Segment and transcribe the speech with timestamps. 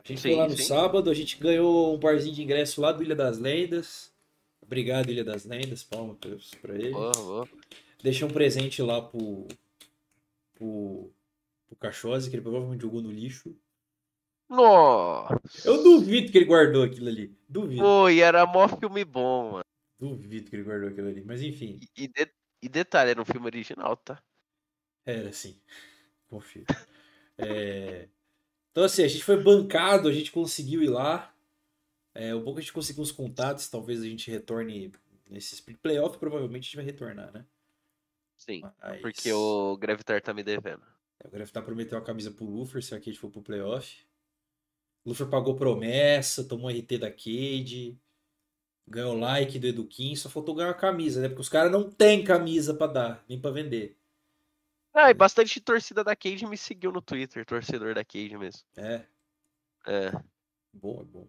[0.04, 0.64] A gente foi Sim, lá no sim.
[0.64, 4.12] sábado, a gente ganhou um parzinho de ingresso lá do Ilha das Lendas.
[4.60, 6.30] Obrigado, Ilha das Lendas, palma pra
[6.60, 6.90] pra ele.
[6.90, 7.48] Boa, boa.
[8.02, 9.46] Deixei um presente lá pro,
[10.54, 11.10] pro,
[11.68, 13.54] pro Cachose, que ele provavelmente jogou no lixo.
[14.48, 15.40] Nossa!
[15.64, 17.32] Eu duvido que ele guardou aquilo ali.
[17.48, 17.82] Duvido.
[17.82, 19.64] Pô, e era mó filme bom, mano.
[19.98, 21.22] Duvido que ele guardou aquilo ali.
[21.24, 24.22] Mas enfim, E, e de- e detalhe, era um filme original, tá?
[25.04, 25.60] era assim.
[26.28, 26.64] Confio.
[27.38, 28.08] É,
[28.72, 31.34] Então, assim, a gente foi bancado, a gente conseguiu ir lá.
[32.14, 34.92] É, o bom que a gente conseguiu uns contatos, talvez a gente retorne
[35.30, 37.46] nesse playoff, provavelmente a gente vai retornar, né?
[38.36, 38.62] Sim.
[38.62, 39.00] Mas...
[39.02, 40.82] Porque o Gravitar tá me devendo.
[41.24, 44.04] O Gravitar prometeu a camisa pro Luffy, se a Cade for pro playoff.
[45.04, 47.98] O Luffy pagou promessa, tomou RT da Cade,
[48.86, 51.28] ganhou like do Eduquim, só faltou ganhar a camisa, né?
[51.28, 53.96] Porque os caras não têm camisa pra dar, nem pra vender.
[54.94, 58.62] Ah, e bastante torcida da Cage me seguiu no Twitter, torcedor da Cage mesmo.
[58.76, 59.04] É,
[59.86, 60.10] É.
[60.72, 61.28] bom, é bom.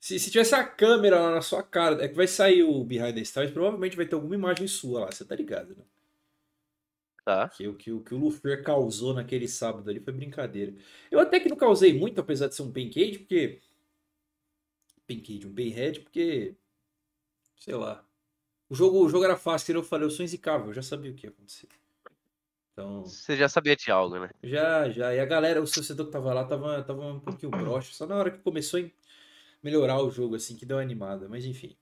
[0.00, 3.14] Se, se tivesse a câmera lá na sua cara, é que vai sair o Behind
[3.14, 5.84] the Stars, provavelmente vai ter alguma imagem sua lá, você tá ligado, né?
[7.24, 7.48] Tá.
[7.48, 10.74] Que o que, o que o Luffy causou naquele sábado ali foi brincadeira.
[11.10, 13.62] Eu até que não causei muito, apesar de ser um Pancade, porque.
[15.08, 16.54] Pancade, um Bayhead, porque.
[17.56, 18.04] Sei lá.
[18.68, 21.14] O jogo, o jogo era fácil, eu falei, eu sou inzicável, eu já sabia o
[21.14, 21.68] que ia acontecer.
[22.72, 23.04] Então.
[23.04, 24.30] Você já sabia de algo, né?
[24.42, 25.14] Já, já.
[25.14, 27.92] E a galera, o torcedor que tava lá, tava, tava um pouquinho broxa.
[27.94, 28.90] Só na hora que começou a
[29.62, 31.28] melhorar o jogo, assim, que deu uma animada.
[31.28, 31.76] Mas enfim.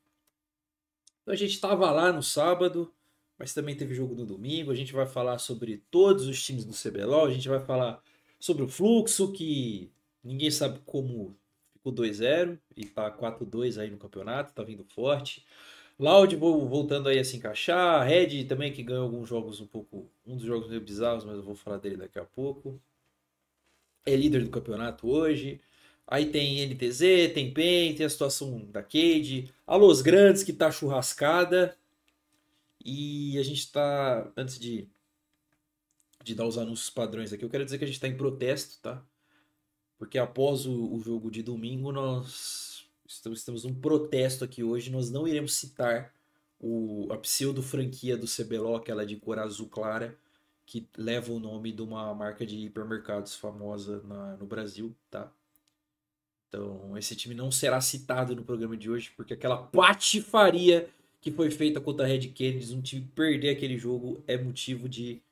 [1.22, 2.92] Então a gente tava lá no sábado,
[3.38, 4.70] mas também teve jogo no domingo.
[4.70, 7.24] A gente vai falar sobre todos os times do CBLOL.
[7.24, 8.02] A gente vai falar
[8.38, 9.90] sobre o fluxo, que
[10.22, 11.34] ninguém sabe como
[11.82, 15.44] ficou 2-0 e tá 4-2 aí no campeonato, tá vindo forte.
[15.98, 18.06] Loud vo- voltando aí a se encaixar.
[18.06, 20.10] Red também que ganhou alguns jogos um pouco.
[20.26, 22.80] Um dos jogos meio bizarros, mas eu vou falar dele daqui a pouco.
[24.06, 25.60] É líder do campeonato hoje.
[26.06, 29.52] Aí tem NTZ, tem PEN, tem a situação da Cade.
[29.66, 31.76] A Los Grandes que tá churrascada.
[32.84, 34.30] E a gente tá.
[34.36, 34.88] Antes de,
[36.24, 38.80] de dar os anúncios padrões aqui, eu quero dizer que a gente tá em protesto,
[38.80, 39.04] tá?
[40.02, 44.90] Porque após o, o jogo de domingo, nós estamos, estamos num protesto aqui hoje.
[44.90, 46.12] Nós não iremos citar
[46.58, 50.18] o, a pseudo franquia do CBLOL, aquela de cor azul clara,
[50.66, 55.30] que leva o nome de uma marca de hipermercados famosa na- no Brasil, tá?
[56.48, 60.90] Então, esse time não será citado no programa de hoje, porque aquela patifaria
[61.20, 65.22] que foi feita contra a Red Kennedy, um time perder aquele jogo é motivo de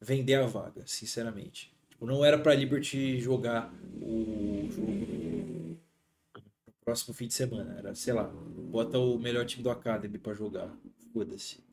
[0.00, 1.73] vender a vaga, sinceramente.
[1.94, 3.72] Tipo, não era pra Liberty jogar
[4.02, 7.78] o jogo no próximo fim de semana.
[7.78, 10.76] Era, sei lá, bota o melhor time do Academy pra jogar.
[11.12, 11.64] Foda-se.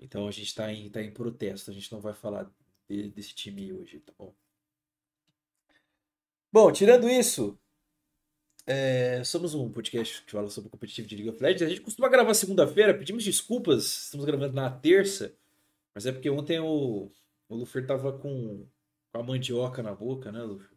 [0.00, 2.50] Então a gente tá em, tá em protesto, a gente não vai falar
[2.88, 4.32] de- desse time hoje, tá bom?
[6.52, 7.58] Bom, tirando isso,
[8.66, 11.62] é, somos um podcast que fala sobre competitivo de League of Legends.
[11.62, 15.34] A gente costuma gravar segunda-feira, pedimos desculpas, estamos gravando na terça,
[15.94, 17.10] mas é porque ontem o,
[17.48, 18.66] o Lufer tava com,
[19.18, 20.70] com a mandioca na boca, né, Lufer?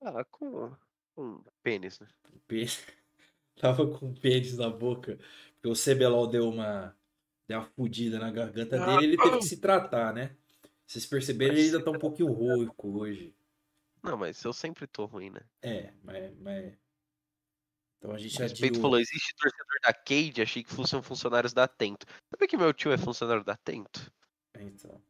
[0.00, 0.72] Ah, com,
[1.14, 2.06] com pênis, né?
[2.46, 2.86] Pênis.
[3.60, 5.18] Tava com pênis na boca,
[5.54, 6.96] porque o CBLOL deu uma,
[7.48, 10.36] deu uma fudida na garganta dele ele teve que se tratar, né?
[10.86, 13.34] Vocês perceberam, ele ainda tá um pouquinho rouco hoje.
[14.02, 15.40] Não, mas eu sempre tô ruim, né?
[15.62, 16.38] É, mas.
[16.38, 16.76] mas...
[17.98, 18.82] Então a gente O Respeito adiou.
[18.82, 22.06] falou, existe torcedor da Cade, achei que fossem funcionários da Tento.
[22.30, 24.12] Sabe que meu tio é funcionário da Tento?
[24.56, 25.02] Então.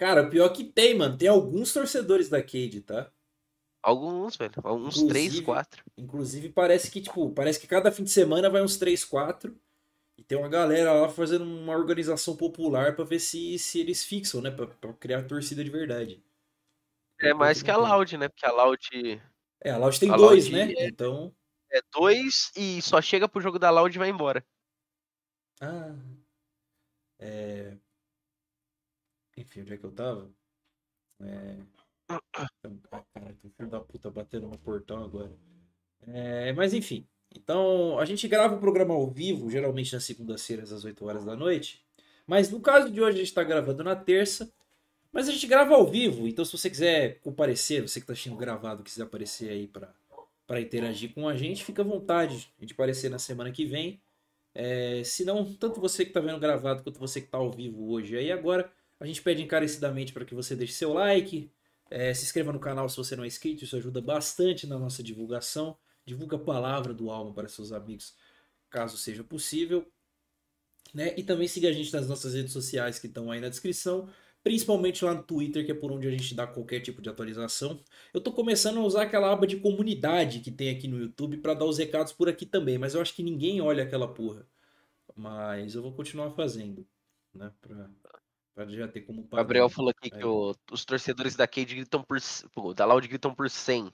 [0.00, 1.18] Cara, o pior que tem, mano.
[1.18, 3.12] Tem alguns torcedores da Cade, tá?
[3.82, 4.50] Alguns, velho.
[4.64, 5.84] Uns três, quatro.
[5.94, 9.54] Inclusive, parece que, tipo, parece que cada fim de semana vai uns 3, 4.
[10.16, 14.40] E tem uma galera lá fazendo uma organização popular pra ver se, se eles fixam,
[14.40, 14.50] né?
[14.50, 16.24] Pra, pra criar torcida de verdade.
[17.20, 17.88] É mais Enquanto que a.
[17.88, 18.28] Loud, né?
[18.30, 19.22] Porque a Loud
[19.62, 20.72] É, a Loud tem A dois, Loud né?
[20.78, 21.30] é- Então.
[21.70, 24.42] é dois e só chega pro jogo da Loud e vai embora.
[25.60, 25.94] Ah.
[27.18, 27.76] É...
[29.40, 30.30] Enfim, onde é que eu tava?
[31.20, 31.56] É...
[32.08, 35.30] Então, ah, Cara, tem um filho da puta batendo no portão agora.
[36.06, 37.06] É, Mas enfim.
[37.34, 41.36] Então, a gente grava o programa ao vivo, geralmente nas segundas-feiras, às 8 horas da
[41.36, 41.84] noite.
[42.26, 44.52] Mas no caso de hoje, a gente tá gravando na terça.
[45.12, 48.36] Mas a gente grava ao vivo, então se você quiser comparecer, você que tá assistindo
[48.36, 49.92] gravado, quiser aparecer aí pra,
[50.46, 52.52] pra interagir com a gente, fica à vontade.
[52.60, 54.00] Gente aparecer na semana que vem.
[54.54, 57.90] É, se não, tanto você que está vendo gravado quanto você que está ao vivo
[57.90, 58.16] hoje.
[58.16, 58.70] Aí agora
[59.00, 61.50] a gente pede encarecidamente para que você deixe seu like,
[61.90, 65.02] é, se inscreva no canal se você não é inscrito, isso ajuda bastante na nossa
[65.02, 65.76] divulgação.
[66.04, 68.14] Divulga a palavra do Alma para seus amigos,
[68.68, 69.90] caso seja possível.
[70.94, 71.14] Né?
[71.16, 74.08] E também siga a gente nas nossas redes sociais que estão aí na descrição,
[74.42, 77.82] principalmente lá no Twitter, que é por onde a gente dá qualquer tipo de atualização.
[78.12, 81.54] Eu tô começando a usar aquela aba de comunidade que tem aqui no YouTube para
[81.54, 84.46] dar os recados por aqui também, mas eu acho que ninguém olha aquela porra.
[85.14, 86.86] Mas eu vou continuar fazendo,
[87.34, 87.52] né?
[87.60, 87.90] Pra,
[88.54, 89.22] pra já ter como.
[89.28, 90.24] Gabriel falou aqui que Aí.
[90.24, 92.18] o- os torcedores da Cade gritam por.
[92.74, 93.92] Da Loud gritam por 100.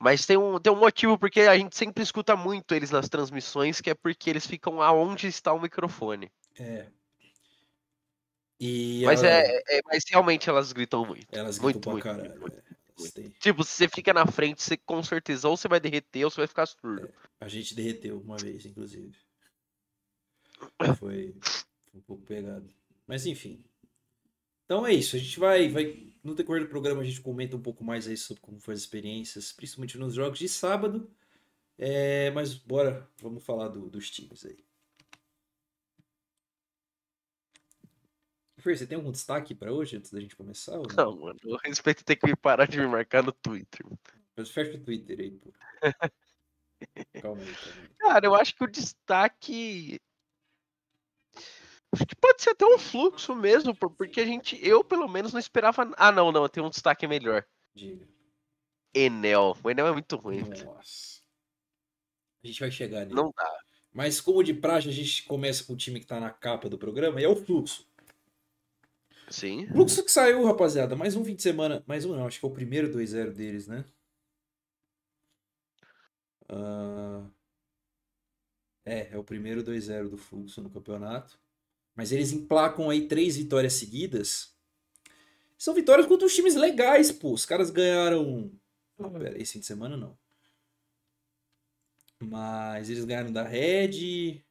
[0.00, 3.80] Mas tem um, tem um motivo, porque a gente sempre escuta muito eles nas transmissões,
[3.80, 6.30] que é porque eles ficam aonde está o microfone.
[6.58, 6.86] É.
[8.60, 11.26] E Mas, ela- é, é- mas realmente elas gritam muito.
[11.32, 12.40] elas muito, gritam muito, pra caralho.
[12.40, 13.10] muito, é.
[13.12, 16.30] Têm- Tipo, se você fica na frente, você com certeza ou você vai derreter ou
[16.30, 17.08] você vai ficar surdo.
[17.40, 19.16] A gente derreteu uma vez, inclusive.
[21.00, 21.34] Foi
[21.94, 22.68] um pouco pegado.
[23.08, 23.64] Mas enfim.
[24.66, 25.16] Então é isso.
[25.16, 26.06] A gente vai, vai.
[26.22, 28.80] No decorrer do programa a gente comenta um pouco mais aí sobre como foi as
[28.80, 31.10] experiências, principalmente nos jogos de sábado.
[31.78, 34.62] É, mas bora, vamos falar do- dos times aí.
[38.58, 40.72] Fer, você tem algum destaque pra hoje antes da gente começar?
[40.76, 40.82] Não?
[40.96, 43.86] Não, mano, eu respeito ter que me parar de me marcar no Twitter.
[44.36, 45.52] Mas fecha o Twitter aí, pô.
[47.22, 47.88] Calma aí, calma aí.
[47.98, 50.00] Cara, eu acho que o destaque.
[51.92, 55.40] Acho que pode ser até um fluxo mesmo, porque a gente, eu pelo menos não
[55.40, 55.90] esperava.
[55.96, 57.46] Ah, não, não, tem um destaque melhor.
[57.74, 58.06] Diga.
[58.94, 59.56] Enel.
[59.62, 60.42] O Enel é muito ruim.
[60.42, 61.22] Nossa.
[62.42, 63.14] A gente vai chegar nele.
[63.14, 63.58] Não dá.
[63.92, 66.78] Mas como de praxe, a gente começa com o time que tá na capa do
[66.78, 67.88] programa, e é o Fluxo.
[69.30, 69.66] Sim.
[69.68, 72.48] Fluxo que saiu, rapaziada, mais um fim de semana, mais um não, acho que é
[72.48, 73.84] o primeiro 2-0 deles, né?
[76.48, 77.26] Ah,
[78.84, 81.38] É, é o primeiro 2-0 do Fluxo no campeonato.
[81.98, 84.54] Mas eles emplacam aí três vitórias seguidas.
[85.58, 87.32] São vitórias contra os times legais, pô.
[87.32, 88.52] Os caras ganharam.
[88.96, 90.16] Não, pera, esse fim de semana não.
[92.20, 94.44] Mas eles ganharam da Red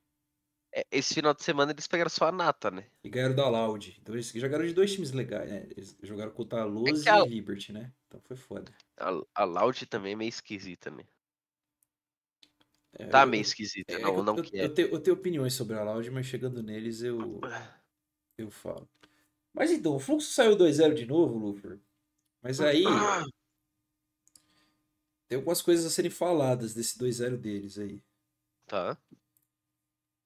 [0.74, 2.86] É, Esse final de semana eles pegaram só a nata, né?
[3.02, 3.98] e ganharam da Loud.
[4.02, 5.68] Então eles jogaram de dois times legais, né?
[5.72, 7.94] Eles jogaram contra a Luz que a- e Liberty, né?
[8.08, 8.70] Então foi foda.
[9.00, 11.06] A, a Loud também é meio esquisita, né?
[13.00, 14.64] É, Tá eu- meio esquisita, é não, eu, não eu, quer.
[14.66, 17.40] eu tenho, eu tenho opiniões sobre a Loud, mas chegando neles eu,
[18.38, 18.90] eu falo.
[19.54, 21.80] Mas então, o Fluxo saiu 2-0 de novo, Lufer.
[22.42, 22.84] Mas aí
[25.28, 28.02] tem algumas coisas a serem faladas desse 2-0 deles aí.
[28.66, 28.98] Tá.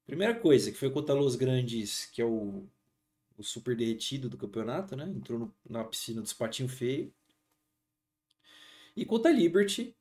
[0.06, 2.66] Primeira coisa, que foi contra a Los Grandes, que é o,
[3.38, 5.04] o super derretido do campeonato, né?
[5.08, 7.10] Entrou no- na piscina dos patinhos feios.
[8.94, 9.96] E contra a Liberty,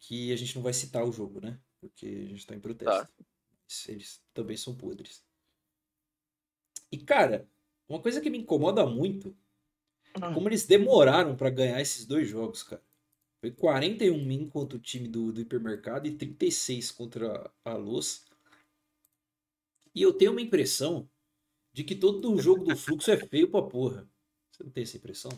[0.00, 1.60] que a gente não vai citar o jogo, né?
[1.80, 3.12] Porque a gente tá em protesto.
[3.68, 5.22] Mas Eles também são podres.
[6.90, 7.48] E, cara,
[7.88, 9.36] uma coisa que me incomoda muito
[10.14, 12.82] é como eles demoraram pra ganhar esses dois jogos, cara.
[13.40, 18.26] Foi 41 min contra o time do, do hipermercado e 36 contra a Luz.
[19.94, 21.08] E eu tenho uma impressão
[21.72, 24.08] de que todo o jogo do fluxo é feio pra porra.
[24.50, 25.30] Você não tem essa impressão?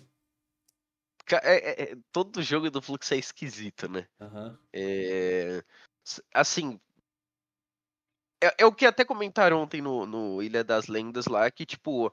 [1.31, 4.07] É- é- é- todo jogo do Fluxo é esquisito, né?
[4.21, 4.59] Aham.
[4.73, 5.63] É,
[6.35, 6.81] Assim.
[8.43, 12.13] É, é o que até comentaram ontem no, no Ilha das Lendas lá, que, tipo,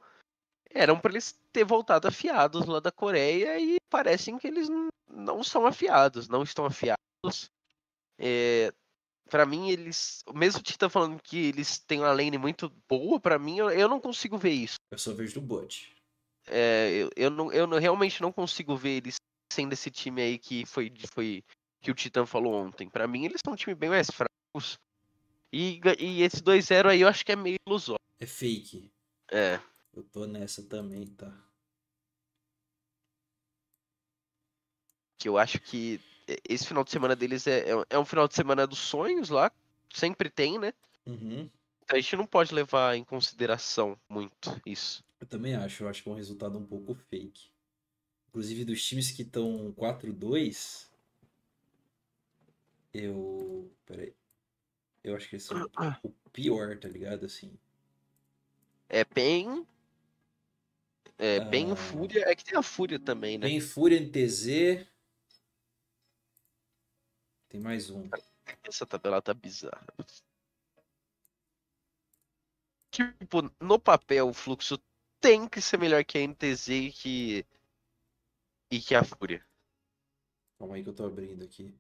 [0.70, 4.70] eram pra eles ter voltado afiados lá da Coreia e parecem que eles
[5.10, 7.52] não são afiados, não estão afiados.
[8.20, 8.72] É,
[9.30, 10.24] para mim, eles.
[10.34, 13.88] Mesmo o Tita falando que eles têm uma lane muito boa, pra mim, eu, eu
[13.88, 14.76] não consigo ver isso.
[14.92, 15.96] Eu só vejo do bot.
[16.50, 19.16] É, eu, eu, não, eu não- realmente não consigo ver eles
[19.52, 21.44] sendo esse time aí que foi, foi
[21.82, 22.90] que o Titan falou ontem.
[22.90, 24.78] Pra mim, eles são um time bem mais fracos.
[25.52, 28.00] E, e esse 2-0 aí eu acho que é meio ilusório.
[28.20, 28.92] É fake.
[29.32, 29.60] É.
[29.94, 31.32] Eu tô nessa também, tá?
[35.18, 36.00] Que eu acho que
[36.48, 39.52] esse final de semana deles é, é, é um final de semana dos sonhos lá.
[39.94, 40.72] Sempre tem, né?
[41.06, 41.50] Uhum.
[41.84, 45.04] Então a gente não pode levar em consideração muito isso.
[45.20, 47.52] Eu também acho, eu acho que é um resultado um pouco fake.
[48.30, 50.88] Inclusive dos times que estão 4-2,
[52.94, 53.72] eu.
[53.86, 54.16] Peraí.
[55.04, 55.70] Eu acho que eles são
[56.04, 57.26] o pior, tá ligado?
[57.26, 57.58] Assim.
[58.88, 59.66] É bem.
[61.18, 61.76] É bem Ah.
[61.76, 62.24] Fúria.
[62.30, 63.48] É que tem a Fúria também, né?
[63.48, 64.88] Tem Fúria NTZ.
[67.50, 68.08] Tem mais um.
[68.64, 69.88] Essa tabela tá bizarra.
[72.92, 74.80] Tipo, no papel o fluxo
[75.20, 77.46] tem que ser melhor que a NTZ e que.
[78.72, 79.46] E que a Fúria.
[80.58, 81.74] Calma aí que eu tô abrindo aqui.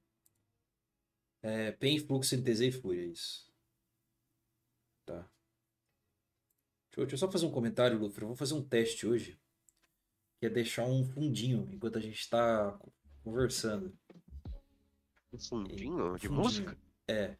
[1.41, 3.49] É, PEN, Fluxo, NTZ e Fúria, isso.
[5.05, 5.19] Tá.
[6.89, 8.21] Deixa eu, deixa eu só fazer um comentário, Luffy.
[8.21, 9.39] Eu vou fazer um teste hoje.
[10.39, 12.79] Que é deixar um fundinho enquanto a gente tá
[13.23, 13.97] conversando.
[15.31, 16.33] Um fundinho de Fundinho.
[16.33, 16.77] música?
[17.07, 17.37] É.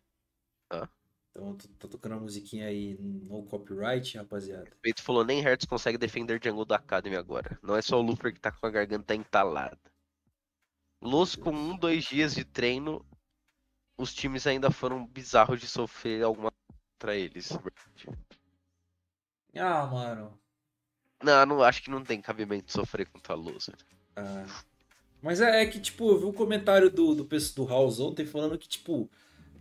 [0.68, 0.90] Tá.
[1.40, 4.70] Então, tô, tô tocando uma musiquinha aí no copyright, rapaziada.
[4.70, 7.58] O Peito falou, nem Hertz consegue defender Jungle da Academy agora.
[7.64, 9.80] Não é só o Luffy que tá com a garganta entalada.
[11.02, 13.06] Los com um, dois dias de treino,
[13.98, 16.52] os times ainda foram bizarros de sofrer alguma
[16.94, 17.58] contra eles.
[19.56, 20.38] Ah, mano.
[21.24, 23.70] Não, não acho que não tem cabimento sofrer contra a Los.
[24.18, 24.46] Ah.
[25.22, 28.58] Mas é, é que, tipo, eu vi um comentário do, do, do House ontem falando
[28.58, 29.10] que, tipo,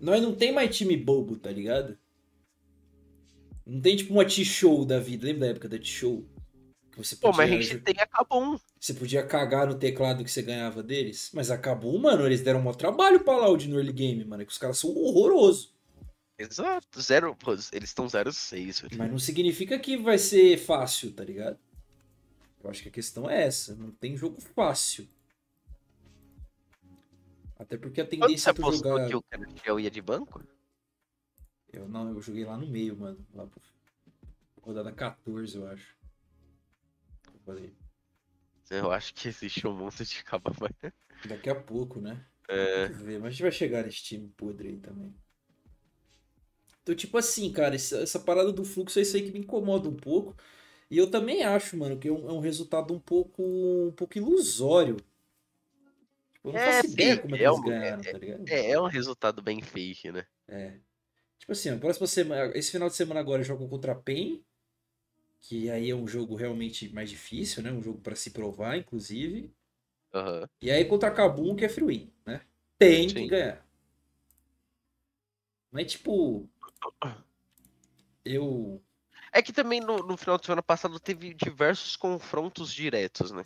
[0.00, 1.98] nós não tem mais time bobo, tá ligado?
[3.66, 5.26] Não tem, tipo, uma T-Show da vida.
[5.26, 6.24] Lembra da época da T-Show?
[6.90, 8.58] Que você Pô, podia, mas a gente tem a Kabum.
[8.80, 11.30] você podia cagar no teclado que você ganhava deles.
[11.34, 14.42] Mas acabou, mano, eles deram um trabalho pra Loud no early game, mano.
[14.42, 15.74] é Que os caras são horrorosos.
[16.38, 17.34] Exato, zero.
[17.36, 18.96] Pô, eles estão 0,6, velho.
[18.98, 21.58] Mas não significa que vai ser fácil, tá ligado?
[22.62, 23.74] Eu acho que a questão é essa.
[23.74, 25.06] Não tem jogo fácil.
[27.58, 29.08] Até porque a Quando você tendência é tu apostou jogar.
[29.08, 30.42] que o Canadiel ia de banco?
[31.72, 33.26] Eu não, eu joguei lá no meio, mano.
[33.34, 33.60] Lá pro...
[34.62, 35.96] Rodada 14, eu acho.
[37.32, 37.76] Eu falei,
[38.70, 40.52] Eu acho que existe um monte de caba.
[41.26, 42.24] daqui a pouco, né?
[42.48, 45.14] É, ver, mas a gente vai chegar nesse time podre aí também.
[46.82, 49.88] Então, tipo assim, cara, essa, essa parada do fluxo é isso aí que me incomoda
[49.88, 50.34] um pouco.
[50.90, 54.16] E eu também acho, mano, que é um, é um resultado um pouco, um pouco
[54.16, 54.96] ilusório.
[56.38, 58.48] Tipo, eu não É, faço ideia como é que é eles um- ganharam, tá ligado?
[58.48, 60.24] é, é um resultado bem fake, né?
[60.48, 60.78] É.
[61.38, 64.44] Tipo assim, a próxima semana, esse final de semana agora jogam contra a PEN,
[65.40, 67.70] que aí é um jogo realmente mais difícil, né?
[67.72, 69.52] Um jogo pra se provar, inclusive.
[70.14, 70.48] Aham.
[70.60, 72.40] E aí contra a Kabum, que é free win, né?
[72.78, 73.26] Tem que Sim.
[73.28, 73.66] ganhar.
[75.70, 76.48] Mas tipo,
[78.24, 78.82] eu
[79.32, 83.44] É que também no, no final de semana passado teve diversos confrontos diretos, né?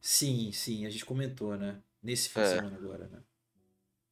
[0.00, 1.82] Sim, sim, a gente comentou, né?
[2.02, 2.48] Nesse fim de É.
[2.48, 3.24] semana agora, né?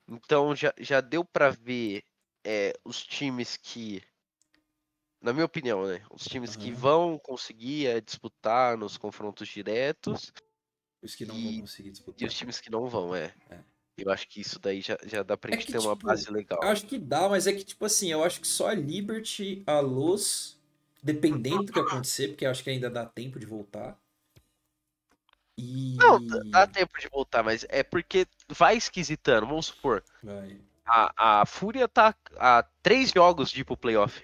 [0.08, 2.02] Então já, já deu pra ver
[2.44, 4.02] é, os times que,
[5.20, 6.04] na minha opinião, né?
[6.10, 6.72] Os times que Aham.
[6.72, 10.32] vão conseguir é, disputar nos confrontos diretos
[11.02, 12.26] Os que não E- vão conseguir e disputar.
[12.26, 13.34] os times que não vão, é.
[13.50, 13.64] É.
[13.98, 16.06] Eu acho que isso daí já, já dá pra É gente que, ter uma tipo,
[16.06, 16.60] base legal.
[16.62, 19.80] Acho que dá, mas é que, tipo assim, eu acho que só a Liberty, a
[19.80, 20.58] Los,
[21.02, 24.00] dependendo do que acontecer, porque eu acho que ainda dá tempo de voltar.
[25.58, 25.96] E.
[25.96, 29.46] Não, dá- tempo de voltar, mas é porque vai esquisitando.
[29.46, 30.60] Vamos supor, Vai.
[30.84, 34.22] a, a Fúria tá a três jogos de ir pro playoff.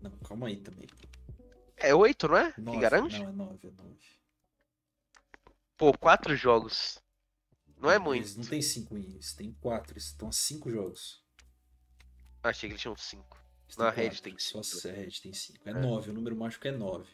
[0.00, 0.88] Não, calma aí também.
[1.76, 2.52] É oito, não é?
[2.58, 2.76] Nove.
[2.76, 3.18] Que garante?
[3.20, 3.98] Não, é nove, é nove.
[5.76, 7.00] Pô, quatro jogos.
[7.76, 8.38] Não é Eles muito.
[8.38, 9.92] não tem cinco eles tem quatro.
[9.92, 11.22] Eles estão a cinco jogos.
[12.42, 13.40] Achei que eles tinham cinco.
[13.66, 15.68] Eles Na Red tem cinco, a Red tem cinco.
[15.68, 15.74] É, É.
[15.74, 17.08] nove, o número mágico é nove.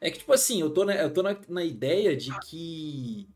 [0.00, 3.28] É que, tipo assim, eu tô, na, eu tô na, na ideia de que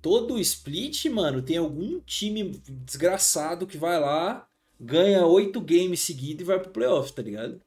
[0.00, 4.48] todo split, mano, tem algum time desgraçado que vai lá,
[4.80, 7.60] ganha oito games seguidos e vai pro playoff, tá ligado?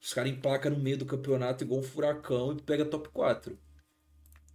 [0.00, 3.58] Os caras emplacam no meio do campeonato igual um furacão e pega top 4.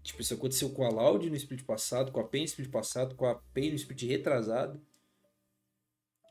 [0.02, 3.16] Tipo, isso aconteceu com a Loud no split passado, com a PEN no split passado,
[3.16, 4.82] com a PEN no split retrasado.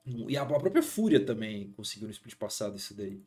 [0.06, 3.23] E a própria Fúria também conseguiu no split passado isso daí.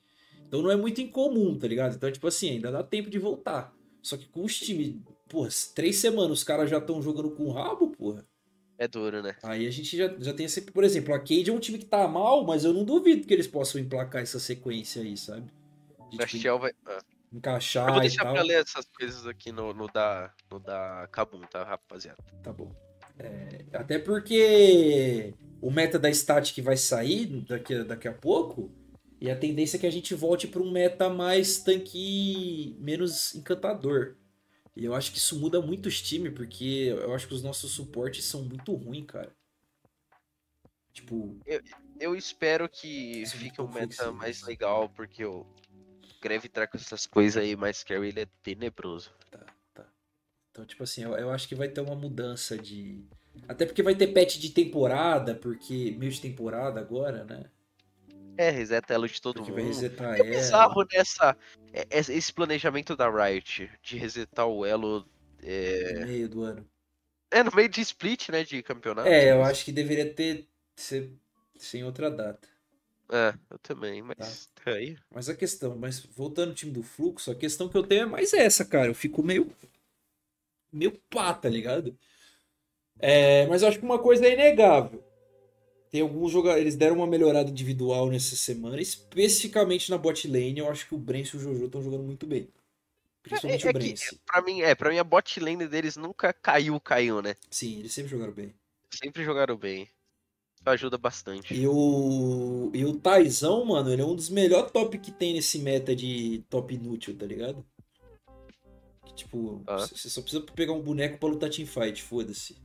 [0.47, 1.95] Então não é muito incomum, tá ligado?
[1.95, 3.73] Então, tipo assim, ainda dá tempo de voltar.
[4.01, 4.95] Só que com os times,
[5.27, 8.25] porra, três semanas os caras já estão jogando com o rabo, porra.
[8.77, 9.35] É duro, né?
[9.43, 11.85] Aí a gente já, já tem sempre, por exemplo, a Cade é um time que
[11.85, 15.51] tá mal, mas eu não duvido que eles possam emplacar essa sequência aí, sabe?
[16.11, 16.71] De tipo, vai.
[16.85, 16.99] ah,
[17.33, 18.33] encaixar Eu vou e deixar tal.
[18.33, 22.23] pra ler essas coisas aqui no, no da, no da Kabum, tá, rapaziada?
[22.43, 22.71] Tá bom.
[23.19, 28.71] É, até porque o meta da stat que vai sair daqui, daqui a pouco,
[29.19, 34.15] e a tendência é que a gente volte para um meta mais tanque, menos encantador.
[34.75, 37.71] E eu acho que isso muda muito os times, porque eu acho que os nossos
[37.71, 39.35] suportes são muito ruins, cara.
[40.93, 41.39] Tipo,
[41.99, 44.13] eu espero que fique um meta flexível.
[44.13, 45.45] mais legal, porque o
[46.21, 49.11] Greve tá com essas coisas aí, mas Carry ele é tenebroso.
[49.31, 49.85] Tá, tá.
[50.51, 53.03] Então, tipo assim, eu, eu acho que vai ter uma mudança de.
[53.47, 55.95] Até porque vai ter patch de temporada, porque.
[55.97, 57.49] meio de temporada agora, né?
[58.37, 59.61] É, reseta ela de todo Porque mundo.
[59.61, 60.29] vai resetar É ela.
[60.29, 61.35] bizarro nessa.
[61.73, 65.05] é- é- Esse planejamento da Riot de resetar o elo.
[65.41, 66.69] É, No meio do ano.
[67.31, 68.43] é no meio de split, né?
[68.43, 69.07] De campeonato.
[69.07, 70.47] É, eu acho que deveria ter.
[70.75, 71.11] ser
[71.57, 72.47] sem outra data.
[73.09, 74.47] É, eu também, mas.
[74.63, 74.71] Tá.
[74.71, 74.97] Aí.
[75.09, 78.05] Mas a questão, mas voltando ao time do fluxo, a questão que eu tenho é
[78.05, 78.87] mais essa, cara.
[78.87, 79.49] Eu fico meio.
[80.71, 81.97] meio pá, tá ligado?
[82.99, 85.03] É, mas eu acho que uma coisa é inegável.
[85.89, 86.61] Tem alguns jogadores.
[86.61, 90.57] Eles deram uma melhorada individual nessa semana, especificamente na bot lane.
[90.59, 92.49] Eu acho que o Brence e o Jojo estão jogando muito bem.
[93.23, 94.19] Principalmente É- é o que, Brence.
[94.25, 97.35] pra mim, é, pra mim a bot lane deles nunca caiu, caiu, né?
[97.49, 98.53] Sim, eles sempre jogaram bem.
[98.91, 99.83] Sempre jogaram bem.
[100.59, 101.53] Isso ajuda bastante.
[101.53, 102.71] E o.
[102.73, 106.43] E o Taizão, mano, ele é um dos melhores top que tem nesse meta de
[106.49, 107.65] top inútil, tá ligado?
[109.05, 109.77] Que, tipo, Ah.
[109.87, 112.57] você só precisa pegar um boneco pra lutar teamfight, foda-se.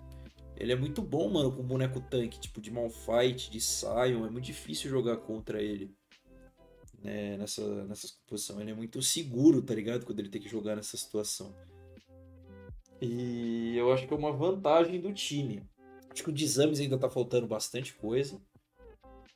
[0.56, 4.26] Ele é muito bom, mano, com boneco tanque, tipo, de Malfight, de Sion.
[4.26, 5.94] É muito difícil jogar contra ele.
[7.02, 8.60] Né, nessa, nessa posição.
[8.60, 10.06] Ele é muito seguro, tá ligado?
[10.06, 11.52] Quando ele tem que jogar nessa situação.
[13.00, 15.68] E eu acho que é uma vantagem do time.
[16.12, 18.40] Acho que o Desames ainda tá faltando bastante coisa.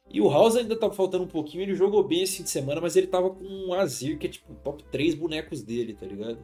[0.08, 1.62] E o House ainda tá faltando um pouquinho.
[1.62, 4.30] Ele jogou bem esse fim de semana, mas ele tava com um Azir, que é
[4.30, 6.38] tipo top 3 bonecos dele, tá ligado?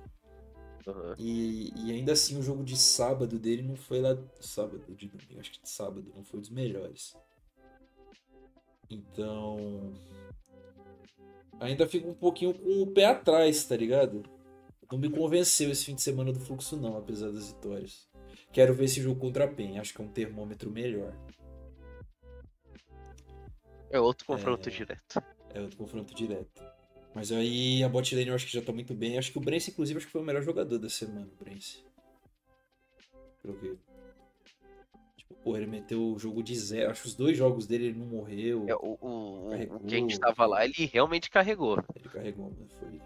[0.87, 1.15] Aham.
[1.19, 4.17] E, e ainda assim o jogo de sábado dele não foi lá.
[4.41, 7.17] Sábado, de domingo, acho que de sábado, não foi dos melhores.
[8.91, 9.93] Então.
[11.61, 14.23] Ainda fico um pouquinho com o pé atrás, tá ligado?
[14.91, 18.07] Não me convenceu esse fim de semana do fluxo, não, apesar das vitórias.
[18.53, 21.17] Quero ver esse jogo contra a PEN, acho que é um termômetro melhor.
[23.91, 25.23] É outro confronto direto.
[25.55, 26.63] É outro confronto direto.
[27.15, 29.19] Mas aí a bot lane eu acho que já tá muito bem.
[29.19, 31.85] Acho que o Brence, inclusive, acho que foi o melhor jogador da semana, o Brence.
[33.43, 33.77] Pelo que.
[35.19, 36.91] Tipo, porra, ele meteu o jogo de zero.
[36.91, 38.65] Acho que os dois jogos dele ele não morreu.
[38.69, 39.77] É, o, o, o- Carregou.
[39.77, 41.85] o que a gente tava lá, ele realmente carregou.
[41.95, 42.69] Ele carregou, mano.
[42.81, 43.01] Foi.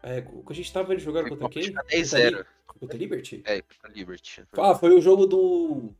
[0.00, 0.42] Carregou.
[0.42, 1.66] Quando a gente tava, ele jogando Foi contra quem?
[1.74, 2.38] contra Contra 10-0.
[2.38, 2.44] Li-
[2.80, 3.42] Contra Liberty?
[3.44, 4.44] É, contra Liberty.
[4.52, 5.90] Ah, foi o jogo do.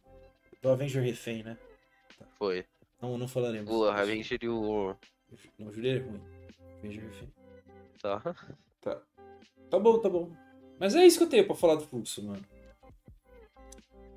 [0.63, 1.59] Do Avenger Refém, né?
[2.39, 2.65] Foi.
[3.03, 3.71] Não, não falaremos.
[3.71, 4.95] O Avenger e o.
[5.59, 6.21] Não, o Júlio é ruim.
[6.81, 7.33] Avenger Refém.
[8.01, 8.21] Tá.
[8.81, 9.03] Tá.
[9.71, 10.33] Tá bom, tá bom.
[10.79, 12.45] Mas é isso que eu tenho pra falar do fluxo, mano.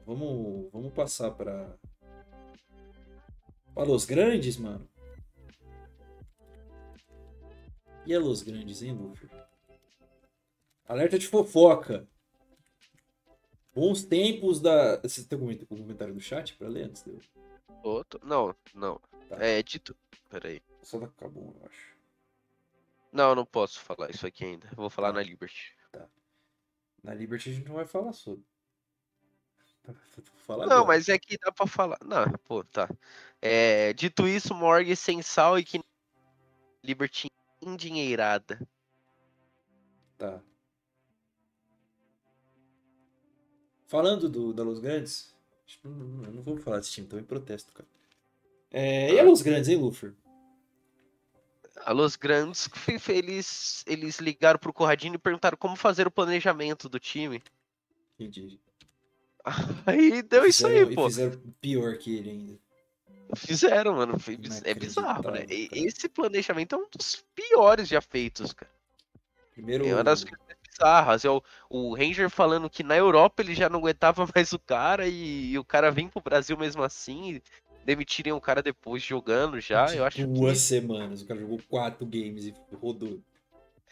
[0.05, 1.75] Vamos, vamos passar pra.
[3.73, 4.87] Pra Los Grandes, mano.
[8.05, 9.29] E a Los Grandes, hein, Luffy?
[10.87, 12.07] Alerta de fofoca.
[13.73, 15.01] Bons tempos da.
[15.01, 17.03] Você tem algum comentário do chat pra ler antes?
[17.03, 17.19] de eu-
[17.83, 18.19] Outro.
[18.23, 18.99] Não, não.
[19.27, 19.37] Tá.
[19.43, 19.95] É dito.
[20.29, 20.61] Peraí.
[20.81, 21.93] Só da Cabum, eu acho.
[23.13, 24.67] Não, eu não posso falar isso aqui ainda.
[24.71, 25.13] Eu vou falar Tá.
[25.13, 25.75] na Liberty.
[27.03, 28.43] Na Liberty a gente não vai falar sobre.
[30.37, 30.87] Falar Não, agora.
[30.87, 31.97] mas é que dá pra falar.
[32.03, 32.89] Não, pô, tá.
[33.41, 35.81] É, dito isso, Morgue sem sal e que
[36.83, 37.27] Liberty
[37.61, 38.59] endinheirada.
[40.17, 40.41] Tá.
[43.87, 45.35] Falando do, da Los Grandes,
[45.83, 47.87] não, não, não vou falar desse time, em protesto, cara.
[48.71, 50.13] É, e a Los Grandes, hein, Luffy?
[51.85, 52.69] A Los Grandes,
[53.09, 57.41] eles, eles ligaram pro Corradinho e perguntaram como fazer o planejamento do time.
[58.19, 58.59] Entendi.
[59.85, 61.09] Aí deu isso aí, Fizeram- pô.
[61.09, 62.59] fizeram pior que ele ainda.
[63.35, 64.15] Fizeram, mano.
[64.63, 65.45] É bizarro, né?
[65.49, 68.71] Esse planejamento é um dos piores já feitos, cara.
[69.51, 69.85] Primeiro.
[69.85, 71.25] É uma das coisas bizarras.
[71.25, 75.07] É o, o Ranger falando que na Europa ele já não aguentava mais o cara
[75.07, 77.41] e, e o cara vem pro Brasil mesmo assim.
[77.85, 79.85] Demitirem o cara depois jogando já.
[79.85, 81.21] de Eu acho duas que semanas.
[81.21, 83.19] O cara jogou quatro games e rodou.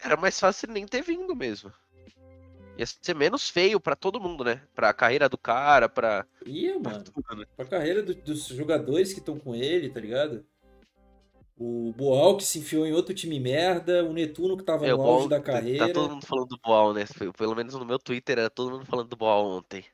[0.02, 1.72] era mais fácil nem ter vindo mesmo.
[2.78, 4.62] Ia ser menos feio pra todo mundo, né?
[4.74, 6.26] Pra carreira do cara, pra.
[6.46, 7.04] Ia, pra mano.
[7.04, 7.44] tudo, né?
[7.54, 10.44] Pra carreira do- dos jogadores que estão com ele, tá ligado?
[11.58, 15.02] O Boal que se enfiou em outro time merda, o Netuno que tava É, no
[15.02, 15.92] auge Boal- da Tá carreira.
[15.92, 17.04] todo mundo falando do Boal, né?
[17.36, 19.84] Pelo menos no meu Twitter era todo mundo falando do Boal ontem.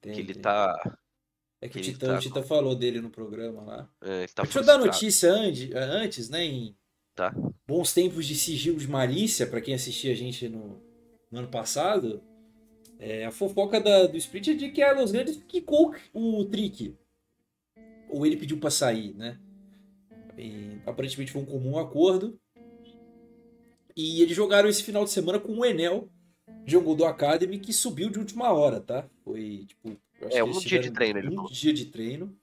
[0.00, 0.42] Tem, que ele tem.
[0.42, 0.98] tá.
[1.64, 3.90] É que o Titã, tá o Titã falou dele no programa lá.
[4.02, 6.44] é, tá Deixa eu dar notícia ante- antes, né?
[6.44, 6.76] Em
[7.14, 7.34] Tá.
[7.66, 10.82] bons tempos de sigilo de malícia, pra quem assistia a gente no,
[11.30, 12.22] no ano passado.
[12.98, 16.94] É, a fofoca da- do Split é de que a Los Grandes quicou o Trick.
[18.10, 19.38] Ou ele pediu pra sair, né?
[20.36, 22.38] E, aparentemente foi um comum acordo.
[23.96, 26.08] E eles jogaram esse final de semana com o Enel,
[26.66, 29.08] jogo do Academy, que subiu de última hora, tá?
[29.24, 29.96] Foi tipo.
[30.30, 31.50] É, um dia de treino, Um falou.
[31.50, 32.36] dia de treino.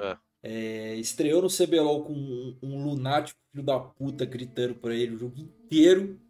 [0.00, 0.16] É.
[0.42, 5.18] É, estreou no CBLOL com um, um lunático filho da puta gritando pra ele o
[5.18, 6.20] jogo inteiro.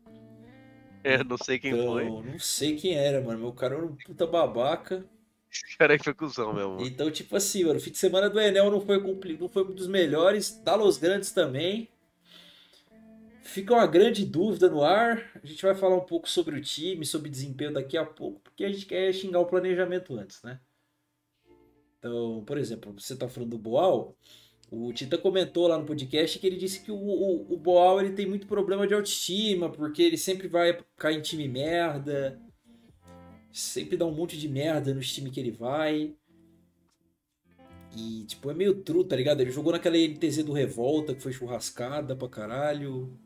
[1.03, 2.05] É, não sei quem Então, foi.
[2.09, 3.41] não sei quem era, mano.
[3.41, 5.05] Meu cara era um puta babaca.
[5.51, 6.79] Esse cara aí foi cuzão mesmo.
[6.81, 8.99] Então, tipo assim, mano, o fim de semana do Enel não foi,
[9.39, 10.61] não foi um dos melhores.
[10.65, 11.89] Da Los Grandes também.
[13.43, 15.31] Fica uma grande dúvida no ar.
[15.43, 18.65] A gente vai falar um pouco sobre o time, sobre desempenho daqui a pouco, porque
[18.65, 20.59] a gente quer xingar o planejamento antes, né?
[22.05, 24.15] Então, por exemplo, você tá falando do Boal.
[24.71, 28.13] O Tita comentou lá no podcast que ele disse que o, o, o Boal ele
[28.13, 32.39] tem muito problema de autoestima, porque ele sempre vai cair em time merda,
[33.51, 36.15] sempre dá um monte de merda nos times que ele vai.
[37.97, 39.41] E, tipo, é meio true, tá ligado?
[39.41, 43.19] Ele jogou naquela NTZ do Revolta, que foi churrascada pra caralho.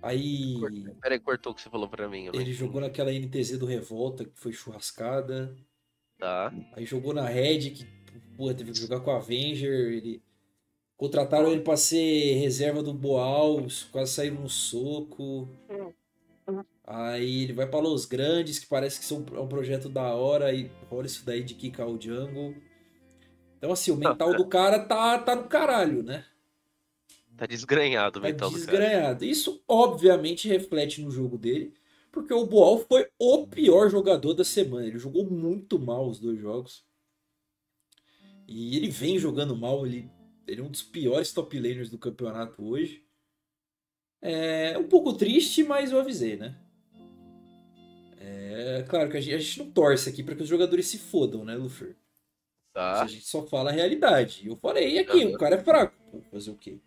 [0.00, 0.60] Aí.
[1.00, 2.28] Peraí, cortou o que você falou pra mim.
[2.32, 5.56] Ele jogou naquela NTZ do Revolta, que foi churrascada.
[6.18, 6.52] Tá.
[6.72, 7.84] Aí jogou na Red, que
[8.36, 9.92] porra, teve que jogar com a Avenger.
[9.92, 10.22] Ele...
[10.96, 15.48] Contrataram ele pra ser reserva do Boal, quase saíram no soco.
[16.86, 20.52] Aí ele vai pra Los Grandes, que parece que são- é um projeto da hora,
[20.52, 22.54] e rola isso daí de kickar o jungle.
[23.58, 26.24] Então, assim, o mental do cara tá, tá no caralho, né?
[27.36, 28.66] Tá desgranhado o Tá mental do cara.
[28.66, 29.24] desgranhado.
[29.24, 31.74] Isso, obviamente, reflete no jogo dele,
[32.14, 34.86] porque o Boal foi o pior jogador da semana.
[34.86, 36.86] Ele jogou muito mal os dois jogos.
[38.46, 40.08] E ele vem jogando mal, ele,
[40.46, 43.04] ele é um dos piores top laners do campeonato hoje.
[44.22, 46.56] É um pouco triste, mas eu avisei, né?
[48.18, 50.98] É claro que a gente, a gente não torce aqui para que os jogadores se
[50.98, 51.94] fodam, né, Luffy?
[52.72, 53.02] Tá.
[53.02, 54.46] A gente só fala a realidade.
[54.46, 55.94] Eu falei aqui, o cara é fraco.
[56.10, 56.78] Pô, fazer o quê?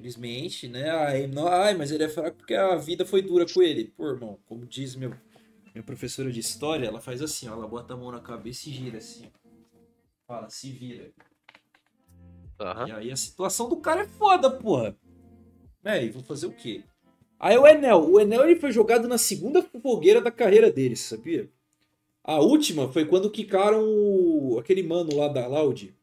[0.00, 0.88] Infelizmente, né?
[0.90, 3.92] Ai, não, ai, mas ele é fraco porque a vida foi dura com ele.
[3.94, 5.10] Pô, irmão, como diz meu,
[5.74, 7.52] minha professora de história, ela faz assim, ó.
[7.52, 9.26] Ela bota a mão na cabeça e gira assim.
[10.26, 11.10] Fala, se vira.
[12.58, 12.88] Aham.
[12.88, 14.96] E aí a situação do cara é foda, porra.
[15.84, 16.82] É, e vou fazer o quê?
[17.38, 18.10] Aí o Enel.
[18.10, 21.50] O Enel ele foi jogado na segunda fogueira da carreira dele, sabia?
[22.24, 25.94] A última foi quando quicaram o- aquele mano lá da Loud.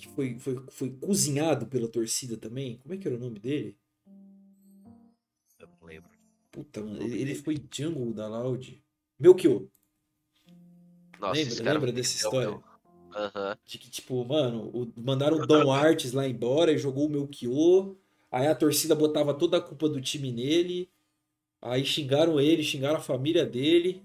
[0.00, 2.78] Que foi, foi, foi cozinhado pela torcida também.
[2.78, 3.76] Como é que era o nome dele?
[5.58, 6.10] Eu não lembro.
[6.50, 7.02] Puta, mano.
[7.02, 8.82] Ele, ele foi jungle da Loud.
[9.18, 9.62] Melchior.
[11.18, 12.58] Nossa, Lembra- lembra dessa história?
[13.14, 13.58] Aham.
[13.66, 17.94] De que, tipo, mano, o- mandaram o Dom Artes lá embora e jogou o Melchior.
[18.30, 20.88] Aí a torcida botava toda a culpa do time nele.
[21.60, 24.02] Aí xingaram ele, xingaram a família dele.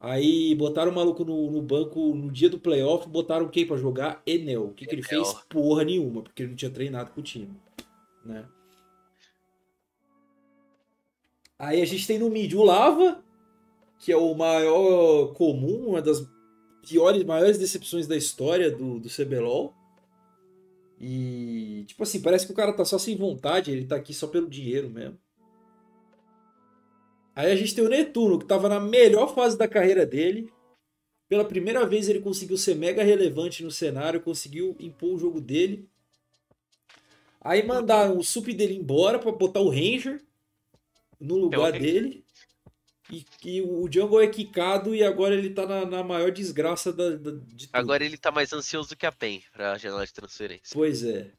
[0.00, 4.22] Aí botaram o maluco no, no banco no dia do playoff, botaram quem pra jogar?
[4.24, 4.66] Enel.
[4.66, 5.24] O que, que ele Enel.
[5.24, 5.44] fez?
[5.48, 7.50] Porra nenhuma, porque ele não tinha treinado com o time.
[8.24, 8.46] Né?
[11.58, 13.24] Aí a gente tem no mid o Lava,
[13.98, 16.24] que é o maior comum, uma das
[16.86, 19.74] piores, maiores decepções da história do, do CBLOL.
[21.00, 24.28] E, tipo assim, parece que o cara tá só sem vontade, ele tá aqui só
[24.28, 25.18] pelo dinheiro mesmo.
[27.38, 30.50] Aí a gente tem o Netuno, que tava na melhor fase da carreira dele.
[31.28, 35.88] Pela primeira vez ele conseguiu ser mega relevante no cenário, conseguiu impor o jogo dele.
[37.40, 40.20] Aí mandaram o sup dele embora pra botar o Ranger
[41.20, 42.24] no lugar dele.
[43.08, 47.10] E que o Jungle é quicado e agora ele tá na, na maior desgraça da,
[47.10, 47.70] da- de tudo.
[47.72, 50.74] Agora ele tá mais ansioso que a PEN pra janela de transferência.
[50.74, 51.30] Pois é.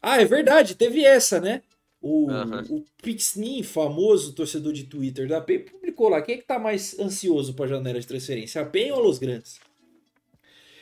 [0.00, 1.62] Ah, é verdade, teve essa, né?
[2.06, 2.62] O, Aham.
[2.68, 6.20] o Pixnin, famoso torcedor de Twitter da PEN, publicou lá.
[6.20, 8.60] Quem é que tá mais ansioso pra janela de transferência?
[8.60, 9.58] A PEN ou a Los Grandes?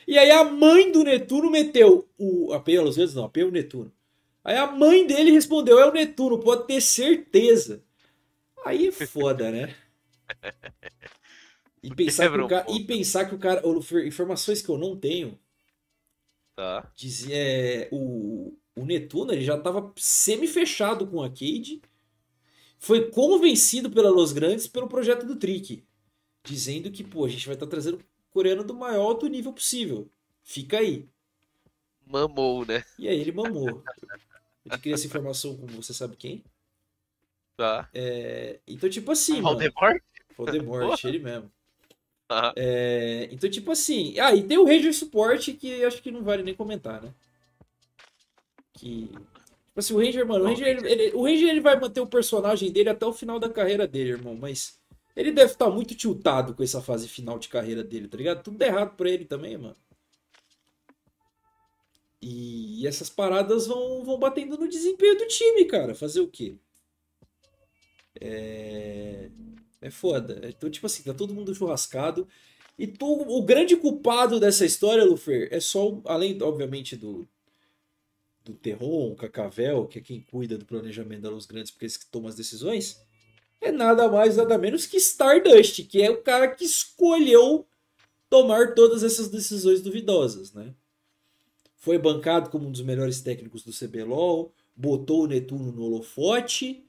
[0.05, 2.51] E aí a mãe do Netuno meteu o.
[2.51, 3.15] A PEN ou a Los Grandes?
[3.15, 3.89] Não, a PEN ou o Netuno.
[4.43, 7.81] Aí a mãe dele respondeu: é o Netuno, pode ter certeza.
[8.65, 9.73] Aí é foda, né?
[11.81, 13.63] E pensar, que o cara, e pensar que o cara.
[14.05, 15.39] Informações que eu não tenho
[16.55, 16.91] Tá.
[16.95, 21.81] dizia é, o, o Netuno ele já estava semi-fechado com a Cade.
[22.79, 25.83] Foi convencido pela Los Grandes pelo projeto do Trick,
[26.43, 30.09] dizendo que pô, a gente vai estar trazendo o coreano do maior alto nível possível.
[30.43, 31.07] Fica aí.
[32.05, 32.83] Mamou, né?
[32.99, 33.83] E aí ele mamou.
[34.65, 36.43] Ele queria essa informação com você sabe quem?
[37.55, 37.89] Tá.
[37.93, 39.57] É, então, tipo assim, mano.
[39.57, 40.01] Valdemort?
[40.35, 41.51] Voldemort, ele mesmo.
[42.27, 42.53] Tá.
[42.55, 44.19] É, então, tipo assim.
[44.19, 47.13] Ah, e tem o Ranger Support que acho que não vale nem comentar, né?
[48.73, 49.07] Que.
[49.07, 52.07] Tipo assim, o Ranger, mano, o Ranger, ele, ele- o Ranger ele vai manter o
[52.07, 54.35] personagem dele até o final da carreira dele, irmão.
[54.35, 54.79] Mas
[55.15, 58.43] ele deve estar muito tiltado com essa fase final de carreira dele, tá ligado?
[58.43, 59.75] Tudo errado pra ele também, mano.
[62.21, 65.93] E essas paradas vão, vão batendo no desempenho do time, cara.
[65.93, 66.55] Fazer o quê?
[68.19, 69.29] É.
[69.81, 70.41] É foda.
[70.49, 72.27] Então, tipo assim, tá todo mundo churrascado.
[72.79, 77.27] E tu, o grande culpado dessa história, Lufer, é só, além, obviamente, do,
[78.43, 82.05] do Terron, Cacavel, que é quem cuida do planejamento da Los Grandes, porque eles que
[82.07, 83.01] tomam as decisões,
[83.61, 87.65] é nada mais, nada menos que Stardust, que é o cara que escolheu
[88.29, 90.73] tomar todas essas decisões duvidosas, né?
[91.75, 96.85] Foi bancado como um dos melhores técnicos do CBLOL, botou o Netuno no holofote,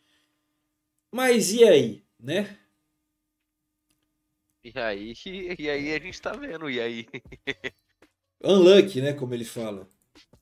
[1.10, 2.58] mas e aí, né?
[4.64, 5.14] E aí,
[5.58, 7.06] e aí a gente tá vendo, e aí?
[8.42, 9.12] Unlucky, né?
[9.12, 9.88] Como ele fala.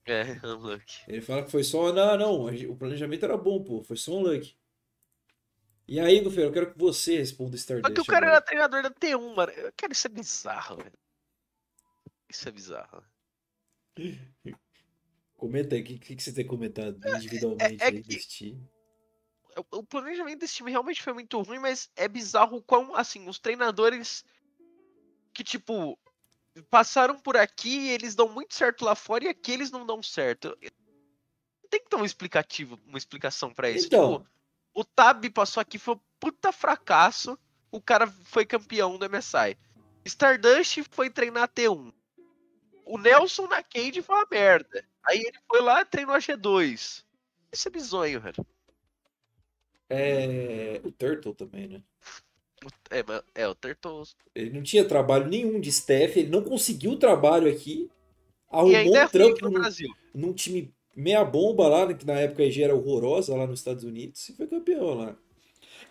[0.05, 1.05] É, unlucky.
[1.09, 1.93] Ele fala que foi só.
[1.93, 3.83] Não, não, o planejamento era bom, pô.
[3.83, 4.57] Foi só unlucky.
[5.87, 7.89] E aí, Gufeiro, eu quero que você responda o Stardust.
[7.89, 8.37] Só que o cara agora.
[8.37, 9.53] era treinador da T1, mano.
[9.77, 10.99] Cara, isso é bizarro, velho.
[12.29, 13.05] Isso é bizarro.
[15.37, 18.71] Comenta aí, o que, que, você tem comentado individualmente é, é, é aí desse time?
[19.71, 23.39] O planejamento desse time realmente foi muito ruim, mas é bizarro o quão, assim, os
[23.39, 24.25] treinadores
[25.35, 25.99] que, tipo,
[26.71, 30.57] passaram por aqui eles dão muito certo lá fora e aqui eles não dão certo.
[31.71, 33.87] Tem que ter um explicativo, uma explicação para isso.
[33.87, 34.31] Então, tipo,
[34.75, 37.39] o Tab passou aqui, foi um puta fracasso.
[37.71, 39.57] O cara foi campeão do MSI.
[40.05, 41.93] Stardust foi treinar T1.
[42.85, 44.85] O Nelson na Cade foi uma merda.
[45.05, 47.05] Aí ele foi lá e treinou a G2.
[47.51, 48.47] Isso é bizonho, velho.
[49.89, 50.81] É.
[50.85, 51.83] O Turtle também, né?
[52.91, 54.05] É, é, o Turtle.
[54.35, 57.91] Ele não tinha trabalho nenhum de staff, ele não conseguiu trabalho aqui.
[58.51, 59.89] Arrumou um é trampo no, Brasil.
[60.15, 64.29] num time meia bomba lá, que na época a era horrorosa lá nos Estados Unidos,
[64.29, 65.17] e foi campeão lá.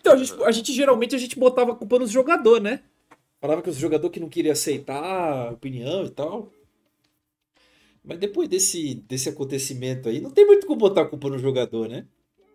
[0.00, 2.82] Então, a gente, a gente geralmente a gente botava a culpa nos jogadores, né?
[3.40, 6.52] Falava que os jogadores que não queriam aceitar a opinião e tal.
[8.04, 11.88] Mas depois desse, desse acontecimento aí, não tem muito como botar a culpa no jogador,
[11.88, 12.06] né?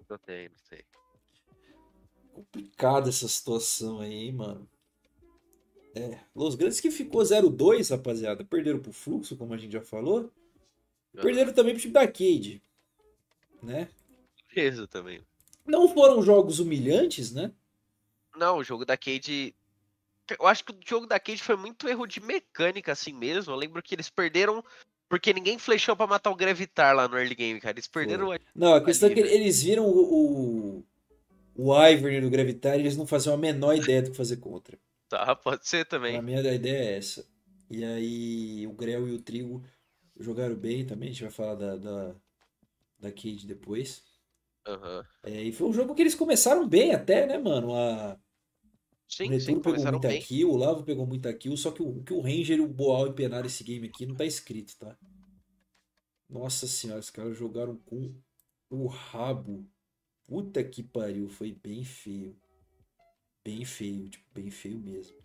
[0.10, 0.80] Não tem, não tem.
[2.38, 4.69] Complicada essa situação aí, hein, mano.
[5.95, 8.45] É, Los Grandes que ficou 0-2, rapaziada.
[8.45, 10.32] Perderam pro Fluxo, como a gente já falou.
[11.19, 12.62] Perderam também pro time da Cade.
[13.63, 13.89] Né?
[14.54, 15.19] Beleza também.
[15.65, 17.52] Não foram jogos humilhantes, né?
[18.36, 19.56] Não, o jogo da Cade.
[20.39, 23.52] Eu acho que o jogo da Cade foi muito erro de mecânica, assim mesmo.
[23.52, 24.63] Eu lembro que eles perderam
[25.10, 27.73] porque ninguém flechou para matar o Gravitar lá no early game, cara.
[27.73, 28.38] Eles perderam.
[28.54, 30.86] Não, a questão ali, é que eles viram o, o,
[31.58, 34.78] o Ivern do Gravitar eles não faziam a menor ideia do que fazer contra.
[35.10, 36.15] Tá, pode ser também.
[36.15, 37.28] A minha ideia é essa.
[37.70, 39.63] E aí o Grell e o Trigo
[40.20, 42.15] jogaram bem também, a gente vai falar da, da,
[43.00, 44.04] da Cade depois.
[44.67, 45.04] Uhum.
[45.24, 47.74] É, e foi um jogo que eles começaram bem até, né, mano?
[47.74, 48.20] A...
[49.08, 50.22] Sim, o Netuno pegou muita bem.
[50.22, 53.08] kill, o Lavo pegou muita kill, só que o, que o Ranger e o Boal
[53.08, 54.98] empenaram esse game aqui não tá escrito, tá?
[56.30, 58.13] Nossa senhora, os caras jogaram com
[58.70, 59.65] o rabo.
[60.28, 62.36] Puta que pariu, foi bem feio.
[63.44, 65.18] Bem feio, tipo, bem feio mesmo.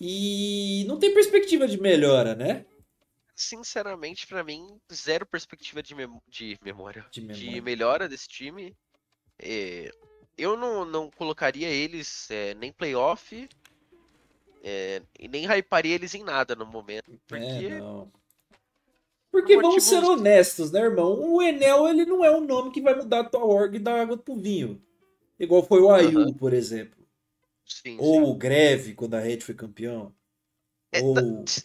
[0.00, 2.66] E não tem perspectiva de melhora, né?
[3.34, 7.06] Sinceramente, para mim, zero perspectiva de, mem de memória.
[7.10, 7.40] De, memória.
[7.40, 8.76] de melhora desse time.
[9.38, 9.90] É,
[10.36, 13.48] eu não, não colocaria eles é, nem playoff
[14.62, 17.20] é, e nem hyparia eles em nada no momento.
[17.26, 17.66] Porque.
[17.66, 18.10] É, não.
[19.34, 21.20] Porque vamos ser honestos, né, irmão?
[21.20, 24.16] O Enel ele não é um nome que vai mudar a tua org da água
[24.16, 24.80] pro vinho.
[25.36, 26.32] Igual foi o Ayu, uhum.
[26.32, 27.04] por exemplo.
[27.66, 28.30] Sim, Ou sim.
[28.30, 30.14] o Greve, quando a Red foi campeão.
[30.92, 31.16] É, Ou...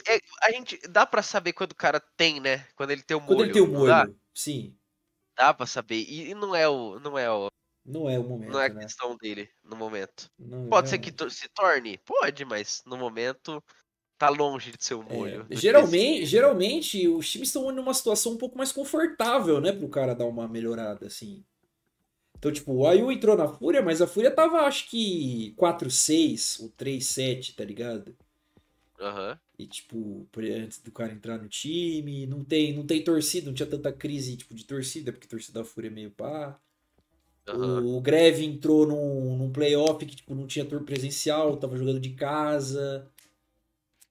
[0.07, 2.65] é, a gente dá para saber quando o cara tem, né?
[2.75, 3.35] Quando ele tem o molho.
[3.35, 4.09] Quando ele tem o molho, dá?
[4.33, 4.75] sim.
[5.37, 6.03] Dá para saber.
[6.09, 7.49] E, e, não é o não é o
[7.85, 8.81] não é o momento, não é a né?
[8.81, 10.27] questão dele no momento.
[10.39, 13.63] Não Pode é ser que se torne, pode, mas no momento
[14.19, 15.47] tá longe de ser o molho.
[15.49, 20.13] É, geralmente, geralmente os times estão numa situação um pouco mais confortável, né, pro cara
[20.13, 21.43] dar uma melhorada assim.
[22.37, 26.69] Então, tipo, o Ayu entrou na Fúria, mas a Fúria tava, acho que, 4-6 ou
[26.69, 28.15] 3-7, tá ligado?
[28.99, 29.31] Aham.
[29.31, 29.37] Uhum.
[29.59, 33.67] E, tipo, antes do cara entrar no time, não tem, não tem torcida, não tinha
[33.67, 36.57] tanta crise, tipo, de torcida, porque a torcida da Fúria é meio pá.
[37.45, 37.97] Uhum.
[37.97, 42.11] O Greve entrou num, num playoff que, tipo, não tinha tour presencial, tava jogando de
[42.11, 43.05] casa.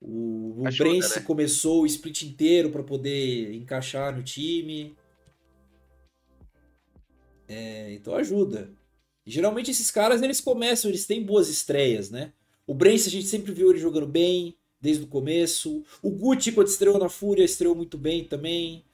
[0.01, 1.25] O, o Brence né?
[1.25, 4.97] começou o split inteiro para poder encaixar no time.
[7.49, 8.71] É, então ajuda.
[9.27, 12.33] E, geralmente esses caras eles começam, eles têm boas estreias, né?
[12.67, 15.83] O Brence a gente sempre viu ele jogando bem desde o começo.
[16.03, 18.85] O Gucci quando estreou na Fúria estreou muito bem também.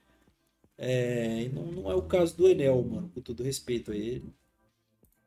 [0.79, 4.33] É, não, não é o caso do Enel, mano, com todo respeito a ele.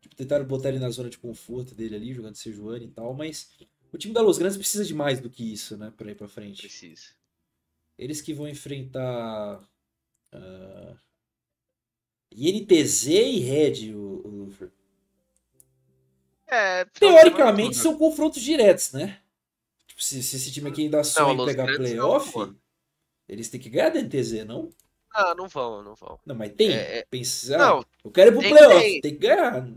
[0.02, 3.50] Tipo, tentaram botar ele na zona de conforto dele ali, jogando Sejuani e tal, mas
[3.92, 6.28] o time da Los Grandes precisa de mais do que isso, né, pra ir pra
[6.28, 6.62] frente.
[6.62, 7.10] Precisa.
[7.98, 9.60] Eles que vão enfrentar.
[10.34, 10.98] Uh,
[12.32, 14.70] INTZ e Red, o, o Luffy.
[16.46, 19.20] É, Teoricamente são confrontos diretos, né?
[19.88, 22.56] Tipo, se, se esse time aqui ainda sonha em pegar playoff, não,
[23.28, 24.70] eles têm que ganhar da NTZ, não?
[25.14, 26.20] Ah, não vão, não vão.
[26.26, 26.72] Não, mas tem.
[26.72, 27.06] É, é...
[27.10, 29.02] Pensar, não, eu quero ir pro tem, playoff, tem.
[29.02, 29.68] tem que ganhar.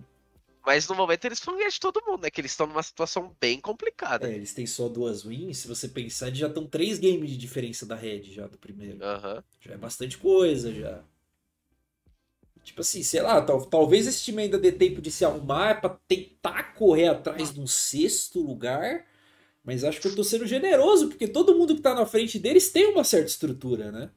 [0.65, 2.31] Mas no momento eles ganhar de todo mundo, né?
[2.31, 4.31] Que eles estão numa situação bem complicada.
[4.31, 5.59] É, eles têm só duas wins.
[5.59, 8.99] Se você pensar, eles já estão três games de diferença da Red já do primeiro.
[8.99, 9.43] Uhum.
[9.61, 11.03] Já é bastante coisa, já.
[12.63, 15.99] Tipo assim, sei lá, tal, talvez esse time ainda dê tempo de se arrumar para
[16.07, 19.07] tentar correr atrás de um sexto lugar.
[19.65, 22.71] Mas acho que eu tô sendo generoso, porque todo mundo que tá na frente deles
[22.71, 24.11] tem uma certa estrutura, né?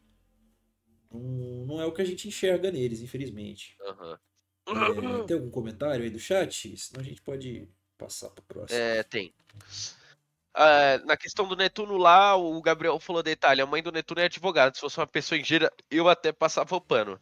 [1.12, 1.20] Não,
[1.66, 3.78] não é o que a gente enxerga neles, infelizmente.
[3.82, 4.18] Uhum.
[4.68, 6.76] É, tem algum comentário aí do chat?
[6.78, 8.80] Senão a gente pode passar para próximo.
[8.80, 9.34] É, tem.
[10.56, 14.26] Uh, na questão do Netuno lá, o Gabriel falou detalhe: a mãe do Netuno é
[14.26, 14.76] advogada.
[14.76, 17.20] Se fosse uma pessoa engenheira, eu até passava o pano.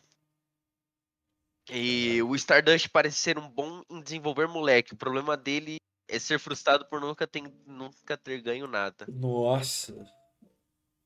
[1.70, 4.94] E o Stardust parece ser um bom em desenvolver moleque.
[4.94, 5.78] O problema dele
[6.08, 9.06] é ser frustrado por nunca ter, nunca ter ganho nada.
[9.08, 9.94] Nossa.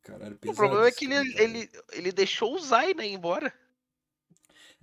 [0.01, 0.53] Caralho, pesado.
[0.53, 3.53] O problema é que ele, ele, ele deixou o Zay, né, embora.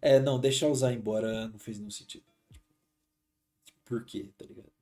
[0.03, 2.25] É, não, deixar Zay embora não fez nenhum sentido.
[3.85, 4.73] Por quê, tá ligado?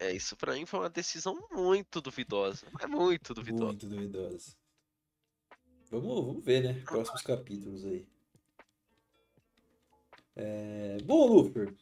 [0.00, 2.66] É, isso pra mim foi uma decisão muito duvidosa.
[2.80, 3.66] É muito duvidosa.
[3.66, 4.56] Muito duvidosa.
[5.90, 6.82] Vamos, vamos ver, né?
[6.84, 8.04] Próximos capítulos aí.
[10.34, 10.98] É...
[11.04, 11.74] Bom, Luper.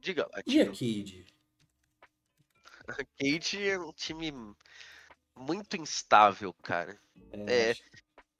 [0.00, 0.42] Diga lá.
[0.44, 1.26] E a Cade?
[2.88, 4.32] A Cade é um time
[5.36, 7.00] muito instável, cara.
[7.32, 7.74] É, é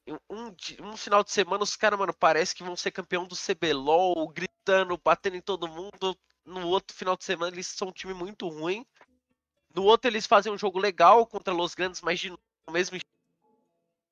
[0.06, 4.28] um, um, final de semana os caras, mano, parece que vão ser campeão do CBLOL,
[4.28, 6.16] gritando, batendo em todo mundo.
[6.44, 8.86] No outro final de semana eles são um time muito ruim.
[9.74, 12.38] No outro eles fazem um jogo legal contra Los Grandes, mas de no
[12.72, 12.98] mesmo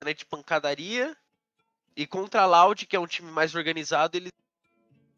[0.05, 1.17] né, de pancadaria.
[1.97, 4.33] E contra a Loud, que é um time mais organizado, eles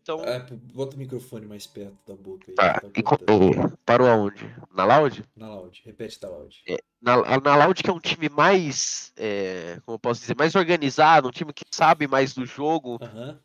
[0.06, 0.20] então...
[0.20, 0.38] É,
[0.72, 2.46] bota o microfone mais perto da boca.
[2.46, 4.54] Aí, tá, tá parou aonde?
[4.72, 5.24] Na Loud?
[5.34, 6.62] Na Loud, repete da Loud.
[6.68, 10.54] É, na, na Loud que é um time mais, é, como eu posso dizer, mais
[10.54, 13.36] organizado, um time que sabe mais do jogo, uhum.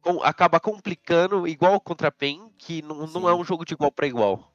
[0.00, 3.90] com, acaba complicando, igual contra a PEN, que não, não é um jogo de igual
[3.90, 4.54] para igual.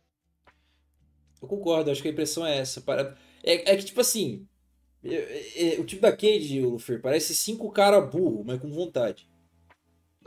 [1.42, 2.80] Eu concordo, acho que a impressão é essa.
[2.80, 3.18] Para...
[3.44, 4.48] É, é que, tipo assim,
[5.04, 9.28] é, é, o time da Cade, Lufer, parece cinco cara burro, mas com vontade.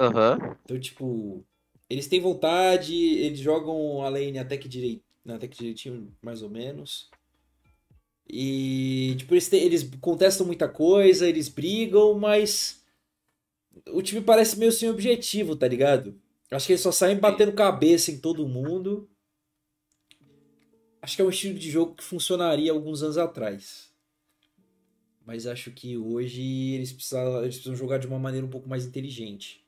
[0.02, 0.56] Uhum.
[0.64, 1.44] Então, tipo,
[1.88, 5.02] eles têm vontade, eles jogam a lane até que, direit...
[5.28, 7.08] até que direitinho, mais ou menos.
[8.28, 12.82] E, tipo, eles, eles contestam muita coisa, eles brigam, mas
[13.88, 16.20] o time parece meio sem objetivo, tá ligado?
[16.50, 19.08] Acho que eles só saem batendo cabeça em todo mundo.
[21.00, 23.90] Acho que é um estilo de jogo que funcionaria alguns anos atrás.
[25.24, 26.42] Mas acho que hoje
[26.74, 29.61] eles precisam, eles precisam jogar de uma maneira um pouco mais inteligente.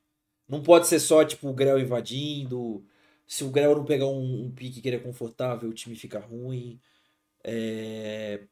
[0.48, 2.85] Não pode ser só, tipo, o Grell invadindo.
[3.26, 6.18] Se o Grell não pegar um, um pique que ele é confortável, o time fica
[6.18, 6.80] ruim.
[7.42, 8.42] É...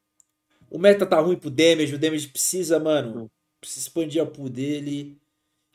[0.70, 5.18] O meta tá ruim pro Damage, o Damage precisa, mano, precisa expandir a pool dele.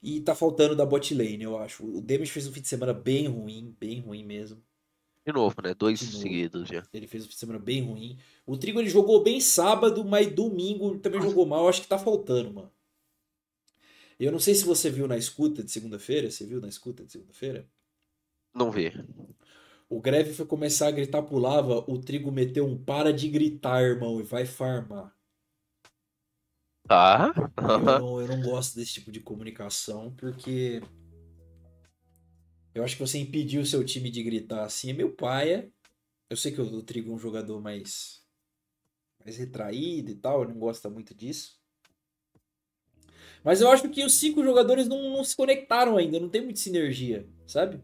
[0.02, 1.84] E tá faltando da bot lane, eu acho.
[1.84, 4.62] O Damage fez um fim de semana bem ruim, bem ruim mesmo.
[5.26, 5.74] De novo, né?
[5.74, 6.18] Dois novo.
[6.18, 6.84] seguidos já.
[6.94, 8.18] Ele fez um fim de semana bem ruim.
[8.46, 11.64] O Trigo ele jogou bem sábado, mas domingo também jogou mal.
[11.64, 12.72] Eu acho que tá faltando, mano.
[14.20, 16.30] Eu não sei se você viu na escuta de segunda-feira.
[16.32, 17.68] Você viu na escuta de segunda-feira?
[18.54, 18.92] Não vi.
[19.90, 23.82] O Greve foi começar a gritar pro Lava, o Trigo meteu um para de gritar,
[23.82, 25.16] irmão, e vai farmar.
[26.90, 27.32] Ah?
[27.58, 30.82] eu, não, eu não gosto desse tipo de comunicação, porque
[32.74, 35.72] eu acho que você impedir o seu time de gritar assim é meu paia.
[36.30, 38.22] Eu sei que o Trigo é um jogador mais,
[39.24, 41.58] mais retraído e tal, ele não gosta muito disso.
[43.48, 46.60] Mas eu acho que os cinco jogadores não, não se conectaram ainda, não tem muita
[46.60, 47.82] sinergia, sabe?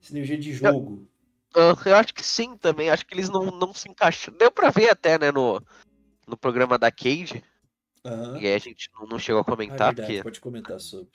[0.00, 1.06] Sinergia de jogo.
[1.54, 4.32] Eu, eu, acho que sim também, acho que eles não, não se encaixam.
[4.38, 5.62] Deu pra ver até, né, no,
[6.26, 7.44] no programa da Cage.
[8.02, 8.38] Uhum.
[8.38, 9.88] E aí a gente não, chegou a comentar.
[9.88, 11.10] Ah, verdade, porque, pode comentar sobre.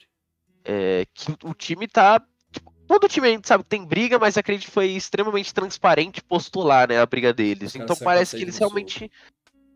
[0.64, 2.24] É, que o time tá.
[2.52, 6.22] Tipo, todo time a gente sabe que tem briga, mas acredito que foi extremamente transparente
[6.22, 7.76] postular, né, a briga deles.
[7.76, 9.12] Então parece que eles realmente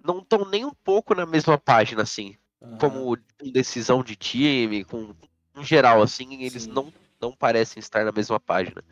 [0.05, 2.77] não estão nem um pouco na mesma página, assim uhum.
[2.77, 3.17] como
[3.51, 5.13] decisão de time, com
[5.55, 6.91] em geral, assim, eles não,
[7.21, 8.83] não parecem estar na mesma página.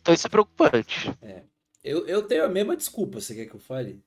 [0.00, 1.10] Então isso é preocupante.
[1.22, 1.42] É.
[1.82, 4.02] Eu, eu tenho a mesma desculpa, você quer que eu fale?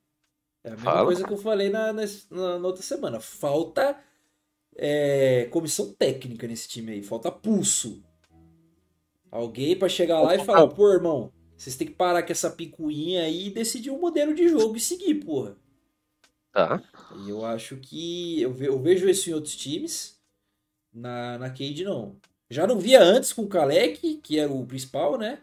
[0.64, 1.04] É a mesma Fala.
[1.04, 3.20] coisa que eu falei na, na, na outra semana.
[3.20, 3.98] Falta
[4.76, 8.02] é, comissão técnica nesse time aí, falta pulso.
[9.30, 13.22] Alguém para chegar lá e falar, pô, irmão, vocês têm que parar com essa picuinha
[13.22, 15.56] aí e decidir um modelo de jogo e seguir, porra.
[16.56, 16.82] Tá.
[17.26, 18.40] E eu acho que.
[18.40, 20.18] Eu, ve, eu vejo isso em outros times.
[20.90, 22.16] Na, na Cade, não.
[22.48, 25.42] Já não via antes com o Kalec, que era o principal, né?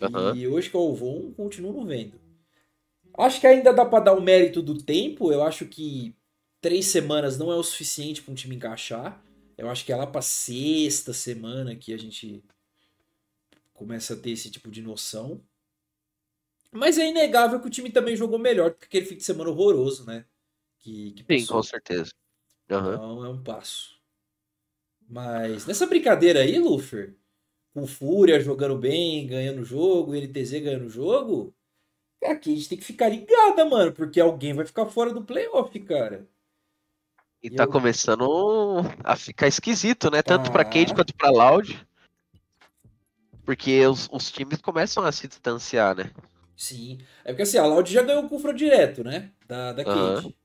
[0.00, 0.34] Aham.
[0.34, 2.18] E hoje que eu vou, continuo não vendo.
[3.18, 5.30] Acho que ainda dá pra dar o mérito do tempo.
[5.30, 6.14] Eu acho que
[6.62, 9.22] três semanas não é o suficiente pra um time encaixar.
[9.58, 12.42] Eu acho que é lá pra sexta semana que a gente
[13.74, 15.42] começa a ter esse tipo de noção.
[16.72, 19.50] Mas é inegável que o time também jogou melhor do que aquele fim de semana
[19.50, 20.24] horroroso, né?
[20.78, 22.10] Que, que Sim, com certeza.
[22.70, 22.94] Aham.
[22.94, 24.00] Então é um passo.
[25.08, 27.14] Mas nessa brincadeira aí, Lufer,
[27.74, 31.54] com Fúria jogando bem, ganhando o jogo, NTZ ganhando o jogo,
[32.24, 35.78] aqui a gente tem que ficar ligada, mano, porque alguém vai ficar fora do playoff,
[35.80, 36.26] cara.
[37.42, 38.26] E E tá eu- começando
[39.04, 40.22] a ficar esquisito, né?
[40.22, 40.70] Tanto pra Tá.
[40.70, 41.86] Cade quanto pra Loud.
[43.44, 46.10] Porque os, os times começam a se distanciar, né?
[46.56, 46.98] Sim.
[47.24, 49.30] É porque assim, a Loud já ganhou o confronto direto, né?
[49.46, 50.22] Da, da Aham.
[50.22, 50.36] Cade.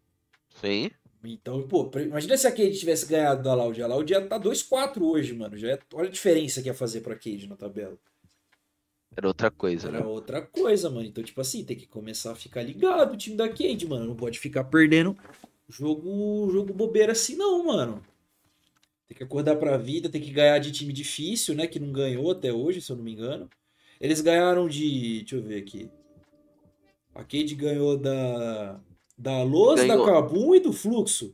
[0.61, 0.91] Sim.
[1.23, 3.81] Então, pô, imagina se a Cade tivesse ganhado da Loud.
[3.81, 5.57] A Loud ia tá 2-4 hoje, mano.
[5.57, 7.97] Já é- olha a diferença que ia fazer pra Cade na tabela.
[9.15, 10.05] Era outra coisa, Era né?
[10.05, 11.05] outra coisa, mano.
[11.07, 14.05] Então, tipo assim, tem que começar a ficar ligado o time da Cade, mano.
[14.05, 15.17] Não pode ficar perdendo
[15.67, 18.01] jogo, jogo bobeira assim, não, mano.
[19.07, 21.65] Tem que acordar pra vida, tem que ganhar de time difícil, né?
[21.65, 23.49] Que não ganhou até hoje, se eu não me engano.
[23.99, 25.19] Eles ganharam de.
[25.19, 25.89] Deixa eu ver aqui.
[27.15, 28.79] A Cade ganhou da.
[29.17, 30.05] Da da Ganhou.
[30.05, 31.33] Kabum e do Fluxo.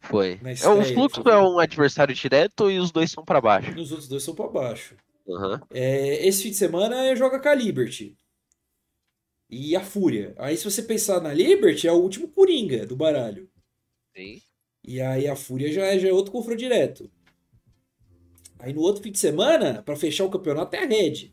[0.00, 0.38] Foi.
[0.44, 3.70] É, o Fluxo é um adversário direto e os dois são pra baixo.
[3.70, 4.96] E os outros dois são pra baixo.
[5.28, 5.60] Aham.
[5.70, 8.16] É, esse fim de semana joga com a Liberty.
[9.48, 10.34] E a Fúria.
[10.38, 13.48] Aí, se você pensar na Liberty, é o último Coringa do baralho.
[14.14, 14.40] Sim.
[14.84, 17.10] E aí a Fúria já é, já é outro confronto direto.
[18.58, 21.32] Aí no outro fim de semana, pra fechar o campeonato, é a Red.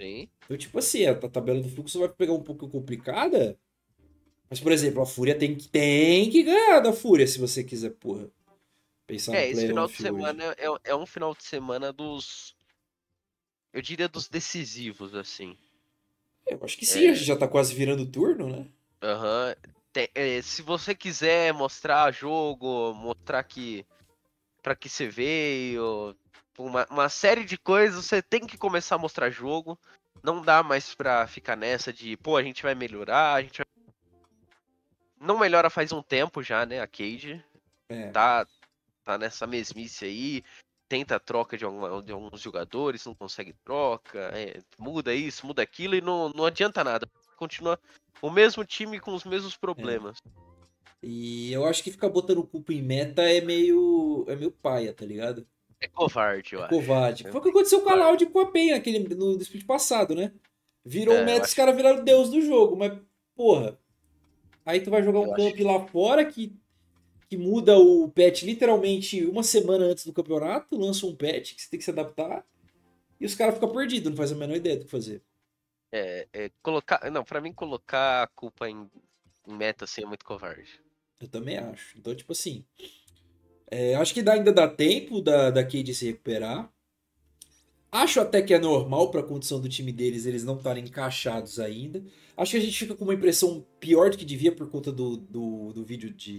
[0.00, 0.28] Sim.
[0.44, 3.58] Então, tipo assim, a, tabela do fluxo vai pegar um pouco complicada.
[4.50, 7.90] Mas, por exemplo, a Fúria tem que, tem que ganhar da Fúria, se você quiser,
[7.90, 8.28] porra.
[9.06, 10.02] Pensar É, no esse final de hoje.
[10.02, 12.54] semana é, é um final de semana dos.
[13.72, 15.56] Eu diria dos decisivos, assim.
[16.46, 17.10] Eu acho que sim, É.
[17.10, 18.66] a gente já tá quase virando turno, né?
[19.02, 19.54] Aham.
[19.92, 23.86] Tem- é, se você quiser mostrar jogo, mostrar que.
[24.62, 26.14] pra que você veio,
[26.58, 29.78] uma, uma série de coisas, você tem que começar a mostrar jogo.
[30.22, 33.66] Não dá mais pra ficar nessa de, pô, a gente vai melhorar, a gente vai.
[35.20, 37.44] Não melhora faz um tempo já, né, a Cade.
[37.88, 38.10] É.
[38.10, 38.46] Tá,
[39.04, 40.44] tá nessa mesmice aí.
[40.88, 44.30] Tenta a troca de, alguma- de alguns jogadores, não consegue troca.
[44.34, 47.08] é, muda isso, muda aquilo e não, não adianta nada.
[47.36, 47.78] Continua
[48.20, 50.18] o mesmo time com os mesmos problemas.
[51.02, 54.24] E eu acho que ficar botando culpa em meta é meio.
[54.28, 55.46] é meio paia, tá ligado?
[55.82, 56.74] É, covarde, eu É acho.
[56.74, 57.26] covarde.
[57.26, 58.08] É Foi o que aconteceu com a covarde.
[58.08, 60.32] Loud e com a PEN aquele, no split passado, né?
[60.84, 62.98] Virou É, meta, os acho- caras viraram deus do jogo, mas,
[63.34, 63.78] porra.
[64.64, 66.56] Aí tu vai jogar um camp lá fora que,
[67.28, 71.68] que muda o patch literalmente uma semana antes do campeonato, lança um patch que você
[71.70, 72.46] tem que se adaptar.
[73.20, 75.22] E os caras ficam perdidos, não faz a menor ideia do que fazer.
[75.92, 77.10] É, é, colocar.
[77.10, 78.88] Não, pra mim colocar a culpa em,
[79.46, 80.80] em meta assim é muito covarde.
[81.20, 81.96] Eu também acho.
[81.98, 82.64] Então, tipo assim.
[83.74, 86.70] É, acho que ainda dá tempo da, da Cade se recuperar.
[87.90, 91.58] Acho até que é normal para a condição do time deles eles não estarem encaixados
[91.58, 92.04] ainda.
[92.36, 95.16] Acho que a gente fica com uma impressão pior do que devia por conta do,
[95.16, 96.36] do, do vídeo de,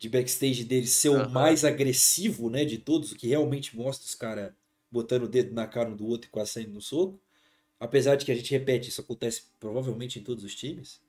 [0.00, 4.16] de backstage deles ser o mais agressivo, né, de todos, o que realmente mostra os
[4.16, 4.52] caras
[4.90, 7.20] botando o dedo na cara um do outro e quase saindo no soco.
[7.78, 11.00] Apesar de que a gente repete, isso acontece provavelmente em todos os times.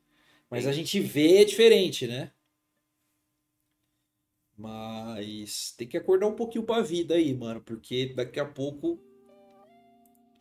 [0.47, 2.31] Mas a gente vê diferente, né?
[4.59, 9.01] Mas tem que acordar um pouquinho pra vida aí, mano, porque daqui a pouco.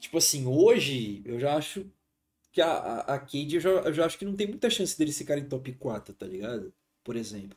[0.00, 1.88] Tipo assim, hoje eu já acho
[2.50, 4.98] que a, a, a Cade eu já, eu já acho que não tem muita chance
[4.98, 6.74] deles ficarem top 4, tá ligado?
[7.04, 7.56] Por exemplo.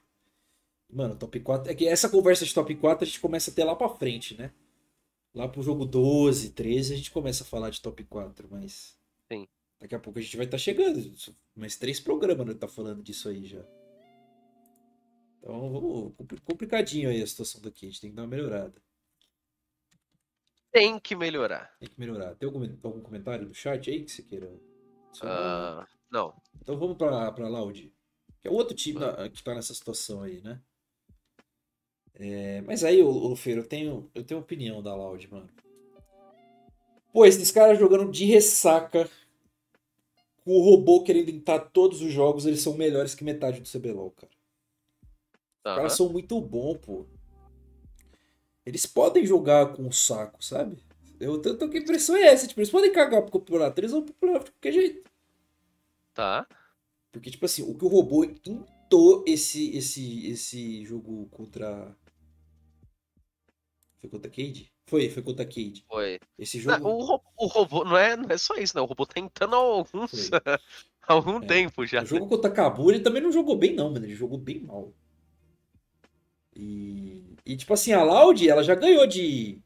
[0.87, 1.71] Mano, top 4.
[1.71, 4.37] É que essa conversa de top 4 a gente começa a ter lá pra frente,
[4.37, 4.51] né?
[5.33, 8.95] Lá pro jogo 12, 13 a gente começa a falar de top 4, mas.
[9.31, 9.47] Sim.
[9.79, 11.11] Daqui a pouco a gente vai estar chegando.
[11.55, 13.65] Mais três programas né, tá falando disso aí já.
[15.41, 16.13] Então,
[16.45, 17.87] complicadinho aí a situação daqui.
[17.87, 18.73] A gente tem que dar uma melhorada.
[20.71, 21.75] Tem que melhorar.
[21.79, 22.35] Tem que melhorar.
[22.35, 24.49] Tem algum, algum comentário do chat aí que você queira?
[25.23, 26.33] Ah, não.
[26.61, 27.91] Então vamos pra, pra Loud.
[28.41, 28.99] Que é o outro time
[29.33, 30.61] que tá nessa situação aí, né?
[32.15, 35.49] É, mas aí, Lufeiro, eu tenho, eu tenho opinião da Loud, mano.
[37.11, 39.09] Pô, esses caras jogando de ressaca
[40.45, 44.11] com o robô querendo entrar todos os jogos, eles são melhores que metade do CBLOL,
[44.11, 44.31] cara.
[45.65, 47.05] Os caras são muito bons, pô.
[48.65, 50.83] Eles podem jogar com o saco, sabe?
[51.19, 54.03] Eu tô com a impressão é essa, tipo, eles podem cagar pro campeonato, eles vão
[54.03, 55.11] pro playoff de qualquer jeito.
[56.13, 56.47] Tá.
[57.11, 61.95] Porque, tipo assim, o que o robô intou esse, esse, esse jogo contra.
[63.99, 64.71] Foi contra Cade?
[64.85, 65.85] Foi, foi contra Cade.
[65.87, 66.19] Foi.
[66.37, 66.89] Esse Não, jogo.
[66.89, 68.83] o, ro- o robô não é, não é só isso, não.
[68.83, 70.29] O robô tá entrando há alguns.
[71.07, 71.45] Há algum É.
[71.47, 72.03] tempo já.
[72.03, 74.05] O jogo contra a Cabu, ele também não jogou bem, não, mano.
[74.05, 74.93] Ele jogou bem mal.
[76.55, 79.61] E, e tipo assim, a Loud, ela já ganhou de,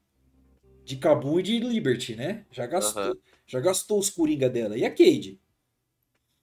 [0.83, 2.45] de Cabu e de Liberty, né?
[2.51, 3.17] Já gastou,
[3.47, 4.77] já gastou os Coringa dela.
[4.77, 5.39] E a Cade?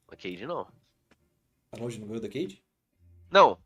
[0.08, 0.66] A Cade não.
[1.72, 2.62] A Loud não ganhou da Cade?
[3.30, 3.58] Não.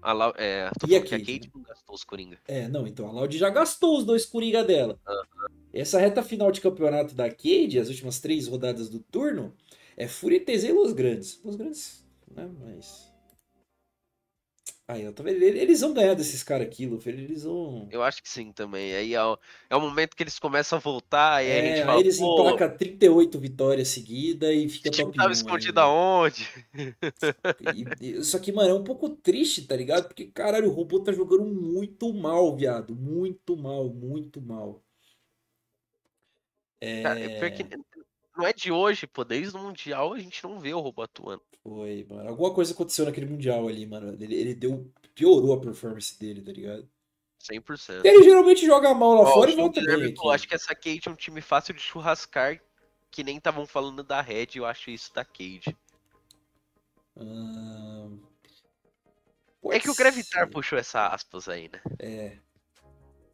[0.00, 2.38] A Lau- é, tô E a que a Cade, Cade não gastou os Coringa.
[2.46, 4.98] É, não, então a Loud já gastou os dois Coringa dela.
[5.72, 9.54] Essa reta final de campeonato da Cade, as últimas três rodadas do turno,
[9.96, 11.40] é Fúria, TZ e Los Grandes.
[11.44, 13.07] Los Grandes, né, mas...
[14.88, 15.42] Aí, tá vendo?
[15.42, 17.12] Eles vão ganhar desses caras aqui, Luffy.
[17.12, 17.88] Eles vão...
[17.90, 18.94] Eu acho que sim também.
[18.94, 19.38] Aí é o,
[19.70, 22.00] é o momento que eles começam a voltar e aí a É, gente aí fala,
[22.00, 26.46] eles pô, emplacam 38 vitórias seguidas e fica top tava 1 escondido aonde?
[28.24, 30.08] Só que, mano, é um pouco triste, tá ligado?
[30.08, 32.94] Porque, caralho, o robô tá jogando muito mal, viado.
[32.94, 34.82] Muito mal, muito mal.
[37.02, 37.64] Cara, é que
[38.38, 39.24] não é de hoje, pô.
[39.24, 41.42] Desde o Mundial a gente não vê o robô atuando.
[41.62, 42.28] Foi, mano.
[42.28, 44.16] Alguma coisa aconteceu naquele Mundial ali, mano.
[44.22, 44.90] Ele, ele deu.
[45.14, 46.88] Piorou a performance dele, tá ligado?
[47.52, 48.04] 100%.
[48.04, 50.28] Ele geralmente joga mal lá fora e volta bem aqui.
[50.30, 52.60] acho que essa Cade é um time fácil de churrascar,
[53.10, 55.76] que nem estavam falando da Red, eu acho isso da Cade.
[57.16, 58.08] Ah,
[59.72, 60.50] É que o Gravitar ser.
[60.52, 61.80] puxou essa aspas aí, né?
[61.98, 62.38] É.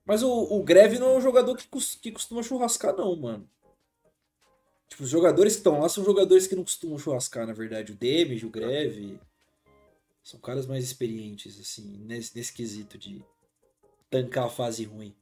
[0.07, 1.66] Mas o, o Greve não é um jogador que,
[2.00, 3.48] que costuma churrascar, não, mano.
[4.89, 7.93] Tipo, os jogadores que estão lá são jogadores que não costumam churrascar, na verdade.
[7.93, 9.18] O Damage, o Greve.
[10.22, 13.22] São caras mais experientes, assim, nesse, nesse quesito de
[14.09, 15.14] tancar a fase ruim.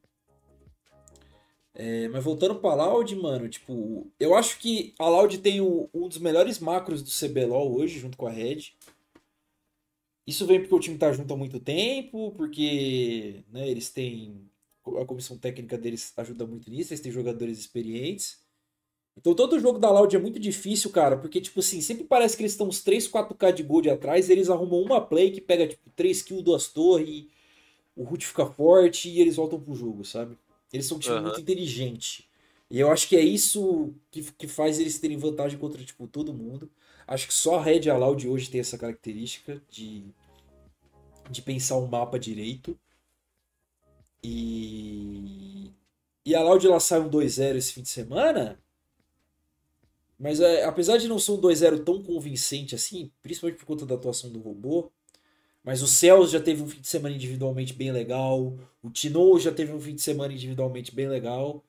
[1.75, 6.07] É, mas voltando pra Loud, mano, tipo, eu acho que a Loud tem o- um
[6.07, 8.75] dos melhores macros do CBLOL hoje, junto com a Red.
[10.27, 14.49] Isso vem porque o time tá junto há muito tempo, porque né, eles têm.
[15.01, 18.42] A comissão técnica deles ajuda muito nisso, eles têm jogadores experientes.
[19.17, 22.43] Então todo jogo da Loud é muito difícil, cara, porque, tipo assim, sempre parece que
[22.43, 25.91] eles estão uns 3, 4k de gold atrás, eles arrumam uma play que pega, tipo,
[25.95, 27.27] 3 kills, 2 torres,
[27.95, 30.37] o root fica forte e eles voltam pro jogo, sabe?
[30.73, 31.25] Eles são um time Aham.
[31.25, 32.29] muito inteligente.
[32.71, 36.33] E eu acho que é isso que, que faz eles terem vantagem contra, tipo, todo
[36.33, 36.71] mundo.
[37.07, 40.05] Acho que só a Red e a Loud hoje tem essa característica de,
[41.31, 42.79] de pensar o mapa direito.
[44.25, 45.71] E,
[46.25, 48.59] e a Loud ela sai um 2-0 esse fim de semana.
[50.23, 53.97] Mas é, apesar de não ser um 2-0 tão convincente assim, principalmente por conta da
[53.97, 54.89] atuação do robô,
[55.65, 59.51] mas o Cells já teve um fim de semana individualmente bem legal, o Tino já
[59.51, 61.65] teve um fim de semana individualmente bem legal.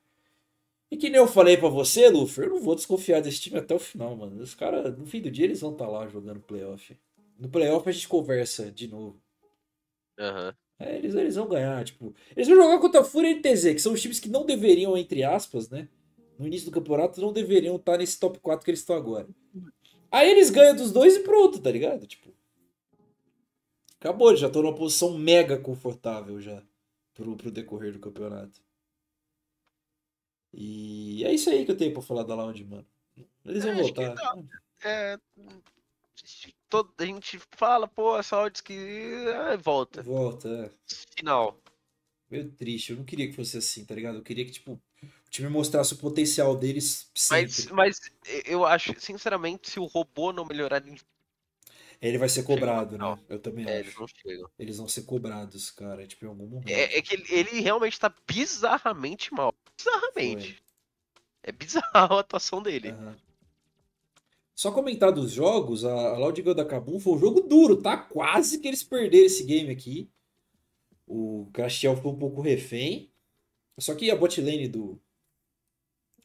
[0.88, 3.74] E que nem eu falei pra você, Luffy, eu não vou desconfiar desse time até
[3.74, 4.40] o final, mano.
[4.40, 6.96] Os caras, no fim do dia, eles vão estar lá jogando playoff.
[7.36, 9.20] No playoff a gente conversa de novo.
[10.16, 10.54] Aham.
[10.78, 12.14] É, eles, eles vão ganhar, tipo.
[12.36, 14.96] Eles vão jogar contra a Fúria e TZ, que são os times que não deveriam,
[14.96, 15.88] entre aspas, né?
[16.38, 19.28] No início do campeonato, não deveriam estar nesse top 4 que eles estão agora.
[20.10, 22.06] Aí eles ganham dos dois e pronto, tá ligado?
[22.06, 22.32] Tipo.
[24.00, 26.62] Acabou, já estão numa posição mega confortável já
[27.14, 28.62] pro, pro decorrer do campeonato.
[30.52, 32.86] E é isso aí que eu tenho pra falar da Lounge, mano.
[33.44, 34.14] Eles vão É, voltar.
[34.84, 35.18] É,
[36.68, 38.74] todo, a gente fala, pô, essa odds que
[39.34, 40.02] ah, volta.
[40.02, 40.70] Volta, é.
[41.16, 41.58] Final.
[42.30, 42.90] Meio triste.
[42.90, 44.18] Eu não queria que fosse assim, tá ligado?
[44.18, 44.80] Eu queria que, tipo,
[45.34, 47.74] time mostrasse o potencial deles Mas, sempre.
[47.74, 48.00] mas
[48.46, 51.00] eu acho, sinceramente, se o robô não melhorar, ele
[52.00, 52.98] Ele vai ser cobrado, né?
[52.98, 53.18] final.
[53.28, 54.00] Eu também é, eles acho.
[54.00, 54.50] não chegam.
[54.58, 56.68] Eles vão ser cobrados, cara, tipo, em algum momento.
[56.68, 59.54] É, é que ele, ele realmente tá bizarramente mal.
[59.76, 60.62] Bizarramente.
[61.42, 62.90] É bizarro a atuação dele.
[62.90, 63.16] Aham.
[64.54, 67.96] Só comentar dos jogos, a, a Loud ganhou da Kabum foi um jogo duro, tá?
[67.96, 70.10] Quase que eles perderam esse game aqui.
[71.06, 73.12] O Castiel foi um pouco refém.
[73.78, 75.00] Só que a bot lane do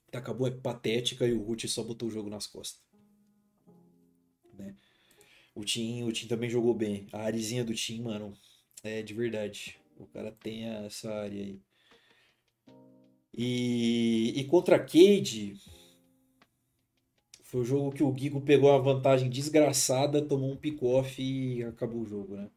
[0.10, 2.82] Kabum é patética e o Root só botou o jogo nas costas.
[4.54, 4.76] Né?
[5.54, 7.08] O Tim, o Tim também jogou bem.
[7.12, 8.34] A arizinha do Tim, mano,
[8.84, 9.78] é de verdade.
[9.98, 11.62] O cara tem essa área aí.
[13.34, 15.56] E, e contra a Cade,
[17.44, 22.02] foi o jogo que o Gigo pegou uma vantagem desgraçada, tomou um pick-off e acabou
[22.02, 22.50] o jogo, né?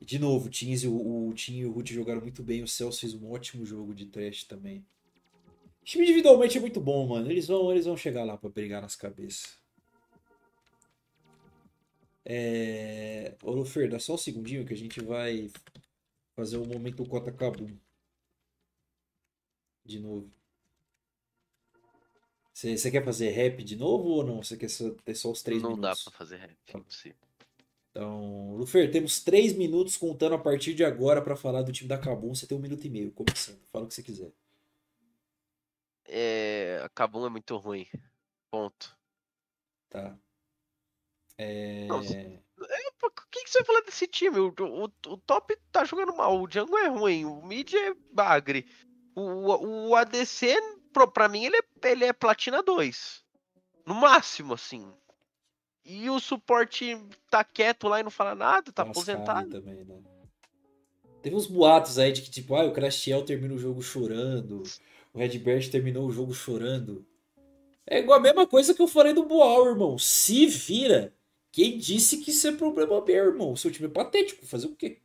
[0.00, 3.00] De novo, o Teams o, o Tim e o Ruth jogaram muito bem, o Celso
[3.00, 4.86] fez um ótimo jogo de trash também.
[5.88, 7.30] O time individualmente é muito bom, mano.
[7.30, 9.56] Eles vão, eles vão chegar lá pra brigar nas cabeças.
[12.26, 13.34] É...
[13.42, 15.50] Ô, Lufer, dá só um segundinho que a gente vai
[16.36, 17.74] fazer o momento Cota Cabum.
[19.82, 20.30] De novo.
[22.52, 24.42] Você quer fazer rap de novo ou não?
[24.42, 26.04] Você quer só, ter só os três não dá minutos?
[26.04, 26.78] pra fazer rap, Tá.
[26.78, 27.16] impossível.
[27.92, 31.96] Então, Lufer, temos três minutos contando a partir de agora pra falar do time da
[31.96, 32.34] Cabum.
[32.34, 33.58] Você tem um minuto e meio, começando.
[33.72, 34.30] Fala o que você quiser.
[36.08, 37.86] É, a Kabum é muito ruim.
[38.50, 38.96] Ponto.
[39.90, 40.18] Tá.
[41.36, 41.86] É...
[41.86, 42.12] Nossa.
[43.00, 44.38] O que, que você vai falar desse time?
[44.40, 48.66] O, o, o top tá jogando mal, o Django é ruim, o mid é bagre.
[49.14, 50.56] O, o ADC,
[50.92, 53.24] pro- pra mim, ele é, ele é platina 2.
[53.86, 54.92] No máximo, assim.
[55.84, 56.96] E o suporte
[57.30, 59.50] tá quieto lá e não fala nada, tá Lascado aposentado.
[59.50, 60.02] também, né?
[61.22, 64.62] Teve uns boatos aí de que, tipo, ah, o Crastiel termina o jogo chorando,
[65.12, 67.06] o Redbert terminou o jogo chorando.
[67.86, 69.98] É igual a mesma coisa que eu falei do Boal, irmão.
[69.98, 71.14] Se vira.
[71.50, 73.56] Quem disse que isso é problema meu, irmão?
[73.56, 75.00] Seu time é patético, fazer o quê?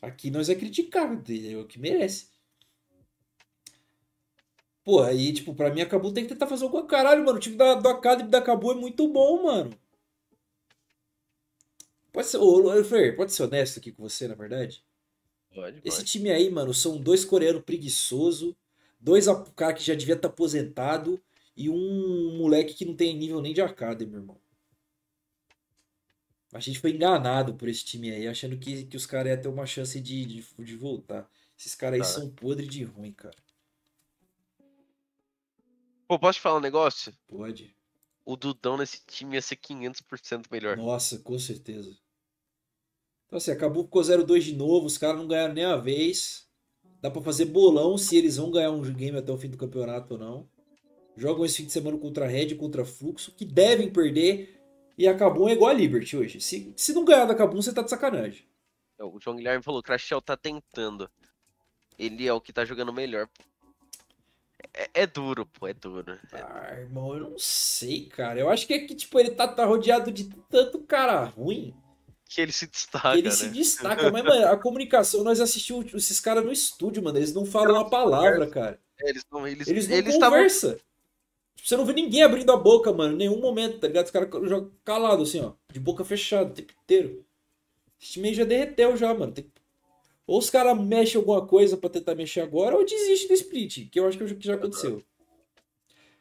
[0.00, 2.28] Aqui nós é criticar, é o que merece.
[4.82, 7.36] Pô, aí, tipo, pra mim a Cabu tem que tentar fazer alguma caralho, mano.
[7.36, 9.70] O time da, do Academy da Cabu é muito bom, mano.
[12.12, 14.82] Pode ser, ô, Fer, pode ser honesto aqui com você, na verdade?
[15.54, 16.10] Pode, Esse pode.
[16.10, 18.54] time aí, mano, são dois coreanos preguiçosos,
[19.00, 19.26] dois
[19.56, 21.20] cara que já devia estar aposentado
[21.56, 24.40] e um moleque que não tem nível nem de Academy, irmão.
[26.52, 29.48] A gente foi enganado por esse time aí, achando que, que os caras iam ter
[29.48, 31.30] uma chance de, de, de voltar.
[31.56, 32.04] Esses caras aí Tá.
[32.06, 33.36] são podre de ruim, cara.
[36.08, 37.12] Pô, posso te falar um negócio?
[37.28, 37.74] Pode.
[38.24, 40.76] O Dudão nesse time ia ser 500% melhor.
[40.76, 41.96] Nossa, com certeza.
[43.26, 46.49] Então assim, acabou ficou 0-2 de novo, os caras não ganharam nem a vez.
[47.00, 50.14] Dá pra fazer bolão se eles vão ganhar um game até o fim do campeonato
[50.14, 50.48] ou não.
[51.16, 54.60] Jogam esse fim de semana contra a Red e contra Fluxo, que devem perder.
[54.96, 56.40] E a Kabum é igual a Liberty hoje.
[56.40, 58.44] Se, se não ganhar da Kabum, você tá de sacanagem.
[58.98, 61.10] O João Guilherme falou, o Crashel tá tentando.
[61.98, 63.28] Ele é o que tá jogando melhor.
[64.74, 66.18] É, é duro, pô, é duro.
[66.32, 68.38] Ah, irmão, eu não sei, cara.
[68.38, 71.74] Eu acho que é que, tipo, ele tá, tá rodeado de tanto cara ruim
[72.32, 73.30] Que ele se destaca, ele né?
[73.34, 74.08] se destaca.
[74.12, 77.18] Mas, mano, a comunicação, nós assistimos esses caras no estúdio, mano.
[77.18, 78.80] Eles não falam uma palavra, cara.
[79.00, 80.74] É, Eles não, eles, Eles não eles conversam.
[81.56, 84.04] Tipo, Você não vê ninguém abrindo a boca, mano, em nenhum momento, tá ligado?
[84.04, 87.24] Os caras jogam calado, assim, ó, de boca fechada o tempo inteiro.
[88.00, 89.32] Esse time aí já derreteu já, mano.
[89.32, 89.50] Tem-
[90.24, 93.98] Ou os caras mexem alguma coisa pra tentar mexer agora, ou desiste do split, que
[93.98, 95.02] eu acho que o que já aconteceu.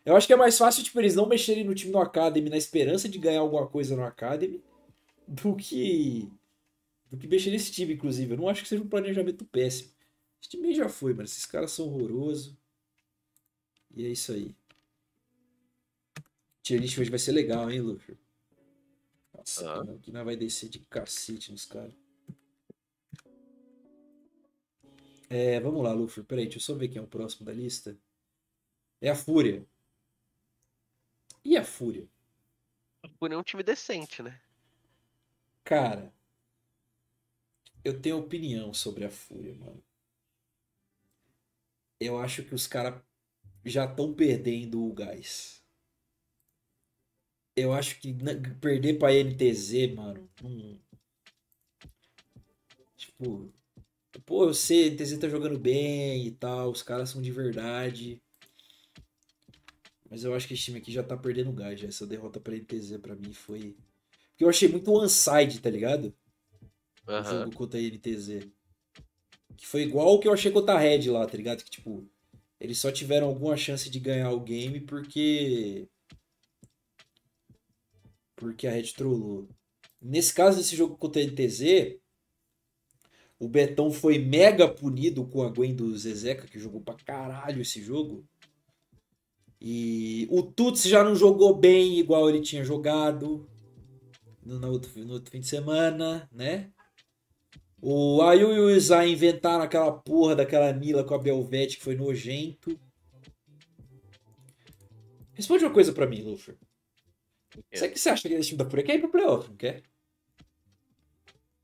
[0.04, 2.58] Eu acho que é mais fácil, tipo, eles não mexerem no time no Academy na
[2.58, 4.60] esperança de ganhar alguma coisa no Academy
[5.30, 6.28] do que.
[7.10, 8.34] do que mexer nesse time, inclusive.
[8.34, 9.92] Eu não acho que seja um planejamento péssimo.
[10.42, 11.24] Esse time já foi, mano.
[11.26, 12.56] Esses caras são horrorosos.
[13.96, 14.56] E é isso aí.
[16.62, 18.18] Tier list hoje vai ser legal, hein, Luffy?
[19.34, 19.82] Nossa, Ah.
[19.96, 21.94] aqui nós vai descer de cacete nos caras.
[25.30, 26.24] É, vamos lá, Luffy.
[26.24, 27.98] Peraí, deixa eu só ver quem é o próximo da lista.
[29.02, 29.66] É a Fúria.
[31.44, 32.08] E a Fúria?
[33.18, 34.40] por um time decente, né?
[35.70, 36.12] Cara,
[37.86, 39.84] eu tenho opinião sobre a Fúria, mano.
[42.00, 43.00] Eu acho que os caras
[43.64, 45.64] já estão perdendo o gás.
[47.56, 48.12] Eu acho que
[48.60, 50.82] perder pra NTZ, mano, não...
[52.98, 53.54] Tipo,
[54.26, 58.20] pô, eu sei, NTZ tá jogando bem e tal, os caras são de verdade.
[60.10, 61.88] Mas eu acho que esse time aqui já tá perdendo gás, já.
[61.88, 63.78] Essa derrota pra NTZ pra mim foi.
[64.40, 66.16] Porque eu achei muito one-side, tá ligado?
[67.06, 67.40] O Aham.
[67.44, 68.48] jogo contra a NTZ.
[69.58, 71.62] Que foi igual o que eu achei contra a Red lá, tá ligado?
[71.62, 72.10] Que tipo,
[72.58, 75.90] eles só tiveram alguma chance de ganhar o game porque.
[78.38, 79.50] Porque a Red trollou.
[80.02, 82.00] Nesse caso desse jogo contra a NTZ,
[83.38, 87.82] o Betão foi mega punido com a Gwen do Zezeca, que jogou pra caralho esse
[87.82, 88.26] jogo.
[89.60, 93.49] E o Tuts já não jogou bem igual ele tinha jogado
[94.50, 96.72] no, no outro, no outro fim de semana, né?
[97.82, 101.96] O Ayu e o Zay inventaram aquela porra daquela Nila com a Belvete que foi
[101.96, 102.78] nojento.
[105.34, 106.58] Responde uma coisa pra mim, Luffy.
[107.72, 107.86] É.
[107.86, 109.84] O que você acha que esse time da Fúria quer ir pro playoff, não quer?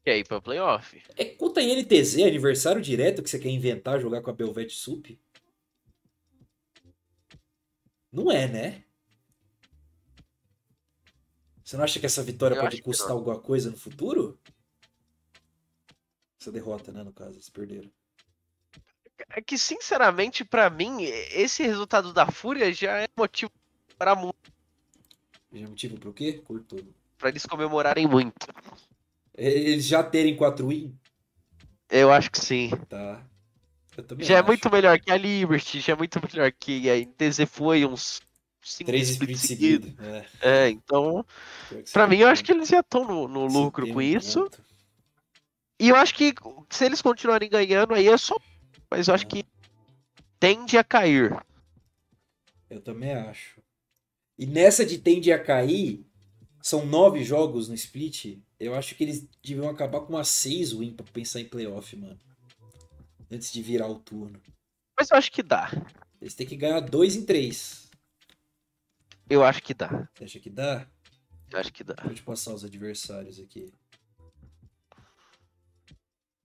[0.03, 1.01] Quer ir pra playoff?
[1.17, 5.19] É conta em NTZ, aniversário direto que você quer inventar jogar com a Belvete Sup?
[8.11, 8.83] Não é, né?
[11.65, 14.39] Você não acha que essa vitória Eu pode custar alguma coisa no futuro?
[16.39, 17.89] Essa derrota, né, no caso, eles perderam.
[19.31, 23.51] É que, sinceramente, pra mim, esse resultado da Fúria já é motivo
[23.97, 24.35] para muito,
[25.51, 26.33] Já motivo pro quê?
[26.33, 26.79] Cortou.
[27.17, 28.47] para eles comemorarem muito.
[29.33, 30.95] Eles já terem 4 win?
[31.89, 32.69] Eu acho que sim.
[32.87, 33.25] Tá.
[34.19, 34.47] Já é acho.
[34.47, 38.21] muito melhor que a Liberty, já é muito melhor que a NTZ foi uns
[38.65, 39.93] 5 Três splits seguidos.
[39.99, 41.23] É, É, então,
[41.93, 44.49] tem mim, eu acho que eles já estão no, no lucro com isso.
[45.79, 46.33] E eu acho que
[46.69, 48.35] se eles continuarem ganhando, aí é só.
[48.89, 49.29] Mas eu acho Ah.
[49.29, 49.45] que
[50.39, 51.35] tende a cair.
[52.69, 53.61] Eu também acho.
[54.37, 56.03] E nessa de tende a cair,
[56.61, 58.39] são nove jogos no split.
[58.59, 62.19] Eu acho que eles deviam acabar com umas seis win pra pensar em playoff, mano.
[63.31, 64.41] Antes de virar o turno.
[64.97, 65.69] Mas eu acho que dá.
[66.21, 67.84] Eles têm que ganhar dois em três.
[69.29, 70.07] Eu acho que dá.
[70.15, 70.87] Você acha que dá?
[71.51, 71.95] Eu acho que dá.
[72.03, 73.71] Vou te passar os adversários aqui.